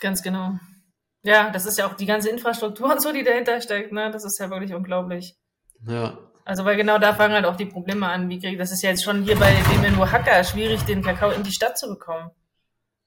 Ganz 0.00 0.22
genau. 0.22 0.58
Ja, 1.24 1.50
das 1.50 1.66
ist 1.66 1.78
ja 1.78 1.86
auch 1.86 1.94
die 1.94 2.06
ganze 2.06 2.30
Infrastruktur 2.30 2.86
und 2.92 3.02
so, 3.02 3.12
die 3.12 3.22
dahinter 3.22 3.60
steckt. 3.60 3.92
Ne? 3.92 4.10
Das 4.10 4.24
ist 4.24 4.38
ja 4.40 4.50
wirklich 4.50 4.74
unglaublich. 4.74 5.36
Ja. 5.86 6.18
Also, 6.44 6.64
weil 6.64 6.76
genau 6.76 6.98
da 6.98 7.14
fangen 7.14 7.34
halt 7.34 7.44
auch 7.44 7.56
die 7.56 7.66
Probleme 7.66 8.08
an. 8.08 8.28
Wie 8.28 8.40
krieg, 8.40 8.58
das 8.58 8.72
ist 8.72 8.82
ja 8.82 8.90
jetzt 8.90 9.04
schon 9.04 9.22
hier 9.22 9.36
bei 9.36 9.52
dem 9.52 9.84
in 9.84 9.98
Oaxaca 9.98 10.42
schwierig, 10.42 10.82
den 10.82 11.02
Kakao 11.02 11.30
in 11.30 11.44
die 11.44 11.52
Stadt 11.52 11.78
zu 11.78 11.88
bekommen. 11.88 12.30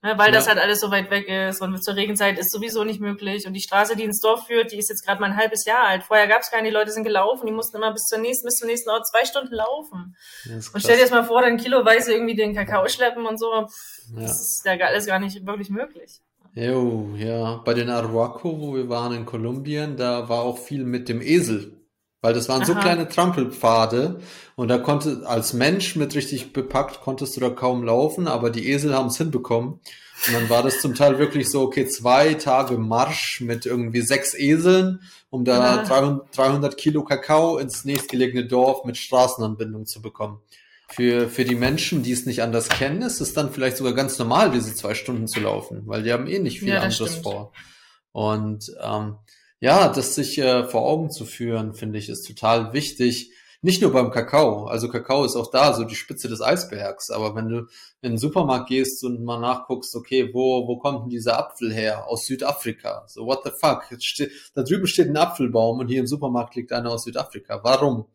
Ne, 0.05 0.13
weil 0.19 0.27
ja. 0.27 0.33
das 0.33 0.47
halt 0.47 0.59
alles 0.59 0.81
so 0.81 0.91
weit 0.91 1.09
weg 1.09 1.27
ist 1.27 1.63
und 1.63 1.83
zur 1.83 1.95
Regenzeit 1.95 2.37
ist 2.37 2.51
sowieso 2.51 2.83
nicht 2.83 3.01
möglich. 3.01 3.47
Und 3.47 3.53
die 3.53 3.59
Straße, 3.59 3.95
die 3.95 4.03
ins 4.03 4.21
Dorf 4.21 4.45
führt, 4.45 4.71
die 4.71 4.77
ist 4.77 4.87
jetzt 4.87 5.03
gerade 5.03 5.19
mal 5.19 5.31
ein 5.31 5.35
halbes 5.35 5.65
Jahr 5.65 5.83
alt. 5.83 6.03
Vorher 6.03 6.27
gab 6.27 6.41
es 6.41 6.51
keine, 6.51 6.67
die 6.67 6.73
Leute 6.73 6.91
sind 6.91 7.05
gelaufen, 7.05 7.47
die 7.47 7.51
mussten 7.51 7.77
immer 7.77 7.91
bis, 7.91 8.03
zur 8.03 8.19
nächsten, 8.19 8.45
bis 8.45 8.57
zum 8.57 8.67
nächsten 8.67 8.91
Ort 8.91 9.07
zwei 9.07 9.25
Stunden 9.25 9.55
laufen. 9.55 10.15
Und 10.45 10.79
stell 10.79 10.97
dir 10.97 11.01
jetzt 11.01 11.11
mal 11.11 11.23
vor, 11.23 11.41
dann 11.41 11.57
kiloweise 11.57 12.13
irgendwie 12.13 12.35
den 12.35 12.53
Kakao 12.53 12.87
schleppen 12.87 13.25
und 13.25 13.39
so. 13.39 13.47
Pff, 13.65 14.15
ja. 14.15 14.21
Das 14.21 14.41
ist 14.41 14.63
ja 14.63 14.73
alles 14.73 15.07
gar 15.07 15.17
nicht 15.17 15.43
wirklich 15.43 15.71
möglich. 15.71 16.21
Jo, 16.53 17.09
ja. 17.17 17.63
Bei 17.65 17.73
den 17.73 17.89
Arhuaco, 17.89 18.59
wo 18.59 18.75
wir 18.75 18.87
waren 18.87 19.11
in 19.11 19.25
Kolumbien, 19.25 19.97
da 19.97 20.29
war 20.29 20.43
auch 20.43 20.59
viel 20.59 20.83
mit 20.83 21.09
dem 21.09 21.19
Esel. 21.19 21.74
Weil 22.25 22.33
das 22.33 22.49
waren 22.49 22.63
Aha. 22.63 22.65
so 22.65 22.73
kleine 22.73 23.07
Trampelpfade 23.07 24.19
und 24.55 24.67
da 24.67 24.79
konnte, 24.79 25.21
als 25.27 25.53
Mensch 25.53 25.95
mit 25.95 26.15
richtig 26.15 26.53
bepackt, 26.53 27.01
konntest 27.01 27.35
du 27.35 27.39
da 27.39 27.51
kaum 27.51 27.83
laufen, 27.83 28.27
aber 28.27 28.49
die 28.49 28.67
Esel 28.67 28.95
haben 28.95 29.09
es 29.09 29.17
hinbekommen. 29.19 29.73
Und 30.25 30.33
dann 30.33 30.49
war 30.49 30.63
das 30.63 30.81
zum 30.81 30.95
Teil 30.95 31.19
wirklich 31.19 31.51
so, 31.51 31.61
okay, 31.61 31.85
zwei 31.85 32.33
Tage 32.33 32.79
Marsch 32.79 33.41
mit 33.41 33.67
irgendwie 33.67 34.01
sechs 34.01 34.33
Eseln, 34.33 35.01
um 35.29 35.45
da 35.45 35.83
ja. 35.83 36.21
300 36.31 36.75
Kilo 36.77 37.03
Kakao 37.03 37.59
ins 37.59 37.85
nächstgelegene 37.85 38.47
Dorf 38.47 38.85
mit 38.85 38.97
Straßenanbindung 38.97 39.85
zu 39.85 40.01
bekommen. 40.01 40.39
Für, 40.89 41.29
für 41.29 41.45
die 41.45 41.53
Menschen, 41.53 42.01
die 42.01 42.11
es 42.11 42.25
nicht 42.25 42.41
anders 42.41 42.69
kennen, 42.69 43.03
ist 43.03 43.21
es 43.21 43.35
dann 43.35 43.51
vielleicht 43.51 43.77
sogar 43.77 43.93
ganz 43.93 44.17
normal, 44.17 44.49
diese 44.49 44.73
zwei 44.73 44.95
Stunden 44.95 45.27
zu 45.27 45.41
laufen, 45.41 45.83
weil 45.85 46.01
die 46.01 46.11
haben 46.11 46.25
eh 46.25 46.39
nicht 46.39 46.57
viel 46.57 46.69
ja, 46.69 46.81
anderes 46.81 47.11
stimmt. 47.11 47.23
vor. 47.23 47.53
Und 48.13 48.75
ähm, 48.81 49.17
ja, 49.65 49.89
das 49.89 50.13
sich 50.13 50.37
äh, 50.37 50.63
vor 50.65 50.83
Augen 50.83 51.09
zu 51.09 51.25
führen, 51.25 51.73
finde 51.73 51.97
ich, 51.97 52.07
ist 52.07 52.27
total 52.27 52.71
wichtig. 52.73 53.31
nicht 53.63 53.81
nur 53.81 53.91
beim 53.91 54.11
Kakao. 54.11 54.65
Also 54.67 54.89
Kakao 54.89 55.25
ist 55.25 55.35
auch 55.35 55.49
da 55.49 55.73
so 55.73 55.85
die 55.85 55.95
Spitze 55.95 56.27
des 56.29 56.39
Eisbergs. 56.39 57.09
Aber 57.09 57.33
wenn 57.33 57.49
du 57.49 57.57
in 58.03 58.11
den 58.11 58.17
Supermarkt 58.19 58.69
gehst 58.69 59.03
und 59.03 59.23
mal 59.23 59.39
nachguckst, 59.39 59.95
okay, 59.95 60.29
wo, 60.35 60.67
wo 60.67 60.77
kommt 60.77 61.01
denn 61.01 61.09
dieser 61.09 61.39
Apfel 61.39 61.73
her? 61.73 62.07
Aus 62.07 62.27
Südafrika. 62.27 63.05
So, 63.07 63.25
what 63.25 63.39
the 63.43 63.49
fuck? 63.59 63.85
Steht, 64.03 64.29
da 64.53 64.61
drüben 64.61 64.85
steht 64.85 65.09
ein 65.09 65.17
Apfelbaum 65.17 65.79
und 65.79 65.87
hier 65.87 66.01
im 66.01 66.05
Supermarkt 66.05 66.55
liegt 66.55 66.71
einer 66.71 66.91
aus 66.91 67.05
Südafrika. 67.05 67.61
Warum? 67.63 68.05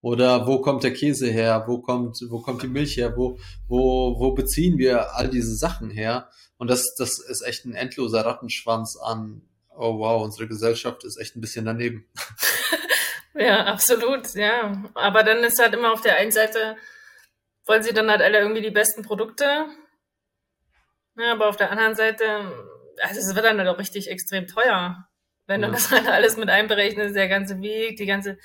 Oder 0.00 0.48
wo 0.48 0.60
kommt 0.60 0.82
der 0.82 0.92
Käse 0.92 1.28
her? 1.28 1.66
Wo 1.68 1.78
kommt, 1.78 2.18
wo 2.28 2.40
kommt 2.40 2.64
die 2.64 2.68
Milch 2.68 2.96
her? 2.96 3.16
Wo, 3.16 3.38
wo, 3.68 4.18
wo 4.18 4.32
beziehen 4.32 4.76
wir 4.76 5.14
all 5.14 5.28
diese 5.28 5.54
Sachen 5.54 5.88
her? 5.88 6.28
Und 6.58 6.68
das, 6.68 6.96
das 6.96 7.20
ist 7.20 7.42
echt 7.42 7.64
ein 7.64 7.74
endloser 7.74 8.26
Rattenschwanz 8.26 8.96
an, 8.96 9.42
oh 9.76 9.98
wow, 9.98 10.22
unsere 10.22 10.48
Gesellschaft 10.48 11.04
ist 11.04 11.18
echt 11.18 11.36
ein 11.36 11.40
bisschen 11.40 11.64
daneben. 11.64 12.08
ja, 13.34 13.64
absolut, 13.64 14.34
ja. 14.34 14.82
Aber 14.94 15.22
dann 15.22 15.44
ist 15.44 15.60
halt 15.60 15.74
immer 15.74 15.92
auf 15.92 16.00
der 16.00 16.16
einen 16.16 16.32
Seite, 16.32 16.76
wollen 17.66 17.82
sie 17.82 17.92
dann 17.92 18.10
halt 18.10 18.22
alle 18.22 18.38
irgendwie 18.38 18.62
die 18.62 18.70
besten 18.70 19.02
Produkte. 19.02 19.66
Ja, 21.16 21.32
aber 21.32 21.48
auf 21.48 21.56
der 21.56 21.70
anderen 21.70 21.94
Seite, 21.94 22.24
also 23.02 23.20
es 23.20 23.34
wird 23.34 23.44
dann 23.44 23.58
halt 23.58 23.68
auch 23.68 23.78
richtig 23.78 24.10
extrem 24.10 24.46
teuer. 24.46 25.08
Wenn 25.46 25.62
ja. 25.62 25.68
du 25.68 25.72
das 25.74 25.90
halt 25.90 26.06
alles 26.08 26.36
mit 26.36 26.50
einberechnest, 26.50 27.14
der 27.14 27.28
ganze 27.28 27.60
Weg, 27.60 27.96
die 27.96 28.06
ganze 28.06 28.38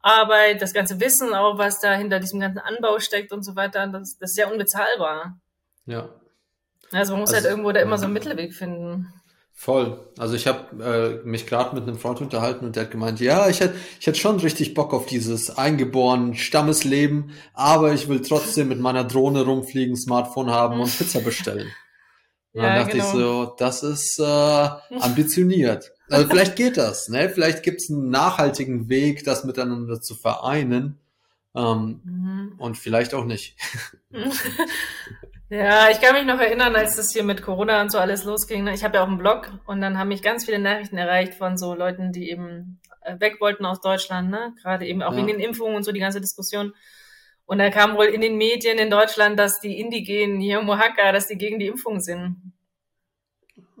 Arbeit, 0.00 0.62
das 0.62 0.72
ganze 0.72 1.00
Wissen 1.00 1.34
auch, 1.34 1.58
was 1.58 1.80
da 1.80 1.94
hinter 1.94 2.20
diesem 2.20 2.40
ganzen 2.40 2.60
Anbau 2.60 2.98
steckt 2.98 3.32
und 3.32 3.42
so 3.42 3.56
weiter, 3.56 3.86
das, 3.88 4.16
das 4.18 4.30
ist 4.30 4.38
ja 4.38 4.48
unbezahlbar. 4.48 5.38
Ja. 5.86 6.08
Also 6.92 7.12
man 7.12 7.20
muss 7.20 7.30
halt 7.30 7.38
also, 7.38 7.48
halt 7.48 7.52
irgendwo 7.52 7.72
da 7.72 7.80
immer 7.80 7.98
so 7.98 8.04
einen 8.04 8.14
Mittelweg 8.14 8.54
finden. 8.54 9.12
Voll. 9.60 9.98
Also 10.16 10.36
ich 10.36 10.46
habe 10.46 11.20
äh, 11.24 11.28
mich 11.28 11.44
gerade 11.44 11.74
mit 11.74 11.82
einem 11.82 11.98
Freund 11.98 12.20
unterhalten 12.20 12.64
und 12.64 12.76
der 12.76 12.84
hat 12.84 12.92
gemeint, 12.92 13.18
ja, 13.18 13.48
ich 13.48 13.58
hätte 13.58 13.74
ich 13.98 14.06
hätte 14.06 14.16
schon 14.16 14.38
richtig 14.38 14.72
Bock 14.72 14.94
auf 14.94 15.06
dieses 15.06 15.58
eingeborenen 15.58 16.36
Stammesleben, 16.36 17.32
aber 17.54 17.92
ich 17.92 18.08
will 18.08 18.22
trotzdem 18.22 18.68
mit 18.68 18.78
meiner 18.78 19.02
Drohne 19.02 19.42
rumfliegen, 19.42 19.96
Smartphone 19.96 20.50
haben 20.50 20.78
und 20.78 20.96
Pizza 20.96 21.20
bestellen. 21.20 21.66
Und 22.52 22.62
ja, 22.62 22.68
dann 22.68 22.78
dachte 22.78 22.92
genau. 22.92 23.04
ich 23.04 23.10
so, 23.10 23.54
das 23.58 23.82
ist 23.82 24.18
äh, 24.20 24.68
ambitioniert. 25.00 25.92
Also 26.08 26.28
vielleicht 26.28 26.56
geht 26.56 26.76
das, 26.76 27.08
ne? 27.08 27.28
Vielleicht 27.28 27.62
gibt 27.62 27.82
es 27.82 27.90
einen 27.90 28.08
nachhaltigen 28.08 28.88
Weg, 28.88 29.24
das 29.24 29.44
miteinander 29.44 30.00
zu 30.00 30.14
vereinen. 30.14 30.98
Ähm, 31.54 32.00
mhm. 32.04 32.52
Und 32.58 32.78
vielleicht 32.78 33.12
auch 33.12 33.24
nicht. 33.24 33.56
Ja, 35.50 35.88
ich 35.90 36.00
kann 36.00 36.14
mich 36.14 36.26
noch 36.26 36.38
erinnern, 36.38 36.76
als 36.76 36.96
das 36.96 37.12
hier 37.12 37.24
mit 37.24 37.42
Corona 37.42 37.80
und 37.80 37.90
so 37.90 37.98
alles 37.98 38.24
losging. 38.24 38.64
Ne? 38.64 38.74
Ich 38.74 38.84
habe 38.84 38.96
ja 38.96 39.02
auch 39.02 39.08
einen 39.08 39.16
Blog 39.16 39.50
und 39.66 39.80
dann 39.80 39.98
haben 39.98 40.08
mich 40.08 40.22
ganz 40.22 40.44
viele 40.44 40.58
Nachrichten 40.58 40.98
erreicht 40.98 41.34
von 41.34 41.56
so 41.56 41.74
Leuten, 41.74 42.12
die 42.12 42.30
eben 42.30 42.80
äh, 43.00 43.18
weg 43.18 43.40
wollten 43.40 43.64
aus 43.64 43.80
Deutschland, 43.80 44.30
ne? 44.30 44.54
Gerade 44.62 44.86
eben 44.86 45.02
auch 45.02 45.14
ja. 45.14 45.20
in 45.20 45.26
den 45.26 45.40
Impfungen 45.40 45.76
und 45.76 45.84
so 45.84 45.92
die 45.92 46.00
ganze 46.00 46.20
Diskussion. 46.20 46.74
Und 47.46 47.58
da 47.58 47.70
kam 47.70 47.96
wohl 47.96 48.06
in 48.06 48.20
den 48.20 48.36
Medien 48.36 48.76
in 48.76 48.90
Deutschland, 48.90 49.38
dass 49.38 49.58
die 49.60 49.80
Indigenen 49.80 50.38
hier 50.38 50.58
im 50.58 50.68
Oaxaca, 50.68 51.12
dass 51.12 51.28
die 51.28 51.38
gegen 51.38 51.58
die 51.58 51.68
Impfung 51.68 52.00
sind. 52.00 52.52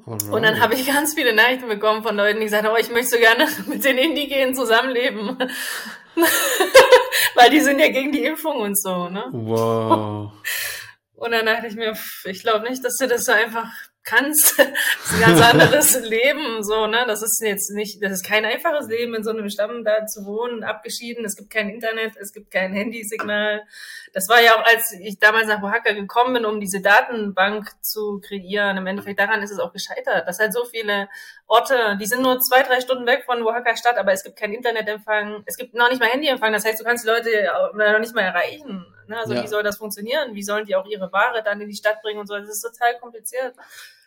Alright. 0.06 0.32
Und 0.32 0.42
dann 0.42 0.58
habe 0.58 0.72
ich 0.72 0.86
ganz 0.86 1.12
viele 1.12 1.34
Nachrichten 1.34 1.68
bekommen 1.68 2.02
von 2.02 2.16
Leuten, 2.16 2.38
die 2.38 2.46
gesagt 2.46 2.64
haben, 2.64 2.72
oh, 2.72 2.80
ich 2.80 2.90
möchte 2.90 3.10
so 3.10 3.18
gerne 3.18 3.46
mit 3.66 3.84
den 3.84 3.98
Indigenen 3.98 4.54
zusammenleben. 4.54 5.36
Weil 7.34 7.50
die 7.50 7.60
sind 7.60 7.78
ja 7.78 7.88
gegen 7.88 8.10
die 8.10 8.24
Impfung 8.24 8.56
und 8.56 8.80
so, 8.80 9.10
ne? 9.10 9.26
Wow. 9.32 10.32
Und 11.18 11.32
dann 11.32 11.46
dachte 11.46 11.66
ich 11.66 11.74
mir, 11.74 11.94
ich 12.26 12.42
glaube 12.42 12.68
nicht, 12.68 12.84
dass 12.84 12.96
du 12.96 13.08
das 13.08 13.24
so 13.24 13.32
einfach 13.32 13.68
kannst. 14.04 14.56
das 14.58 14.68
ist 14.68 15.14
ein 15.14 15.20
ganz 15.20 15.40
anderes 15.40 16.00
Leben, 16.08 16.62
so, 16.62 16.86
ne? 16.86 17.04
Das 17.08 17.22
ist 17.22 17.42
jetzt 17.42 17.72
nicht, 17.72 18.00
das 18.02 18.12
ist 18.12 18.24
kein 18.24 18.44
einfaches 18.44 18.86
Leben, 18.88 19.16
in 19.16 19.24
so 19.24 19.30
einem 19.30 19.50
Stamm 19.50 19.84
da 19.84 20.06
zu 20.06 20.24
wohnen, 20.24 20.62
abgeschieden. 20.62 21.24
Es 21.24 21.34
gibt 21.34 21.50
kein 21.50 21.70
Internet, 21.70 22.16
es 22.20 22.32
gibt 22.32 22.52
kein 22.52 22.72
Handysignal. 22.72 23.64
Das 24.12 24.28
war 24.28 24.40
ja 24.40 24.54
auch, 24.56 24.64
als 24.64 24.92
ich 24.92 25.18
damals 25.18 25.46
nach 25.46 25.62
Oaxaca 25.62 25.92
gekommen 25.92 26.34
bin, 26.34 26.44
um 26.44 26.60
diese 26.60 26.80
Datenbank 26.80 27.70
zu 27.82 28.20
kreieren. 28.20 28.76
Im 28.76 28.86
Endeffekt 28.86 29.18
daran 29.18 29.42
ist 29.42 29.50
es 29.50 29.58
auch 29.58 29.72
gescheitert. 29.72 30.26
Das 30.26 30.38
halt 30.38 30.52
so 30.52 30.64
viele 30.64 31.08
Orte, 31.46 31.96
die 32.00 32.06
sind 32.06 32.22
nur 32.22 32.40
zwei, 32.40 32.62
drei 32.62 32.80
Stunden 32.80 33.06
weg 33.06 33.24
von 33.24 33.42
Oaxaca 33.42 33.76
Stadt, 33.76 33.98
aber 33.98 34.12
es 34.12 34.24
gibt 34.24 34.36
keinen 34.36 34.54
Internetempfang. 34.54 35.42
Es 35.46 35.56
gibt 35.56 35.74
noch 35.74 35.88
nicht 35.88 36.00
mal 36.00 36.08
Handyempfang. 36.08 36.52
Das 36.52 36.64
heißt, 36.64 36.80
du 36.80 36.84
kannst 36.84 37.04
die 37.04 37.08
Leute 37.08 37.30
noch 37.74 37.98
nicht 38.00 38.14
mal 38.14 38.22
erreichen. 38.22 38.86
Ne? 39.08 39.16
Also 39.18 39.34
ja. 39.34 39.42
wie 39.42 39.48
soll 39.48 39.62
das 39.62 39.78
funktionieren? 39.78 40.34
Wie 40.34 40.42
sollen 40.42 40.66
die 40.66 40.76
auch 40.76 40.86
ihre 40.86 41.12
Ware 41.12 41.42
dann 41.42 41.60
in 41.60 41.68
die 41.68 41.76
Stadt 41.76 42.02
bringen 42.02 42.20
und 42.20 42.26
so? 42.26 42.36
Das 42.36 42.48
ist 42.48 42.62
total 42.62 42.98
kompliziert. 42.98 43.54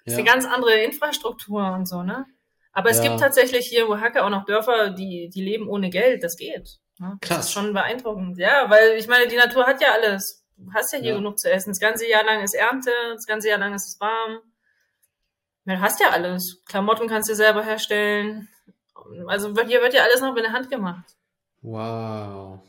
Das 0.06 0.14
ist 0.14 0.20
eine 0.20 0.28
ganz 0.28 0.46
andere 0.46 0.82
Infrastruktur 0.82 1.74
und 1.74 1.88
so, 1.88 2.04
ne? 2.04 2.26
Aber 2.74 2.90
es 2.90 2.98
ja. 2.98 3.10
gibt 3.10 3.20
tatsächlich 3.20 3.68
hier 3.68 3.84
in 3.86 3.90
Oaxaca 3.90 4.26
auch 4.26 4.30
noch 4.30 4.46
Dörfer, 4.46 4.92
die, 4.92 5.30
die 5.30 5.44
leben 5.44 5.68
ohne 5.68 5.90
Geld. 5.90 6.24
Das 6.24 6.38
geht. 6.38 6.80
Ne? 7.02 7.18
Das 7.20 7.30
Krass. 7.30 7.46
ist 7.46 7.52
schon 7.52 7.74
beeindruckend. 7.74 8.38
Ja, 8.38 8.70
weil 8.70 8.92
ich 8.92 9.08
meine, 9.08 9.28
die 9.28 9.36
Natur 9.36 9.66
hat 9.66 9.82
ja 9.82 9.90
alles. 9.92 10.46
Du 10.56 10.72
hast 10.74 10.94
ja 10.94 11.00
hier 11.00 11.12
ja. 11.12 11.18
genug 11.18 11.40
zu 11.40 11.52
essen. 11.52 11.72
Das 11.72 11.80
ganze 11.80 12.08
Jahr 12.08 12.24
lang 12.24 12.44
ist 12.44 12.54
Ernte, 12.54 12.92
das 13.14 13.26
ganze 13.26 13.50
Jahr 13.50 13.58
lang 13.58 13.74
ist 13.74 13.88
es 13.88 14.00
warm. 14.00 14.40
Du 15.66 15.80
hast 15.80 16.00
ja 16.00 16.10
alles. 16.12 16.62
Klamotten 16.66 17.08
kannst 17.08 17.30
du 17.30 17.36
selber 17.36 17.64
herstellen. 17.64 18.48
Also 19.28 19.54
hier 19.66 19.82
wird 19.82 19.96
ja 19.96 20.04
alles 20.04 20.22
noch 20.22 20.34
mit 20.34 20.44
der 20.44 20.54
Hand 20.54 20.70
gemacht. 20.70 21.16
Wow. 21.62 22.60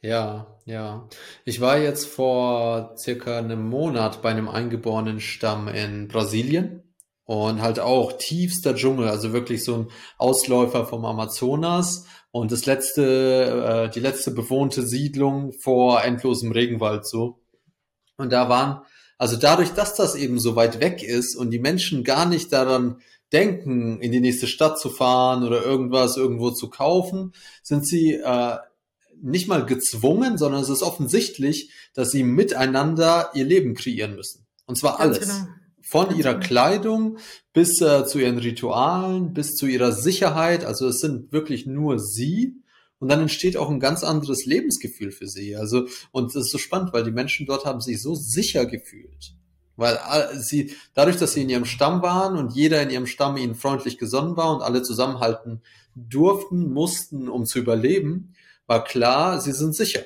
Ja, 0.00 0.58
ja. 0.64 1.08
Ich 1.44 1.60
war 1.60 1.78
jetzt 1.78 2.06
vor 2.06 2.96
circa 2.96 3.38
einem 3.38 3.68
Monat 3.68 4.22
bei 4.22 4.30
einem 4.30 4.48
eingeborenen 4.48 5.20
Stamm 5.20 5.68
in 5.68 6.08
Brasilien 6.08 6.82
und 7.24 7.62
halt 7.62 7.78
auch 7.78 8.12
tiefster 8.12 8.74
Dschungel, 8.74 9.08
also 9.08 9.32
wirklich 9.32 9.64
so 9.64 9.74
ein 9.74 9.90
Ausläufer 10.16 10.86
vom 10.86 11.04
Amazonas 11.04 12.06
und 12.30 12.52
das 12.52 12.66
letzte, 12.66 13.88
äh, 13.88 13.90
die 13.90 14.00
letzte 14.00 14.30
bewohnte 14.30 14.86
Siedlung 14.86 15.52
vor 15.60 16.02
endlosem 16.02 16.52
Regenwald 16.52 17.06
so. 17.06 17.40
Und 18.16 18.32
da 18.32 18.48
waren, 18.48 18.82
also 19.16 19.36
dadurch, 19.36 19.70
dass 19.70 19.94
das 19.94 20.14
eben 20.14 20.38
so 20.38 20.56
weit 20.56 20.80
weg 20.80 21.02
ist 21.02 21.36
und 21.36 21.50
die 21.50 21.58
Menschen 21.58 22.04
gar 22.04 22.26
nicht 22.26 22.52
daran 22.52 23.00
denken, 23.32 24.00
in 24.00 24.12
die 24.12 24.20
nächste 24.20 24.46
Stadt 24.46 24.78
zu 24.78 24.90
fahren 24.90 25.44
oder 25.44 25.62
irgendwas 25.62 26.16
irgendwo 26.16 26.50
zu 26.50 26.70
kaufen, 26.70 27.32
sind 27.62 27.86
sie 27.86 28.12
äh, 28.14 28.56
nicht 29.20 29.48
mal 29.48 29.66
gezwungen, 29.66 30.38
sondern 30.38 30.62
es 30.62 30.68
ist 30.68 30.82
offensichtlich, 30.82 31.72
dass 31.94 32.10
sie 32.10 32.22
miteinander 32.22 33.30
ihr 33.34 33.44
Leben 33.44 33.74
kreieren 33.74 34.14
müssen. 34.14 34.46
Und 34.66 34.78
zwar 34.78 35.00
alles. 35.00 35.20
Genau. 35.20 35.48
Von 35.90 36.14
ihrer 36.14 36.34
genau. 36.34 36.46
Kleidung 36.46 37.18
bis 37.54 37.80
äh, 37.80 38.04
zu 38.04 38.18
ihren 38.18 38.36
Ritualen, 38.36 39.32
bis 39.32 39.54
zu 39.54 39.66
ihrer 39.66 39.92
Sicherheit. 39.92 40.62
Also 40.64 40.86
es 40.88 40.98
sind 40.98 41.32
wirklich 41.32 41.64
nur 41.64 41.98
sie. 41.98 42.56
Und 42.98 43.08
dann 43.08 43.20
entsteht 43.20 43.56
auch 43.56 43.70
ein 43.70 43.80
ganz 43.80 44.04
anderes 44.04 44.44
Lebensgefühl 44.44 45.12
für 45.12 45.28
sie. 45.28 45.56
Also, 45.56 45.86
und 46.10 46.34
das 46.34 46.44
ist 46.44 46.52
so 46.52 46.58
spannend, 46.58 46.92
weil 46.92 47.04
die 47.04 47.10
Menschen 47.10 47.46
dort 47.46 47.64
haben 47.64 47.80
sich 47.80 48.02
so 48.02 48.14
sicher 48.14 48.66
gefühlt. 48.66 49.32
Weil 49.76 49.94
äh, 49.94 50.36
sie, 50.38 50.74
dadurch, 50.92 51.16
dass 51.16 51.32
sie 51.32 51.42
in 51.42 51.48
ihrem 51.48 51.64
Stamm 51.64 52.02
waren 52.02 52.36
und 52.36 52.52
jeder 52.52 52.82
in 52.82 52.90
ihrem 52.90 53.06
Stamm 53.06 53.38
ihnen 53.38 53.54
freundlich 53.54 53.96
gesonnen 53.96 54.36
war 54.36 54.54
und 54.54 54.60
alle 54.60 54.82
zusammenhalten 54.82 55.62
durften, 55.94 56.70
mussten, 56.70 57.30
um 57.30 57.46
zu 57.46 57.60
überleben, 57.60 58.34
war 58.66 58.84
klar, 58.84 59.40
sie 59.40 59.52
sind 59.52 59.74
sicher, 59.74 60.02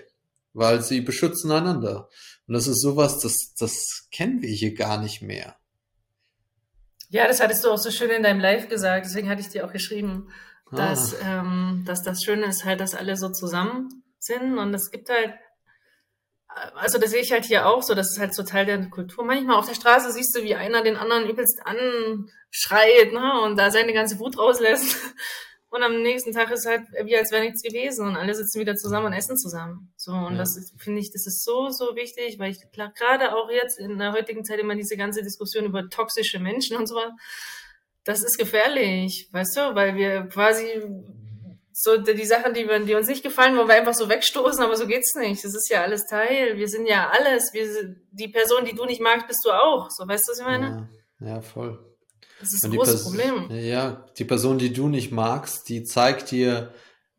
weil 0.53 0.81
sie 0.81 1.01
beschützen 1.01 1.51
einander. 1.51 2.09
Und 2.47 2.55
das 2.55 2.69
ist 2.69 2.83
sowas, 2.83 3.19
das, 3.19 3.55
das 3.59 4.07
kennen 4.13 4.43
wir 4.43 4.51
hier 4.51 4.75
gar 4.75 5.03
nicht 5.03 5.23
mehr. 5.23 5.57
Ja, 7.13 7.29
das 7.29 7.43
hattest 7.43 7.63
du 7.63 7.71
auch 7.71 7.77
so 7.77 7.91
schön 7.91 8.09
in 8.09 8.23
deinem 8.23 8.41
Live 8.41 8.71
gesagt, 8.71 9.05
deswegen 9.05 9.29
hatte 9.29 9.43
ich 9.43 9.51
dir 9.51 9.67
auch 9.67 9.73
geschrieben, 9.73 10.33
ah. 10.71 10.77
dass, 10.77 11.15
ähm, 11.23 11.83
dass 11.87 12.03
das 12.03 12.23
Schöne 12.25 12.47
ist 12.47 12.65
halt, 12.65 12.81
dass 12.81 12.95
alle 12.95 13.19
so 13.19 13.29
zusammen 13.29 14.03
sind 14.19 14.57
und 14.57 14.73
es 14.73 14.91
gibt 14.91 15.11
halt, 15.11 15.35
also 16.75 16.99
das 16.99 17.11
sehe 17.11 17.21
ich 17.21 17.31
halt 17.31 17.45
hier 17.45 17.67
auch 17.67 17.83
so, 17.83 17.95
das 17.95 18.13
ist 18.13 18.19
halt 18.19 18.35
so 18.35 18.45
Teil 18.45 18.65
der 18.65 18.89
Kultur. 18.89 19.27
Manchmal 19.27 19.57
auf 19.57 19.69
der 19.69 19.75
Straße 19.75 20.11
siehst 20.11 20.35
du, 20.35 20.43
wie 20.43 20.55
einer 20.55 20.83
den 20.83 20.97
anderen 20.97 21.29
übelst 21.29 21.61
anschreit 21.67 23.13
ne, 23.13 23.43
und 23.43 23.59
da 23.59 23.71
seine 23.71 23.93
ganze 23.93 24.19
Wut 24.19 24.39
rauslässt. 24.39 24.97
Und 25.73 25.83
am 25.83 26.03
nächsten 26.03 26.33
Tag 26.33 26.51
ist 26.51 26.67
halt 26.67 26.83
wie 27.05 27.17
als 27.17 27.33
wäre 27.33 27.43
nichts 27.43 27.63
gewesen 27.63 28.07
und 28.07 28.17
alle 28.17 28.35
sitzen 28.35 28.61
wieder 28.61 28.77
zusammen 28.77 29.07
und 29.07 29.13
essen 29.15 29.39
zusammen. 29.39 29.91
So, 29.97 30.13
und 30.13 30.33
ja. 30.33 30.41
das 30.41 30.75
finde 30.77 31.01
ich, 31.01 31.11
das 31.13 31.27
ist 31.27 31.43
so, 31.45 31.71
so 31.71 31.97
wichtig, 31.97 32.39
weil 32.39 32.51
ich 32.51 32.59
gerade 32.71 33.35
auch 33.35 33.51
jetzt 33.51 33.79
in 33.79 33.97
der 33.97 34.13
heutigen 34.13 34.45
Zeit 34.45 34.61
immer 34.61 34.75
diese 34.75 34.99
ganze 34.99 35.23
Diskussion 35.23 35.65
über 35.65 35.89
toxische 35.89 36.41
Menschen 36.41 36.77
und 36.77 36.89
so, 36.89 37.01
das 38.05 38.23
ist 38.23 38.37
gefährlich, 38.37 39.31
weißt 39.33 39.57
du, 39.57 39.75
weil 39.75 39.97
wir 39.97 40.25
quasi 40.25 40.83
so 41.73 41.97
die 41.97 42.27
Sachen, 42.27 42.53
die, 42.53 42.69
wir, 42.69 42.81
die 42.81 42.95
uns 42.95 43.09
nicht 43.09 43.23
gefallen, 43.23 43.57
wollen 43.57 43.69
wir 43.69 43.77
einfach 43.77 43.95
so 43.95 44.11
wegstoßen, 44.11 44.63
aber 44.63 44.77
so 44.77 44.87
geht's 44.87 45.15
nicht. 45.15 45.43
Das 45.43 45.55
ist 45.55 45.71
ja 45.71 45.81
alles 45.81 46.05
Teil. 46.05 46.59
Wir 46.59 46.69
sind 46.69 46.87
ja 46.87 47.09
alles. 47.09 47.55
Wir, 47.55 47.97
die 48.11 48.29
Person, 48.29 48.67
die 48.67 48.75
du 48.75 48.85
nicht 48.85 49.01
magst, 49.01 49.27
bist 49.27 49.43
du 49.47 49.51
auch. 49.53 49.89
So, 49.89 50.07
weißt 50.07 50.29
du, 50.29 50.33
was 50.33 50.39
ich 50.39 50.45
meine? 50.45 50.91
Ja, 51.21 51.29
ja 51.29 51.41
voll. 51.41 51.92
Das 52.43 52.53
ist 52.53 52.65
ein 52.65 52.73
großes 52.73 53.05
Problem. 53.05 53.49
Ja, 53.51 54.05
die 54.19 54.25
Person, 54.25 54.59
die 54.59 54.73
du 54.73 54.89
nicht 54.89 55.13
magst, 55.13 55.69
die 55.69 55.85
zeigt 55.85 56.33
dir 56.33 56.73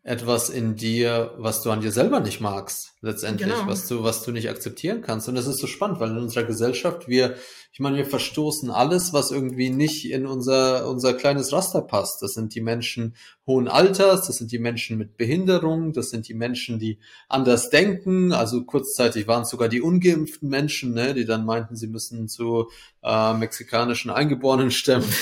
etwas 0.05 0.49
in 0.49 0.75
dir, 0.75 1.33
was 1.37 1.61
du 1.61 1.71
an 1.71 1.79
dir 1.79 1.93
selber 1.93 2.19
nicht 2.19 2.41
magst, 2.41 2.91
letztendlich, 2.99 3.47
genau. 3.47 3.67
was 3.67 3.87
du, 3.87 4.03
was 4.03 4.21
du 4.21 4.33
nicht 4.33 4.49
akzeptieren 4.49 5.01
kannst. 5.01 5.29
Und 5.29 5.35
das 5.35 5.47
ist 5.47 5.59
so 5.59 5.67
spannend, 5.67 6.01
weil 6.01 6.11
in 6.11 6.17
unserer 6.17 6.43
Gesellschaft 6.43 7.07
wir, 7.07 7.35
ich 7.71 7.79
meine, 7.79 7.95
wir 7.95 8.05
verstoßen 8.05 8.69
alles, 8.69 9.13
was 9.13 9.31
irgendwie 9.31 9.69
nicht 9.69 10.11
in 10.11 10.25
unser, 10.25 10.89
unser 10.89 11.13
kleines 11.13 11.53
Raster 11.53 11.81
passt. 11.81 12.21
Das 12.21 12.33
sind 12.33 12.53
die 12.53 12.59
Menschen 12.59 13.15
hohen 13.47 13.69
Alters, 13.69 14.27
das 14.27 14.39
sind 14.39 14.51
die 14.51 14.59
Menschen 14.59 14.97
mit 14.97 15.15
Behinderung, 15.15 15.93
das 15.93 16.09
sind 16.09 16.27
die 16.27 16.33
Menschen, 16.33 16.79
die 16.79 16.99
anders 17.29 17.69
denken. 17.69 18.33
Also 18.33 18.65
kurzzeitig 18.65 19.25
waren 19.27 19.43
es 19.43 19.49
sogar 19.49 19.69
die 19.69 19.81
ungeimpften 19.81 20.49
Menschen, 20.49 20.93
ne, 20.93 21.13
die 21.13 21.25
dann 21.25 21.45
meinten, 21.45 21.77
sie 21.77 21.87
müssen 21.87 22.27
zu 22.27 22.69
äh, 23.03 23.33
mexikanischen 23.35 24.11
Eingeborenen 24.11 24.71
stemmen. 24.71 25.07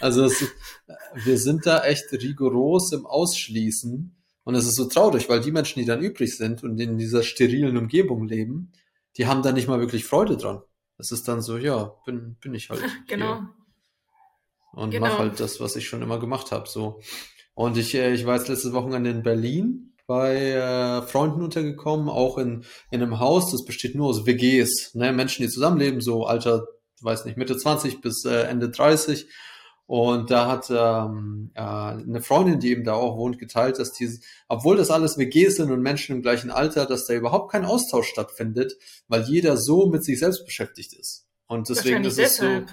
Also 0.00 0.24
es, 0.24 0.44
wir 1.24 1.38
sind 1.38 1.64
da 1.64 1.82
echt 1.84 2.12
rigoros 2.12 2.92
im 2.92 3.06
Ausschließen. 3.06 4.13
Und 4.44 4.54
es 4.54 4.66
ist 4.66 4.76
so 4.76 4.86
traurig, 4.86 5.28
weil 5.28 5.40
die 5.40 5.52
Menschen, 5.52 5.80
die 5.80 5.86
dann 5.86 6.02
übrig 6.02 6.36
sind 6.36 6.62
und 6.62 6.78
in 6.78 6.98
dieser 6.98 7.22
sterilen 7.22 7.76
Umgebung 7.76 8.28
leben, 8.28 8.72
die 9.16 9.26
haben 9.26 9.42
da 9.42 9.52
nicht 9.52 9.68
mal 9.68 9.80
wirklich 9.80 10.04
Freude 10.04 10.36
dran. 10.36 10.62
Es 10.98 11.10
ist 11.10 11.26
dann 11.26 11.40
so, 11.40 11.56
ja, 11.56 11.94
bin, 12.04 12.36
bin 12.40 12.54
ich 12.54 12.70
halt. 12.70 12.82
genau. 13.08 13.36
Hier. 13.36 13.48
Und 14.72 14.90
genau. 14.90 15.06
mach 15.06 15.18
halt 15.18 15.40
das, 15.40 15.60
was 15.60 15.76
ich 15.76 15.88
schon 15.88 16.02
immer 16.02 16.18
gemacht 16.18 16.52
habe. 16.52 16.68
So. 16.68 17.00
Und 17.54 17.76
ich, 17.76 17.94
äh, 17.94 18.12
ich 18.12 18.26
war 18.26 18.36
jetzt 18.36 18.48
letztes 18.48 18.72
Wochenende 18.72 19.10
in 19.10 19.22
Berlin 19.22 19.94
bei 20.06 20.36
äh, 20.36 21.02
Freunden 21.02 21.42
untergekommen, 21.42 22.08
auch 22.08 22.36
in, 22.36 22.64
in 22.90 23.02
einem 23.02 23.20
Haus, 23.20 23.50
das 23.52 23.64
besteht 23.64 23.94
nur 23.94 24.08
aus 24.08 24.26
WGs, 24.26 24.94
ne? 24.94 25.12
Menschen, 25.12 25.42
die 25.42 25.48
zusammenleben, 25.48 26.02
so 26.02 26.26
Alter, 26.26 26.66
weiß 27.00 27.24
nicht, 27.24 27.38
Mitte 27.38 27.56
20 27.56 28.02
bis 28.02 28.24
äh, 28.26 28.42
Ende 28.42 28.68
30 28.68 29.26
und 29.86 30.30
da 30.30 30.48
hat 30.48 30.70
ähm, 30.70 31.50
äh, 31.54 31.60
eine 31.60 32.22
Freundin, 32.22 32.58
die 32.58 32.70
eben 32.70 32.84
da 32.84 32.94
auch 32.94 33.18
wohnt, 33.18 33.38
geteilt, 33.38 33.78
dass 33.78 33.92
die, 33.92 34.08
obwohl 34.48 34.76
das 34.76 34.90
alles 34.90 35.18
WGs 35.18 35.56
sind 35.56 35.70
und 35.70 35.82
Menschen 35.82 36.16
im 36.16 36.22
gleichen 36.22 36.50
Alter, 36.50 36.86
dass 36.86 37.06
da 37.06 37.12
überhaupt 37.12 37.52
kein 37.52 37.66
Austausch 37.66 38.08
stattfindet, 38.08 38.76
weil 39.08 39.22
jeder 39.24 39.58
so 39.58 39.86
mit 39.86 40.02
sich 40.02 40.18
selbst 40.18 40.46
beschäftigt 40.46 40.94
ist. 40.94 41.26
Und 41.46 41.68
deswegen 41.68 42.04
ist 42.04 42.18
es 42.18 42.36
so. 42.36 42.46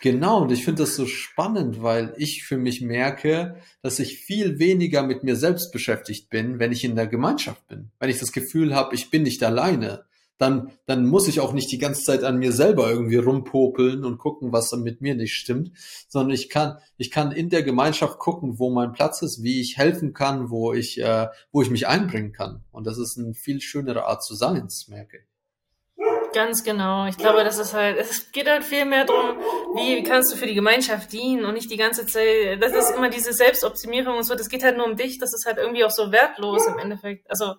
Genau, 0.00 0.42
und 0.42 0.52
ich 0.52 0.64
finde 0.64 0.84
das 0.84 0.94
so 0.94 1.06
spannend, 1.06 1.82
weil 1.82 2.14
ich 2.18 2.44
für 2.44 2.56
mich 2.56 2.80
merke, 2.80 3.56
dass 3.82 3.98
ich 3.98 4.20
viel 4.20 4.60
weniger 4.60 5.02
mit 5.02 5.24
mir 5.24 5.34
selbst 5.34 5.72
beschäftigt 5.72 6.30
bin, 6.30 6.60
wenn 6.60 6.70
ich 6.70 6.84
in 6.84 6.94
der 6.94 7.08
Gemeinschaft 7.08 7.66
bin. 7.66 7.90
Wenn 7.98 8.08
ich 8.08 8.20
das 8.20 8.30
Gefühl 8.30 8.76
habe, 8.76 8.94
ich 8.94 9.10
bin 9.10 9.24
nicht 9.24 9.42
alleine 9.42 10.04
dann, 10.38 10.72
dann 10.86 11.06
muss 11.06 11.28
ich 11.28 11.40
auch 11.40 11.52
nicht 11.52 11.70
die 11.70 11.78
ganze 11.78 12.02
Zeit 12.02 12.24
an 12.24 12.38
mir 12.38 12.52
selber 12.52 12.88
irgendwie 12.90 13.16
rumpopeln 13.16 14.04
und 14.04 14.18
gucken, 14.18 14.52
was 14.52 14.70
dann 14.70 14.82
mit 14.82 15.00
mir 15.00 15.14
nicht 15.14 15.34
stimmt, 15.34 15.72
sondern 16.08 16.34
ich 16.34 16.48
kann, 16.48 16.78
ich 16.96 17.10
kann 17.10 17.32
in 17.32 17.50
der 17.50 17.62
Gemeinschaft 17.62 18.18
gucken, 18.18 18.58
wo 18.58 18.70
mein 18.70 18.92
Platz 18.92 19.22
ist, 19.22 19.42
wie 19.42 19.60
ich 19.60 19.76
helfen 19.76 20.14
kann, 20.14 20.50
wo 20.50 20.72
ich, 20.72 21.00
äh, 21.00 21.26
wo 21.52 21.62
ich 21.62 21.70
mich 21.70 21.88
einbringen 21.88 22.32
kann. 22.32 22.64
Und 22.70 22.86
das 22.86 22.98
ist 22.98 23.18
eine 23.18 23.34
viel 23.34 23.60
schönere 23.60 24.06
Art 24.06 24.22
zu 24.24 24.34
sein, 24.34 24.68
merke 24.88 25.18
ich. 25.18 25.24
Ganz 26.32 26.62
genau. 26.62 27.06
Ich 27.06 27.16
glaube, 27.16 27.42
das 27.42 27.58
ist 27.58 27.74
halt, 27.74 27.96
es 27.98 28.30
geht 28.32 28.48
halt 28.48 28.62
viel 28.62 28.84
mehr 28.84 29.04
darum, 29.04 29.38
wie 29.74 30.02
kannst 30.02 30.32
du 30.32 30.36
für 30.36 30.46
die 30.46 30.54
Gemeinschaft 30.54 31.12
dienen 31.12 31.44
und 31.44 31.54
nicht 31.54 31.70
die 31.70 31.76
ganze 31.76 32.06
Zeit, 32.06 32.62
das 32.62 32.72
ist 32.72 32.94
immer 32.94 33.10
diese 33.10 33.32
Selbstoptimierung 33.32 34.18
und 34.18 34.24
so, 34.24 34.34
das 34.34 34.48
geht 34.48 34.62
halt 34.62 34.76
nur 34.76 34.86
um 34.86 34.96
dich, 34.96 35.18
das 35.18 35.32
ist 35.34 35.46
halt 35.46 35.58
irgendwie 35.58 35.84
auch 35.84 35.90
so 35.90 36.12
wertlos 36.12 36.66
im 36.66 36.78
Endeffekt. 36.78 37.28
Also, 37.30 37.54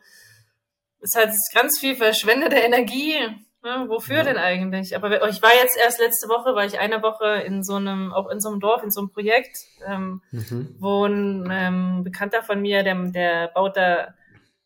ist 1.01 1.15
halt 1.15 1.31
ganz 1.53 1.79
viel 1.79 1.95
verschwendete 1.95 2.55
Energie. 2.55 3.15
Ne? 3.61 3.85
Wofür 3.87 4.17
ja. 4.17 4.23
denn 4.23 4.37
eigentlich? 4.37 4.95
Aber 4.95 5.27
ich 5.27 5.41
war 5.41 5.51
jetzt 5.61 5.77
erst 5.77 5.99
letzte 5.99 6.29
Woche, 6.29 6.55
war 6.55 6.65
ich 6.65 6.79
eine 6.79 7.01
Woche 7.01 7.41
in 7.45 7.63
so 7.63 7.75
einem, 7.75 8.13
auch 8.13 8.29
in 8.29 8.39
so 8.39 8.49
einem 8.49 8.59
Dorf, 8.59 8.83
in 8.83 8.91
so 8.91 9.01
einem 9.01 9.09
Projekt, 9.09 9.57
ähm, 9.85 10.21
mhm. 10.31 10.75
wo 10.79 11.05
ein 11.05 11.49
ähm, 11.51 12.03
Bekannter 12.03 12.41
von 12.41 12.61
mir, 12.61 12.83
der, 12.83 12.95
der 12.95 13.47
baut 13.49 13.75
da 13.75 14.13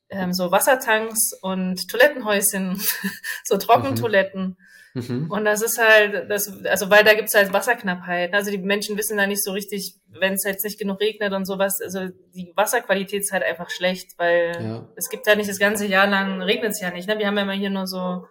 ähm, 0.10 0.32
so 0.32 0.52
Wassertanks 0.52 1.34
und 1.42 1.90
Toilettenhäuschen, 1.90 2.80
so 3.44 3.58
Trockentoiletten. 3.58 4.44
Mhm. 4.44 4.58
Mhm. 4.94 5.32
Und 5.32 5.46
das 5.46 5.62
ist 5.64 5.80
halt, 5.80 6.30
das, 6.30 6.64
also 6.66 6.90
weil 6.90 7.04
da 7.04 7.14
gibt's 7.16 7.34
halt 7.34 7.52
Wasserknappheit. 7.52 8.34
Also 8.34 8.52
die 8.52 8.60
Menschen 8.60 8.98
wissen 8.98 9.18
da 9.18 9.26
nicht 9.26 9.44
so 9.44 9.52
richtig, 9.52 9.96
wenn 10.08 10.34
es 10.34 10.44
jetzt 10.44 10.64
nicht 10.64 10.80
genug 10.80 11.00
regnet 11.00 11.34
und 11.34 11.46
sowas, 11.46 11.80
also 11.82 12.08
die 12.36 12.54
Wasserqualität 12.56 13.22
ist 13.22 13.32
halt 13.32 13.44
einfach 13.44 13.70
schlecht, 13.72 14.12
weil 14.18 14.52
ja. 14.62 14.88
es 14.96 15.10
gibt 15.10 15.26
ja 15.26 15.36
nicht 15.36 15.50
das 15.50 15.58
ganze 15.58 15.88
Jahr 15.88 16.08
lang, 16.08 16.42
regnet 16.42 16.72
es 16.72 16.82
ja 16.82 16.92
nicht. 16.92 17.08
Ne? 17.08 17.18
Wir 17.18 17.28
haben 17.28 17.38
ja 17.38 17.44
immer 17.44 17.54
hier 17.54 17.72
nur 17.72 17.88
so 17.88 18.28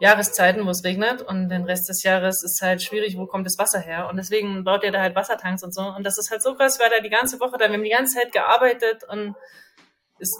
Jahreszeiten, 0.00 0.66
wo 0.66 0.70
es 0.70 0.82
regnet 0.82 1.22
und 1.22 1.50
den 1.50 1.64
Rest 1.64 1.88
des 1.88 2.02
Jahres 2.02 2.42
ist 2.42 2.60
halt 2.62 2.82
schwierig, 2.82 3.16
wo 3.16 3.26
kommt 3.26 3.46
das 3.46 3.58
Wasser 3.58 3.80
her? 3.80 4.08
Und 4.10 4.16
deswegen 4.16 4.64
baut 4.64 4.82
er 4.82 4.90
da 4.90 5.00
halt 5.00 5.14
Wassertanks 5.14 5.62
und 5.62 5.74
so. 5.74 5.82
Und 5.82 6.04
das 6.04 6.18
ist 6.18 6.30
halt 6.30 6.42
so 6.42 6.54
krass, 6.54 6.80
weil 6.80 6.90
er 6.90 7.02
die 7.02 7.10
ganze 7.10 7.38
Woche 7.38 7.58
da, 7.58 7.68
wir 7.68 7.74
haben 7.74 7.84
die 7.84 7.90
ganze 7.90 8.18
Zeit 8.18 8.32
gearbeitet 8.32 9.04
und 9.08 9.36
es 10.18 10.34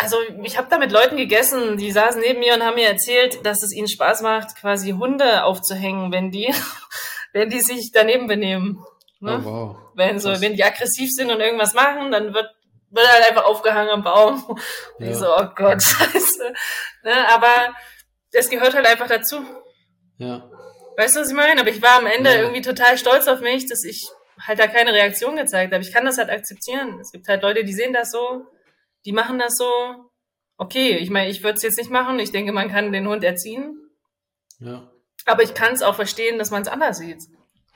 also 0.00 0.16
ich 0.42 0.56
habe 0.56 0.68
da 0.70 0.78
mit 0.78 0.92
Leuten 0.92 1.16
gegessen, 1.16 1.76
die 1.76 1.92
saßen 1.92 2.20
neben 2.20 2.40
mir 2.40 2.54
und 2.54 2.62
haben 2.62 2.74
mir 2.74 2.88
erzählt, 2.88 3.44
dass 3.44 3.62
es 3.62 3.74
ihnen 3.74 3.88
Spaß 3.88 4.22
macht, 4.22 4.56
quasi 4.56 4.90
Hunde 4.90 5.44
aufzuhängen, 5.44 6.12
wenn 6.12 6.30
die, 6.30 6.52
wenn 7.32 7.50
die 7.50 7.60
sich 7.60 7.92
daneben 7.92 8.26
benehmen. 8.26 8.84
Ne? 9.20 9.42
Oh, 9.44 9.50
wow. 9.50 9.76
Wenn 9.94 10.18
so, 10.18 10.40
wenn 10.40 10.54
die 10.54 10.64
aggressiv 10.64 11.10
sind 11.10 11.30
und 11.30 11.40
irgendwas 11.40 11.74
machen, 11.74 12.10
dann 12.10 12.32
wird 12.34 12.50
wird 12.90 13.08
halt 13.08 13.28
einfach 13.28 13.44
aufgehangen 13.44 13.90
am 13.90 14.02
Baum. 14.02 14.44
Und 14.98 15.04
ja. 15.04 15.10
ich 15.10 15.16
so, 15.16 15.26
oh 15.26 15.48
Gott, 15.54 15.82
scheiße. 15.82 16.52
Ne? 17.04 17.28
Aber 17.28 17.74
es 18.32 18.50
gehört 18.50 18.74
halt 18.74 18.86
einfach 18.86 19.06
dazu. 19.06 19.44
Ja. 20.18 20.50
Weißt 20.96 21.16
du, 21.16 21.20
was 21.20 21.28
ich 21.28 21.36
meine? 21.36 21.60
Aber 21.60 21.70
ich 21.70 21.80
war 21.80 21.98
am 21.98 22.06
Ende 22.06 22.30
ja. 22.30 22.40
irgendwie 22.40 22.62
total 22.62 22.98
stolz 22.98 23.26
auf 23.28 23.40
mich, 23.40 23.68
dass 23.68 23.84
ich 23.84 24.08
halt 24.46 24.58
da 24.58 24.66
keine 24.66 24.92
Reaktion 24.92 25.36
gezeigt 25.36 25.72
habe. 25.72 25.82
Ich 25.82 25.92
kann 25.92 26.04
das 26.04 26.18
halt 26.18 26.30
akzeptieren. 26.30 26.98
Es 27.00 27.12
gibt 27.12 27.28
halt 27.28 27.42
Leute, 27.42 27.64
die 27.64 27.72
sehen 27.72 27.92
das 27.92 28.10
so 28.10 28.46
die 29.04 29.12
machen 29.12 29.38
das 29.38 29.54
so, 29.56 29.70
okay, 30.56 30.96
ich 30.98 31.10
meine, 31.10 31.30
ich 31.30 31.42
würde 31.42 31.56
es 31.56 31.62
jetzt 31.62 31.78
nicht 31.78 31.90
machen. 31.90 32.18
Ich 32.18 32.32
denke, 32.32 32.52
man 32.52 32.70
kann 32.70 32.92
den 32.92 33.08
Hund 33.08 33.24
erziehen. 33.24 33.80
Ja. 34.58 34.90
Aber 35.26 35.42
ich 35.42 35.54
kann 35.54 35.72
es 35.72 35.82
auch 35.82 35.94
verstehen, 35.94 36.38
dass 36.38 36.50
man 36.50 36.62
es 36.62 36.68
anders 36.68 36.98
sieht. 36.98 37.22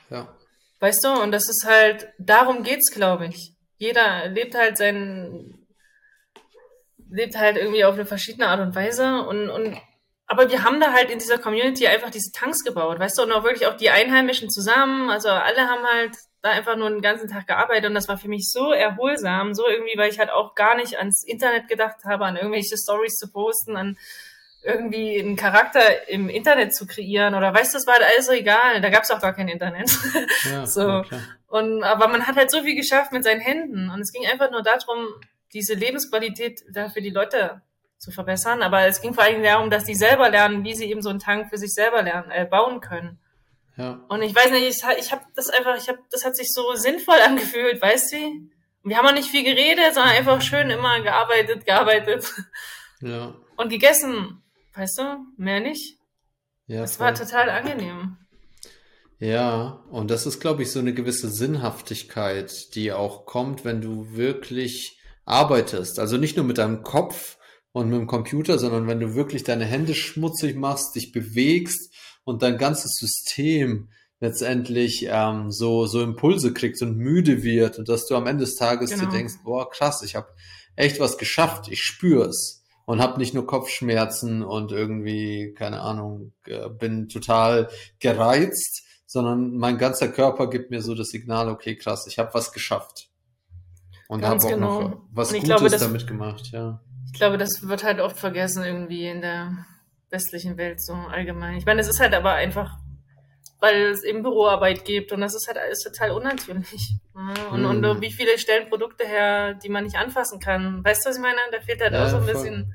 Ja. 0.09 0.35
Weißt 0.79 1.03
du, 1.03 1.09
und 1.09 1.31
das 1.31 1.49
ist 1.49 1.65
halt, 1.65 2.09
darum 2.19 2.63
geht's, 2.63 2.91
glaube 2.91 3.27
ich. 3.27 3.53
Jeder 3.77 4.27
lebt 4.27 4.55
halt 4.55 4.77
sein, 4.77 5.65
lebt 7.09 7.37
halt 7.37 7.57
irgendwie 7.57 7.85
auf 7.85 7.95
eine 7.95 8.05
verschiedene 8.05 8.47
Art 8.47 8.61
und 8.61 8.75
Weise 8.75 9.21
und, 9.23 9.49
und 9.49 9.77
aber 10.27 10.49
wir 10.49 10.63
haben 10.63 10.79
da 10.79 10.91
halt 10.91 11.11
in 11.11 11.19
dieser 11.19 11.37
Community 11.37 11.87
einfach 11.87 12.09
diese 12.09 12.31
Tanks 12.31 12.63
gebaut, 12.63 12.99
weißt 12.99 13.17
du, 13.17 13.23
und 13.23 13.31
auch 13.31 13.43
wirklich 13.43 13.67
auch 13.67 13.77
die 13.77 13.91
Einheimischen 13.91 14.49
zusammen. 14.49 15.09
Also 15.09 15.29
alle 15.29 15.67
haben 15.67 15.85
halt 15.85 16.15
da 16.45 16.51
einfach 16.51 16.75
nur 16.75 16.89
den 16.89 17.01
ganzen 17.01 17.27
Tag 17.27 17.47
gearbeitet 17.47 17.85
und 17.85 17.95
das 17.95 18.07
war 18.07 18.17
für 18.17 18.27
mich 18.27 18.49
so 18.51 18.71
erholsam, 18.71 19.53
so 19.53 19.67
irgendwie, 19.67 19.97
weil 19.97 20.11
ich 20.11 20.19
halt 20.19 20.29
auch 20.29 20.53
gar 20.53 20.75
nicht 20.75 20.97
ans 20.97 21.23
Internet 21.23 21.67
gedacht 21.67 22.05
habe, 22.05 22.25
an 22.25 22.37
irgendwelche 22.37 22.77
Stories 22.77 23.15
zu 23.15 23.31
posten, 23.31 23.75
an 23.75 23.97
irgendwie 24.63 25.19
einen 25.19 25.35
Charakter 25.35 26.07
im 26.07 26.29
Internet 26.29 26.75
zu 26.75 26.85
kreieren 26.87 27.35
oder 27.35 27.53
weißt 27.53 27.73
du, 27.73 27.77
das 27.77 27.87
war 27.87 27.95
halt 27.95 28.05
alles 28.05 28.27
so 28.27 28.31
egal. 28.31 28.81
Da 28.81 28.89
gab 28.89 29.03
es 29.03 29.11
auch 29.11 29.21
gar 29.21 29.33
kein 29.33 29.47
Internet. 29.47 29.91
Ja, 30.43 30.65
so. 30.65 30.87
Okay. 30.87 31.19
Und 31.47 31.83
aber 31.83 32.07
man 32.07 32.25
hat 32.27 32.35
halt 32.35 32.51
so 32.51 32.61
viel 32.61 32.75
geschafft 32.75 33.11
mit 33.11 33.23
seinen 33.23 33.41
Händen 33.41 33.89
und 33.89 34.01
es 34.01 34.11
ging 34.11 34.25
einfach 34.25 34.51
nur 34.51 34.63
darum, 34.63 35.07
diese 35.53 35.73
Lebensqualität 35.73 36.61
da 36.71 36.89
für 36.89 37.01
die 37.01 37.11
Leute 37.11 37.61
zu 37.97 38.11
verbessern. 38.11 38.61
Aber 38.61 38.85
es 38.85 39.01
ging 39.01 39.13
vor 39.13 39.23
allem 39.23 39.43
darum, 39.43 39.69
dass 39.69 39.85
die 39.85 39.95
selber 39.95 40.29
lernen, 40.29 40.63
wie 40.63 40.75
sie 40.75 40.85
eben 40.85 41.01
so 41.01 41.09
einen 41.09 41.19
Tank 41.19 41.49
für 41.49 41.57
sich 41.57 41.73
selber 41.73 42.01
lernen, 42.01 42.31
äh, 42.31 42.45
bauen 42.45 42.81
können. 42.81 43.19
Ja. 43.77 44.05
Und 44.07 44.21
ich 44.21 44.33
weiß 44.33 44.51
nicht, 44.51 44.67
ich, 44.67 44.83
ich 44.99 45.11
habe 45.11 45.23
das 45.35 45.49
einfach, 45.49 45.77
ich 45.77 45.89
habe, 45.89 45.99
das 46.11 46.23
hat 46.23 46.35
sich 46.35 46.51
so 46.53 46.75
sinnvoll 46.75 47.19
angefühlt, 47.25 47.81
weißt 47.81 48.13
du? 48.13 48.17
Wir 48.83 48.97
haben 48.97 49.07
auch 49.07 49.13
nicht 49.13 49.29
viel 49.29 49.43
geredet, 49.43 49.93
sondern 49.93 50.13
einfach 50.13 50.41
schön 50.41 50.69
immer 50.69 51.01
gearbeitet, 51.01 51.65
gearbeitet. 51.65 52.25
Ja. 53.01 53.35
Und 53.57 53.69
gegessen, 53.69 54.41
weißt 54.73 54.99
du? 54.99 55.03
Mehr 55.37 55.59
nicht. 55.59 55.97
Ja. 56.67 56.83
Es 56.83 56.99
war 56.99 57.13
total 57.13 57.49
angenehm. 57.49 58.17
Ja, 59.19 59.83
und 59.91 60.11
das 60.11 60.25
ist, 60.25 60.39
glaube 60.39 60.63
ich, 60.63 60.71
so 60.71 60.79
eine 60.79 60.93
gewisse 60.93 61.29
Sinnhaftigkeit, 61.29 62.75
die 62.75 62.91
auch 62.91 63.25
kommt, 63.25 63.63
wenn 63.63 63.81
du 63.81 64.15
wirklich 64.15 64.99
arbeitest. 65.25 65.99
Also 65.99 66.17
nicht 66.17 66.35
nur 66.37 66.45
mit 66.45 66.57
deinem 66.57 66.83
Kopf 66.83 67.37
und 67.71 67.89
mit 67.89 67.99
dem 67.99 68.07
Computer, 68.07 68.59
sondern 68.59 68.87
wenn 68.87 68.99
du 68.99 69.15
wirklich 69.15 69.43
deine 69.43 69.65
Hände 69.65 69.93
schmutzig 69.93 70.55
machst, 70.55 70.95
dich 70.95 71.11
bewegst 71.11 71.94
und 72.25 72.41
dein 72.41 72.57
ganzes 72.57 72.95
System 72.95 73.89
letztendlich 74.19 75.07
ähm, 75.09 75.51
so, 75.51 75.85
so 75.85 76.01
Impulse 76.01 76.53
kriegt 76.53 76.81
und 76.81 76.97
müde 76.97 77.43
wird 77.43 77.79
und 77.79 77.87
dass 77.87 78.07
du 78.07 78.15
am 78.15 78.27
Ende 78.27 78.43
des 78.43 78.55
Tages 78.55 78.91
genau. 78.91 79.05
dir 79.05 79.11
denkst, 79.11 79.35
boah, 79.43 79.69
krass, 79.69 80.01
ich 80.03 80.15
habe 80.15 80.27
echt 80.75 80.99
was 80.99 81.17
geschafft, 81.17 81.67
ich 81.69 81.81
spüre 81.81 82.27
es 82.27 82.63
und 82.85 83.01
habe 83.01 83.19
nicht 83.19 83.33
nur 83.33 83.45
Kopfschmerzen 83.45 84.43
und 84.43 84.71
irgendwie, 84.71 85.53
keine 85.57 85.81
Ahnung, 85.81 86.33
äh, 86.45 86.69
bin 86.69 87.09
total 87.09 87.69
gereizt, 87.99 88.83
sondern 89.05 89.55
mein 89.57 89.77
ganzer 89.77 90.07
Körper 90.07 90.49
gibt 90.49 90.71
mir 90.71 90.81
so 90.81 90.95
das 90.95 91.09
Signal, 91.09 91.49
okay, 91.49 91.75
krass, 91.75 92.07
ich 92.07 92.19
habe 92.19 92.33
was 92.33 92.51
geschafft. 92.51 93.09
Und 94.07 94.23
habe 94.23 94.43
auch 94.43 94.49
genau. 94.49 94.81
noch 94.81 95.01
was 95.11 95.29
Gutes 95.29 95.45
glaube, 95.45 95.69
das, 95.69 95.81
damit 95.81 96.05
gemacht, 96.05 96.51
ja. 96.51 96.81
Ich 97.07 97.13
glaube, 97.13 97.37
das 97.37 97.67
wird 97.67 97.83
halt 97.83 97.99
oft 97.99 98.17
vergessen 98.17 98.63
irgendwie 98.63 99.07
in 99.07 99.21
der 99.21 99.65
westlichen 100.15 100.57
Welt 100.57 100.81
so 100.81 100.93
allgemein. 100.93 101.57
Ich 101.57 101.65
meine, 101.65 101.81
es 101.81 101.87
ist 101.87 101.99
halt 101.99 102.13
aber 102.13 102.33
einfach 102.33 102.77
weil 103.65 103.85
es 103.85 104.03
eben 104.03 104.21
Büroarbeit 104.21 104.85
gibt 104.85 105.11
und 105.11 105.21
das 105.21 105.33
ist 105.33 105.47
halt 105.47 105.57
alles 105.57 105.81
total 105.81 106.11
unnatürlich. 106.11 106.97
Ja, 107.15 107.47
und, 107.51 107.63
hm. 107.63 107.83
und 107.83 108.01
wie 108.01 108.11
viele 108.11 108.37
stellen 108.37 108.69
Produkte 108.69 109.05
her, 109.05 109.53
die 109.55 109.69
man 109.69 109.85
nicht 109.85 109.95
anfassen 109.95 110.39
kann. 110.39 110.83
Weißt 110.83 111.05
du, 111.05 111.09
was 111.09 111.15
ich 111.15 111.21
meine? 111.21 111.37
Da 111.51 111.59
fehlt 111.61 111.81
halt 111.81 111.93
ja, 111.93 112.05
auch 112.05 112.09
so 112.09 112.17
ein 112.17 112.23
voll. 112.23 112.33
bisschen 112.33 112.73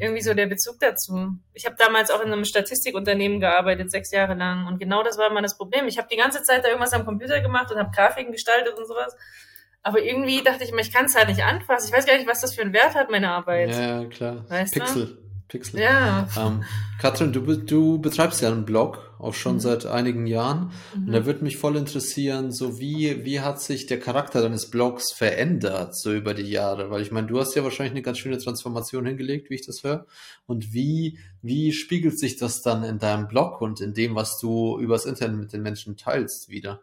irgendwie 0.00 0.22
so 0.22 0.32
der 0.32 0.46
Bezug 0.46 0.78
dazu. 0.80 1.34
Ich 1.52 1.66
habe 1.66 1.76
damals 1.78 2.10
auch 2.10 2.20
in 2.22 2.32
einem 2.32 2.44
Statistikunternehmen 2.44 3.40
gearbeitet, 3.40 3.90
sechs 3.90 4.10
Jahre 4.10 4.34
lang. 4.34 4.66
Und 4.66 4.78
genau 4.78 5.02
das 5.02 5.18
war 5.18 5.30
immer 5.30 5.42
das 5.42 5.56
Problem. 5.56 5.86
Ich 5.86 5.98
habe 5.98 6.08
die 6.10 6.16
ganze 6.16 6.42
Zeit 6.42 6.64
da 6.64 6.68
irgendwas 6.68 6.94
am 6.94 7.04
Computer 7.04 7.40
gemacht 7.40 7.70
und 7.70 7.78
habe 7.78 7.90
Grafiken 7.94 8.32
gestaltet 8.32 8.74
und 8.78 8.86
sowas. 8.86 9.14
Aber 9.82 10.00
irgendwie 10.00 10.42
dachte 10.42 10.64
ich 10.64 10.72
mir, 10.72 10.80
ich 10.80 10.92
kann 10.92 11.06
es 11.06 11.16
halt 11.16 11.28
nicht 11.28 11.42
anfassen. 11.42 11.88
Ich 11.88 11.94
weiß 11.94 12.06
gar 12.06 12.16
nicht, 12.16 12.28
was 12.28 12.40
das 12.40 12.54
für 12.54 12.62
einen 12.62 12.72
Wert 12.72 12.94
hat, 12.94 13.10
meine 13.10 13.30
Arbeit. 13.30 13.70
Ja, 13.70 14.04
klar. 14.06 14.44
Weißt 14.48 14.72
Pixel. 14.74 15.06
Du? 15.06 15.27
Pixel. 15.48 15.80
Ja. 15.80 16.28
Ähm, 16.36 16.62
Katrin, 17.00 17.32
du, 17.32 17.40
du 17.56 17.98
betreibst 17.98 18.42
ja 18.42 18.52
einen 18.52 18.66
Blog, 18.66 19.14
auch 19.18 19.34
schon 19.34 19.54
mhm. 19.54 19.60
seit 19.60 19.86
einigen 19.86 20.26
Jahren. 20.26 20.70
Mhm. 20.94 21.06
Und 21.06 21.12
da 21.12 21.26
würde 21.26 21.42
mich 21.42 21.56
voll 21.56 21.76
interessieren, 21.76 22.52
so 22.52 22.78
wie, 22.78 23.24
wie 23.24 23.40
hat 23.40 23.60
sich 23.60 23.86
der 23.86 23.98
Charakter 23.98 24.42
deines 24.42 24.70
Blogs 24.70 25.12
verändert, 25.12 25.96
so 25.96 26.12
über 26.12 26.34
die 26.34 26.50
Jahre? 26.50 26.90
Weil 26.90 27.02
ich 27.02 27.10
meine, 27.10 27.26
du 27.26 27.40
hast 27.40 27.54
ja 27.54 27.64
wahrscheinlich 27.64 27.92
eine 27.92 28.02
ganz 28.02 28.18
schöne 28.18 28.38
Transformation 28.38 29.06
hingelegt, 29.06 29.50
wie 29.50 29.54
ich 29.54 29.66
das 29.66 29.82
höre. 29.82 30.06
Und 30.46 30.72
wie, 30.72 31.18
wie 31.42 31.72
spiegelt 31.72 32.18
sich 32.18 32.36
das 32.36 32.60
dann 32.60 32.84
in 32.84 32.98
deinem 32.98 33.26
Blog 33.26 33.60
und 33.60 33.80
in 33.80 33.94
dem, 33.94 34.14
was 34.14 34.38
du 34.38 34.78
übers 34.78 35.06
Internet 35.06 35.38
mit 35.38 35.52
den 35.52 35.62
Menschen 35.62 35.96
teilst, 35.96 36.50
wieder? 36.50 36.82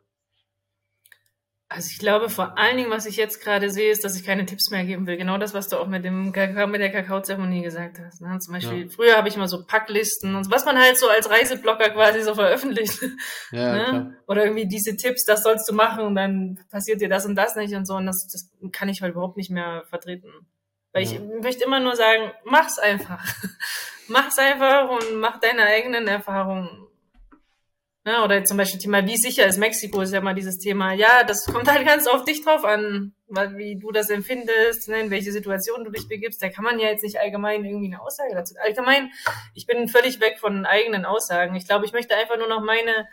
Also 1.68 1.89
ich 1.91 1.97
glaube 1.97 2.30
vor 2.30 2.59
allen 2.59 2.78
Dingen, 2.78 2.91
was 2.91 3.07
ich 3.07 3.18
jetzt 3.18 3.43
gerade 3.43 3.72
sehe, 3.72 3.89
ist, 3.91 4.03
dass 4.03 4.16
ich 4.16 4.24
keine 4.24 4.45
Tipps 4.45 4.70
mehr 4.70 4.86
geben 4.86 5.07
will. 5.07 5.18
Genau 5.18 5.39
das, 5.39 5.55
was 5.55 5.68
du 5.68 5.78
auch 5.78 5.88
mit 5.88 6.05
dem 6.05 6.32
Kakao, 6.32 6.68
mit 6.68 6.80
der 6.80 6.91
Kakaozeremonie 6.91 7.63
gesagt 7.63 7.99
hast. 7.99 8.22
Ne? 8.22 8.38
Zum 8.38 8.53
Beispiel, 8.53 8.84
ja. 8.84 8.89
früher 8.89 9.18
habe 9.18 9.28
ich 9.30 9.36
mal 9.36 9.47
so 9.47 9.66
Packlisten 9.66 10.36
und 10.36 10.51
was 10.51 10.63
man 10.66 10.78
halt 10.78 10.97
so 10.97 11.09
als 11.09 11.30
Reiseblogger 11.30 11.89
quasi 11.89 12.22
so 12.22 12.36
veröffentlicht. 12.36 12.99
Ja, 13.51 13.74
ne? 13.74 14.18
Oder 14.28 14.45
irgendwie 14.45 14.68
diese 14.68 14.95
Tipps, 14.95 15.26
das 15.26 15.41
sollst 15.41 15.68
du 15.68 15.74
machen 15.74 16.05
und 16.05 16.16
dann 16.16 16.59
passiert 16.70 17.01
dir 17.01 17.09
das 17.09 17.26
und 17.26 17.36
das 17.36 17.55
nicht 17.55 17.74
und 17.74 17.86
so. 17.86 17.95
Und 17.95 18.05
das, 18.05 18.28
das 18.32 18.51
kann 18.72 18.89
ich 18.89 19.01
halt 19.01 19.13
überhaupt 19.13 19.38
nicht 19.38 19.49
mehr 19.49 19.84
vertreten. 19.89 20.32
Weil 20.93 21.03
ja. 21.03 21.13
ich 21.13 21.20
möchte 21.41 21.63
immer 21.63 21.80
nur 21.80 21.95
sagen, 21.95 22.32
mach's 22.43 22.78
einfach. 22.78 23.26
mach's 24.07 24.38
einfach 24.38 24.89
und 24.89 25.20
mach 25.20 25.39
deine 25.39 25.63
eigenen 25.63 26.07
Erfahrungen 26.07 26.85
Ne? 28.06 28.24
Oder 28.24 28.43
zum 28.43 28.58
Beispiel 28.58 28.80
Thema, 28.80 29.06
wie 29.08 29.18
sicher 29.18 29.47
ist 29.47 29.58
Mexiko, 29.58 30.01
ist 30.01 30.14
ja 30.14 30.22
mal 30.22 30.36
dieses 30.36 30.60
Thema. 30.60 30.93
Ja, 30.93 31.24
das 31.24 31.45
kommt 31.45 31.68
halt 31.68 31.86
ganz 31.88 32.06
auf 32.06 32.24
dich 32.24 32.43
drauf 32.43 32.64
an, 32.64 33.16
wie 33.28 33.80
du 33.80 33.91
das 33.91 34.12
empfindest, 34.12 34.88
ne? 34.89 35.01
in 35.01 35.10
welche 35.10 35.32
Situation 35.32 35.84
du 35.84 35.89
dich 35.89 36.08
begibst. 36.08 36.41
Da 36.41 36.49
kann 36.49 36.64
man 36.64 36.78
ja 36.78 36.88
jetzt 36.88 37.03
nicht 37.03 37.20
allgemein 37.20 37.66
irgendwie 37.66 37.88
eine 37.88 38.01
Aussage 38.01 38.36
dazu. 38.36 38.53
Allgemein, 38.64 39.12
ich 39.56 39.66
bin 39.66 39.88
völlig 39.88 40.22
weg 40.22 40.38
von 40.39 40.66
eigenen 40.66 41.03
Aussagen. 41.03 41.56
Ich 41.56 41.68
glaube, 41.68 41.86
ich 41.86 41.93
möchte 41.93 42.16
einfach 42.16 42.38
nur 42.38 42.47
noch 42.47 42.62
meine 42.62 43.08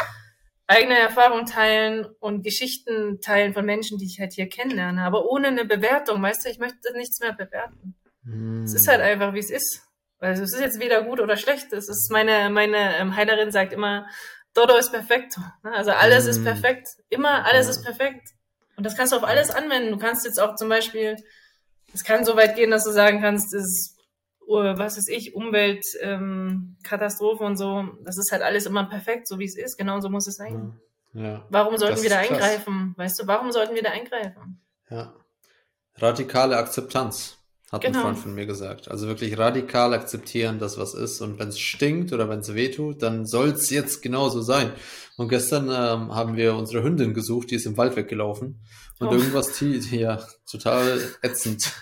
eigene 0.66 0.98
Erfahrung 0.98 1.46
teilen 1.46 2.06
und 2.20 2.42
Geschichten 2.44 3.18
teilen 3.20 3.54
von 3.54 3.64
Menschen, 3.64 3.96
die 3.96 4.06
ich 4.06 4.20
halt 4.20 4.34
hier 4.34 4.48
kennenlerne, 4.48 5.02
aber 5.02 5.30
ohne 5.30 5.48
eine 5.48 5.64
Bewertung, 5.64 6.22
weißt 6.22 6.44
du, 6.44 6.50
ich 6.50 6.58
möchte 6.58 6.92
nichts 6.96 7.20
mehr 7.20 7.32
bewerten. 7.32 7.94
Mm. 8.24 8.62
Es 8.64 8.74
ist 8.74 8.88
halt 8.88 9.00
einfach, 9.00 9.34
wie 9.34 9.40
es 9.40 9.50
ist. 9.50 9.82
Also 10.18 10.44
es 10.44 10.54
ist 10.54 10.60
jetzt 10.60 10.80
weder 10.80 11.02
gut 11.02 11.20
oder 11.20 11.36
schlecht. 11.36 11.72
Es 11.72 11.88
ist 11.88 12.10
meine, 12.12 12.48
meine 12.48 12.96
ähm, 12.96 13.16
Heilerin 13.16 13.50
sagt 13.50 13.72
immer, 13.72 14.06
Dodo 14.54 14.76
ist 14.76 14.90
perfekt. 14.90 15.38
Ne? 15.62 15.72
Also 15.72 15.92
alles 15.92 16.26
mm. 16.26 16.30
ist 16.30 16.44
perfekt. 16.44 16.88
Immer 17.08 17.44
alles 17.44 17.66
ja. 17.66 17.72
ist 17.72 17.84
perfekt. 17.84 18.28
Und 18.76 18.84
das 18.84 18.96
kannst 18.96 19.12
du 19.12 19.16
auf 19.16 19.24
alles 19.24 19.50
anwenden. 19.50 19.92
Du 19.92 19.98
kannst 19.98 20.24
jetzt 20.24 20.40
auch 20.40 20.56
zum 20.56 20.68
Beispiel, 20.68 21.16
es 21.94 22.04
kann 22.04 22.24
so 22.24 22.36
weit 22.36 22.56
gehen, 22.56 22.70
dass 22.70 22.84
du 22.84 22.90
sagen 22.90 23.20
kannst, 23.20 23.54
ist, 23.54 23.98
was 24.46 24.98
ist 24.98 25.08
ich, 25.08 25.34
Umweltkatastrophe 25.34 27.44
ähm, 27.44 27.50
und 27.50 27.56
so, 27.56 27.84
das 28.04 28.18
ist 28.18 28.32
halt 28.32 28.42
alles 28.42 28.66
immer 28.66 28.84
perfekt, 28.84 29.28
so 29.28 29.38
wie 29.38 29.44
es 29.44 29.56
ist. 29.56 29.78
Genau 29.78 30.00
so 30.00 30.08
muss 30.08 30.26
es 30.26 30.36
sein. 30.36 30.80
Ja. 31.14 31.46
Warum 31.50 31.76
sollten 31.76 31.96
das 31.96 32.02
wir 32.02 32.10
da 32.10 32.18
eingreifen? 32.18 32.94
Weißt 32.96 33.20
du, 33.20 33.26
warum 33.26 33.52
sollten 33.52 33.74
wir 33.74 33.82
da 33.82 33.90
eingreifen? 33.90 34.60
Ja. 34.90 35.14
Radikale 35.96 36.56
Akzeptanz 36.56 37.41
hat 37.72 37.80
genau. 37.80 37.98
ein 37.98 38.04
Freund 38.04 38.18
von 38.18 38.34
mir 38.34 38.44
gesagt. 38.44 38.90
Also 38.90 39.08
wirklich 39.08 39.38
radikal 39.38 39.94
akzeptieren, 39.94 40.58
dass 40.58 40.76
was 40.76 40.92
ist. 40.92 41.22
Und 41.22 41.38
wenn 41.38 41.48
es 41.48 41.58
stinkt 41.58 42.12
oder 42.12 42.28
wenn 42.28 42.40
es 42.40 42.54
wehtut, 42.54 43.02
dann 43.02 43.24
soll 43.24 43.48
es 43.48 43.70
jetzt 43.70 44.02
genauso 44.02 44.42
sein. 44.42 44.72
Und 45.16 45.30
gestern 45.30 45.64
ähm, 45.64 46.14
haben 46.14 46.36
wir 46.36 46.54
unsere 46.54 46.84
Hündin 46.84 47.14
gesucht, 47.14 47.50
die 47.50 47.54
ist 47.54 47.64
im 47.64 47.78
Wald 47.78 47.96
weggelaufen. 47.96 48.60
Und 48.98 49.08
oh. 49.08 49.12
irgendwas, 49.12 49.58
die, 49.58 49.78
ja, 49.96 50.22
total 50.48 51.00
ätzend. 51.22 51.62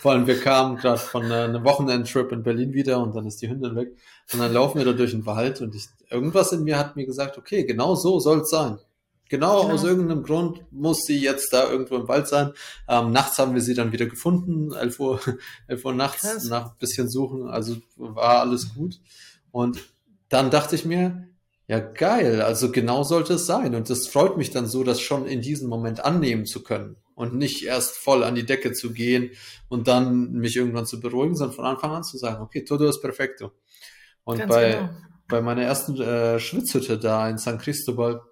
Vor 0.00 0.12
allem, 0.12 0.26
wir 0.26 0.40
kamen 0.40 0.76
gerade 0.76 0.98
von 0.98 1.30
äh, 1.30 1.34
einem 1.34 1.64
Wochenendtrip 1.64 2.32
in 2.32 2.42
Berlin 2.42 2.72
wieder 2.72 3.00
und 3.00 3.14
dann 3.14 3.26
ist 3.26 3.42
die 3.42 3.50
Hündin 3.50 3.76
weg. 3.76 3.96
Und 4.32 4.38
dann 4.38 4.52
laufen 4.52 4.78
wir 4.78 4.84
da 4.84 4.92
durch 4.92 5.10
den 5.10 5.26
Wald 5.26 5.60
und 5.60 5.74
ich, 5.74 5.88
irgendwas 6.08 6.52
in 6.52 6.62
mir 6.62 6.78
hat 6.78 6.96
mir 6.96 7.04
gesagt, 7.04 7.36
okay, 7.36 7.64
genau 7.64 7.96
so 7.96 8.18
soll 8.18 8.40
es 8.40 8.50
sein. 8.50 8.78
Genau, 9.28 9.62
genau, 9.62 9.74
aus 9.74 9.84
irgendeinem 9.84 10.22
Grund 10.22 10.64
muss 10.70 11.04
sie 11.04 11.20
jetzt 11.20 11.52
da 11.52 11.70
irgendwo 11.70 11.96
im 11.96 12.08
Wald 12.08 12.28
sein. 12.28 12.52
Ähm, 12.88 13.10
nachts 13.12 13.38
haben 13.38 13.54
wir 13.54 13.60
sie 13.60 13.74
dann 13.74 13.92
wieder 13.92 14.06
gefunden, 14.06 14.72
11 14.72 15.00
Uhr, 15.00 15.20
11 15.68 15.84
Uhr 15.84 15.94
nachts, 15.94 16.22
Krass. 16.22 16.44
nach 16.44 16.66
ein 16.72 16.78
bisschen 16.78 17.10
suchen, 17.10 17.48
also 17.48 17.76
war 17.96 18.40
alles 18.40 18.74
gut. 18.74 19.00
Und 19.50 19.78
dann 20.28 20.50
dachte 20.50 20.74
ich 20.74 20.84
mir, 20.84 21.28
ja 21.66 21.80
geil, 21.80 22.40
also 22.40 22.72
genau 22.72 23.04
sollte 23.04 23.34
es 23.34 23.46
sein. 23.46 23.74
Und 23.74 23.90
das 23.90 24.08
freut 24.08 24.36
mich 24.36 24.50
dann 24.50 24.66
so, 24.66 24.82
das 24.82 25.00
schon 25.00 25.26
in 25.26 25.42
diesem 25.42 25.68
Moment 25.68 26.04
annehmen 26.04 26.46
zu 26.46 26.62
können 26.62 26.96
und 27.14 27.34
nicht 27.34 27.64
erst 27.64 27.96
voll 27.96 28.24
an 28.24 28.34
die 28.34 28.46
Decke 28.46 28.72
zu 28.72 28.92
gehen 28.92 29.30
und 29.68 29.88
dann 29.88 30.32
mich 30.32 30.56
irgendwann 30.56 30.86
zu 30.86 31.00
beruhigen, 31.00 31.36
sondern 31.36 31.56
von 31.56 31.66
Anfang 31.66 31.90
an 31.90 32.04
zu 32.04 32.16
sagen, 32.16 32.42
okay, 32.42 32.64
todo 32.64 32.86
es 32.86 33.00
perfecto. 33.00 33.52
Und 34.24 34.38
Ganz 34.38 34.50
bei, 34.54 34.72
genau. 34.72 34.88
bei 35.28 35.40
meiner 35.42 35.62
ersten 35.62 36.00
äh, 36.00 36.38
Schwitzhütte 36.38 36.98
da 36.98 37.28
in 37.28 37.36
San 37.36 37.58
Cristobal, 37.58 38.22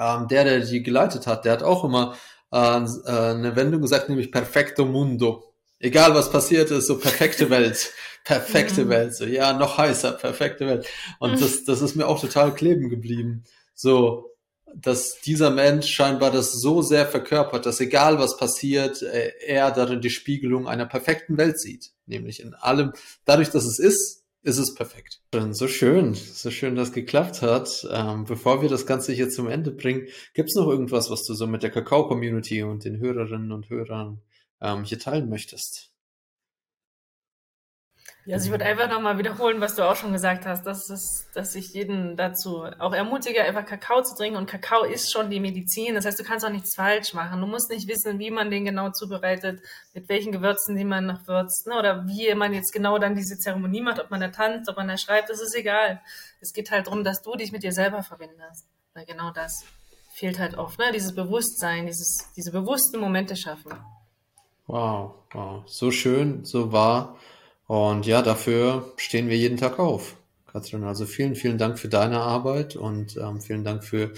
ähm, 0.00 0.26
der, 0.28 0.44
der 0.44 0.60
die 0.60 0.82
geleitet 0.82 1.26
hat, 1.26 1.44
der 1.44 1.52
hat 1.52 1.62
auch 1.62 1.84
immer 1.84 2.16
äh, 2.52 2.56
äh, 2.56 3.10
eine 3.10 3.54
Wendung 3.54 3.82
gesagt, 3.82 4.08
nämlich 4.08 4.32
perfecto 4.32 4.84
mundo. 4.84 5.52
Egal 5.78 6.14
was 6.14 6.30
passiert 6.30 6.70
ist, 6.70 6.86
so 6.86 6.98
perfekte 6.98 7.50
Welt, 7.50 7.92
perfekte 8.24 8.86
mhm. 8.86 8.88
Welt, 8.88 9.14
so 9.14 9.24
ja, 9.24 9.52
noch 9.52 9.78
heißer, 9.78 10.12
perfekte 10.12 10.66
Welt. 10.66 10.86
Und 11.18 11.32
mhm. 11.32 11.40
das, 11.40 11.64
das 11.64 11.82
ist 11.82 11.94
mir 11.96 12.08
auch 12.08 12.20
total 12.20 12.54
kleben 12.54 12.88
geblieben. 12.88 13.44
So, 13.74 14.30
dass 14.74 15.20
dieser 15.20 15.50
Mensch 15.50 15.88
scheinbar 15.88 16.30
das 16.30 16.52
so 16.52 16.80
sehr 16.80 17.06
verkörpert, 17.06 17.66
dass 17.66 17.80
egal 17.80 18.18
was 18.18 18.36
passiert, 18.36 19.02
äh, 19.02 19.32
er 19.46 19.70
darin 19.70 20.00
die 20.00 20.10
Spiegelung 20.10 20.66
einer 20.66 20.86
perfekten 20.86 21.36
Welt 21.36 21.60
sieht. 21.60 21.90
Nämlich 22.06 22.40
in 22.40 22.54
allem, 22.54 22.92
dadurch, 23.24 23.50
dass 23.50 23.64
es 23.64 23.78
ist, 23.78 24.19
ist 24.42 24.58
es 24.58 24.74
perfekt. 24.74 25.20
So 25.50 25.68
schön, 25.68 26.14
so 26.14 26.50
schön, 26.50 26.74
dass 26.74 26.92
geklappt 26.92 27.42
hat. 27.42 27.86
Ähm, 27.90 28.24
bevor 28.24 28.62
wir 28.62 28.68
das 28.68 28.86
Ganze 28.86 29.12
hier 29.12 29.28
zum 29.28 29.48
Ende 29.48 29.70
bringen, 29.70 30.08
gibt 30.34 30.48
es 30.48 30.54
noch 30.56 30.68
irgendwas, 30.68 31.10
was 31.10 31.24
du 31.24 31.34
so 31.34 31.46
mit 31.46 31.62
der 31.62 31.70
Kakao-Community 31.70 32.62
und 32.62 32.84
den 32.84 32.98
Hörerinnen 32.98 33.52
und 33.52 33.68
Hörern 33.68 34.20
ähm, 34.60 34.84
hier 34.84 34.98
teilen 34.98 35.28
möchtest? 35.28 35.90
Ja, 38.26 38.34
also 38.34 38.46
ich 38.46 38.50
würde 38.50 38.66
einfach 38.66 38.88
nochmal 38.90 39.16
wiederholen, 39.16 39.60
was 39.60 39.76
du 39.76 39.82
auch 39.82 39.96
schon 39.96 40.12
gesagt 40.12 40.44
hast, 40.44 40.64
dass, 40.66 40.90
es, 40.90 41.26
dass 41.32 41.54
ich 41.54 41.72
jeden 41.72 42.16
dazu 42.16 42.64
auch 42.78 42.92
ermutige, 42.92 43.42
einfach 43.42 43.64
Kakao 43.64 44.02
zu 44.02 44.14
trinken. 44.14 44.36
Und 44.36 44.46
Kakao 44.46 44.84
ist 44.84 45.10
schon 45.10 45.30
die 45.30 45.40
Medizin. 45.40 45.94
Das 45.94 46.04
heißt, 46.04 46.18
du 46.18 46.24
kannst 46.24 46.44
auch 46.44 46.50
nichts 46.50 46.74
falsch 46.74 47.14
machen. 47.14 47.40
Du 47.40 47.46
musst 47.46 47.70
nicht 47.70 47.88
wissen, 47.88 48.18
wie 48.18 48.30
man 48.30 48.50
den 48.50 48.66
genau 48.66 48.90
zubereitet, 48.90 49.60
mit 49.94 50.08
welchen 50.10 50.32
Gewürzen, 50.32 50.76
die 50.76 50.84
man 50.84 51.06
noch 51.06 51.26
würzt, 51.26 51.66
ne? 51.66 51.78
oder 51.78 52.06
wie 52.06 52.34
man 52.34 52.52
jetzt 52.52 52.72
genau 52.72 52.98
dann 52.98 53.14
diese 53.14 53.38
Zeremonie 53.38 53.80
macht, 53.80 54.00
ob 54.00 54.10
man 54.10 54.20
da 54.20 54.28
tanzt, 54.28 54.68
ob 54.68 54.76
man 54.76 54.88
da 54.88 54.98
schreibt, 54.98 55.30
das 55.30 55.40
ist 55.40 55.56
egal. 55.56 56.00
Es 56.40 56.52
geht 56.52 56.70
halt 56.70 56.86
darum, 56.86 57.04
dass 57.04 57.22
du 57.22 57.34
dich 57.36 57.52
mit 57.52 57.62
dir 57.62 57.72
selber 57.72 58.02
verbindest. 58.02 58.66
Weil 58.92 59.06
genau 59.06 59.30
das 59.30 59.64
fehlt 60.12 60.38
halt 60.38 60.58
oft, 60.58 60.78
ne? 60.78 60.92
dieses 60.92 61.14
Bewusstsein, 61.14 61.86
dieses, 61.86 62.30
diese 62.36 62.52
bewussten 62.52 63.00
Momente 63.00 63.34
schaffen. 63.34 63.72
Wow, 64.66 65.14
wow, 65.32 65.62
so 65.66 65.90
schön, 65.90 66.44
so 66.44 66.70
wahr. 66.70 67.16
Und 67.70 68.04
ja, 68.04 68.20
dafür 68.20 68.92
stehen 68.96 69.28
wir 69.28 69.36
jeden 69.36 69.56
Tag 69.56 69.78
auf. 69.78 70.16
Katrin, 70.50 70.82
also 70.82 71.06
vielen, 71.06 71.36
vielen 71.36 71.56
Dank 71.56 71.78
für 71.78 71.86
deine 71.86 72.18
Arbeit 72.18 72.74
und 72.74 73.16
ähm, 73.16 73.40
vielen 73.40 73.62
Dank 73.62 73.84
für 73.84 74.10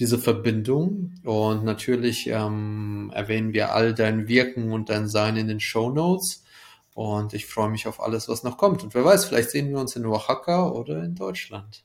diese 0.00 0.18
Verbindung. 0.18 1.14
Und 1.22 1.62
natürlich 1.62 2.26
ähm, 2.26 3.12
erwähnen 3.14 3.52
wir 3.52 3.72
all 3.72 3.94
dein 3.94 4.26
Wirken 4.26 4.72
und 4.72 4.88
dein 4.88 5.06
Sein 5.06 5.36
in 5.36 5.46
den 5.46 5.60
Show 5.60 5.90
Notes. 5.90 6.42
Und 6.94 7.32
ich 7.32 7.46
freue 7.46 7.70
mich 7.70 7.86
auf 7.86 8.02
alles, 8.02 8.28
was 8.28 8.42
noch 8.42 8.58
kommt. 8.58 8.82
Und 8.82 8.92
wer 8.92 9.04
weiß, 9.04 9.26
vielleicht 9.26 9.50
sehen 9.50 9.70
wir 9.70 9.78
uns 9.78 9.94
in 9.94 10.04
Oaxaca 10.04 10.70
oder 10.70 11.04
in 11.04 11.14
Deutschland. 11.14 11.84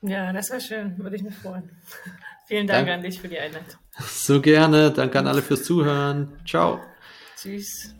Ja, 0.00 0.32
das 0.32 0.48
wäre 0.48 0.62
schön. 0.62 0.96
Würde 0.96 1.16
ich 1.16 1.22
mich 1.22 1.34
freuen. 1.34 1.68
Vielen 2.46 2.66
Dank, 2.66 2.86
Dank 2.86 3.00
an 3.00 3.02
dich 3.02 3.20
für 3.20 3.28
die 3.28 3.38
Einladung. 3.38 3.68
So 4.08 4.40
gerne. 4.40 4.92
Danke 4.92 5.18
an 5.18 5.26
alle 5.26 5.42
fürs 5.42 5.64
Zuhören. 5.64 6.32
Ciao. 6.46 6.80
Tschüss. 7.36 7.94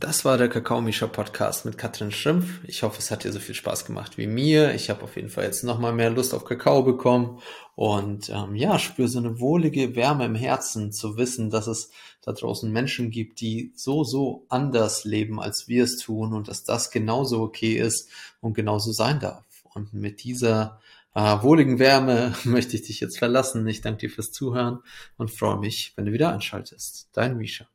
Das 0.00 0.24
war 0.24 0.38
der 0.38 0.48
Kakao 0.48 0.80
Misha 0.80 1.06
Podcast 1.06 1.66
mit 1.66 1.76
Katrin 1.76 2.10
Schrimpf. 2.10 2.64
Ich 2.64 2.82
hoffe, 2.82 2.96
es 3.00 3.10
hat 3.10 3.22
dir 3.22 3.32
so 3.32 3.38
viel 3.38 3.54
Spaß 3.54 3.84
gemacht 3.84 4.16
wie 4.16 4.26
mir. 4.26 4.74
Ich 4.74 4.88
habe 4.88 5.02
auf 5.02 5.14
jeden 5.14 5.28
Fall 5.28 5.44
jetzt 5.44 5.62
nochmal 5.62 5.92
mehr 5.92 6.08
Lust 6.08 6.32
auf 6.32 6.46
Kakao 6.46 6.82
bekommen 6.82 7.42
und 7.74 8.30
ähm, 8.30 8.56
ja, 8.56 8.78
spüre 8.78 9.08
so 9.08 9.18
eine 9.18 9.40
wohlige 9.40 9.94
Wärme 9.96 10.24
im 10.24 10.34
Herzen 10.34 10.90
zu 10.90 11.18
wissen, 11.18 11.50
dass 11.50 11.66
es 11.66 11.90
da 12.22 12.32
draußen 12.32 12.72
Menschen 12.72 13.10
gibt, 13.10 13.42
die 13.42 13.72
so, 13.76 14.02
so 14.02 14.46
anders 14.48 15.04
leben, 15.04 15.38
als 15.38 15.68
wir 15.68 15.84
es 15.84 15.98
tun 15.98 16.32
und 16.32 16.48
dass 16.48 16.64
das 16.64 16.90
genauso 16.90 17.42
okay 17.42 17.74
ist 17.74 18.08
und 18.40 18.54
genauso 18.54 18.92
sein 18.92 19.20
darf. 19.20 19.44
Und 19.74 19.92
mit 19.92 20.24
dieser 20.24 20.80
äh, 21.14 21.20
wohligen 21.42 21.78
Wärme 21.78 22.34
möchte 22.44 22.74
ich 22.74 22.84
dich 22.84 23.00
jetzt 23.00 23.18
verlassen. 23.18 23.66
Ich 23.66 23.82
danke 23.82 24.08
dir 24.08 24.10
fürs 24.10 24.32
Zuhören 24.32 24.78
und 25.18 25.30
freue 25.30 25.58
mich, 25.58 25.92
wenn 25.96 26.06
du 26.06 26.12
wieder 26.12 26.32
einschaltest. 26.32 27.10
Dein 27.12 27.36
Misha. 27.36 27.66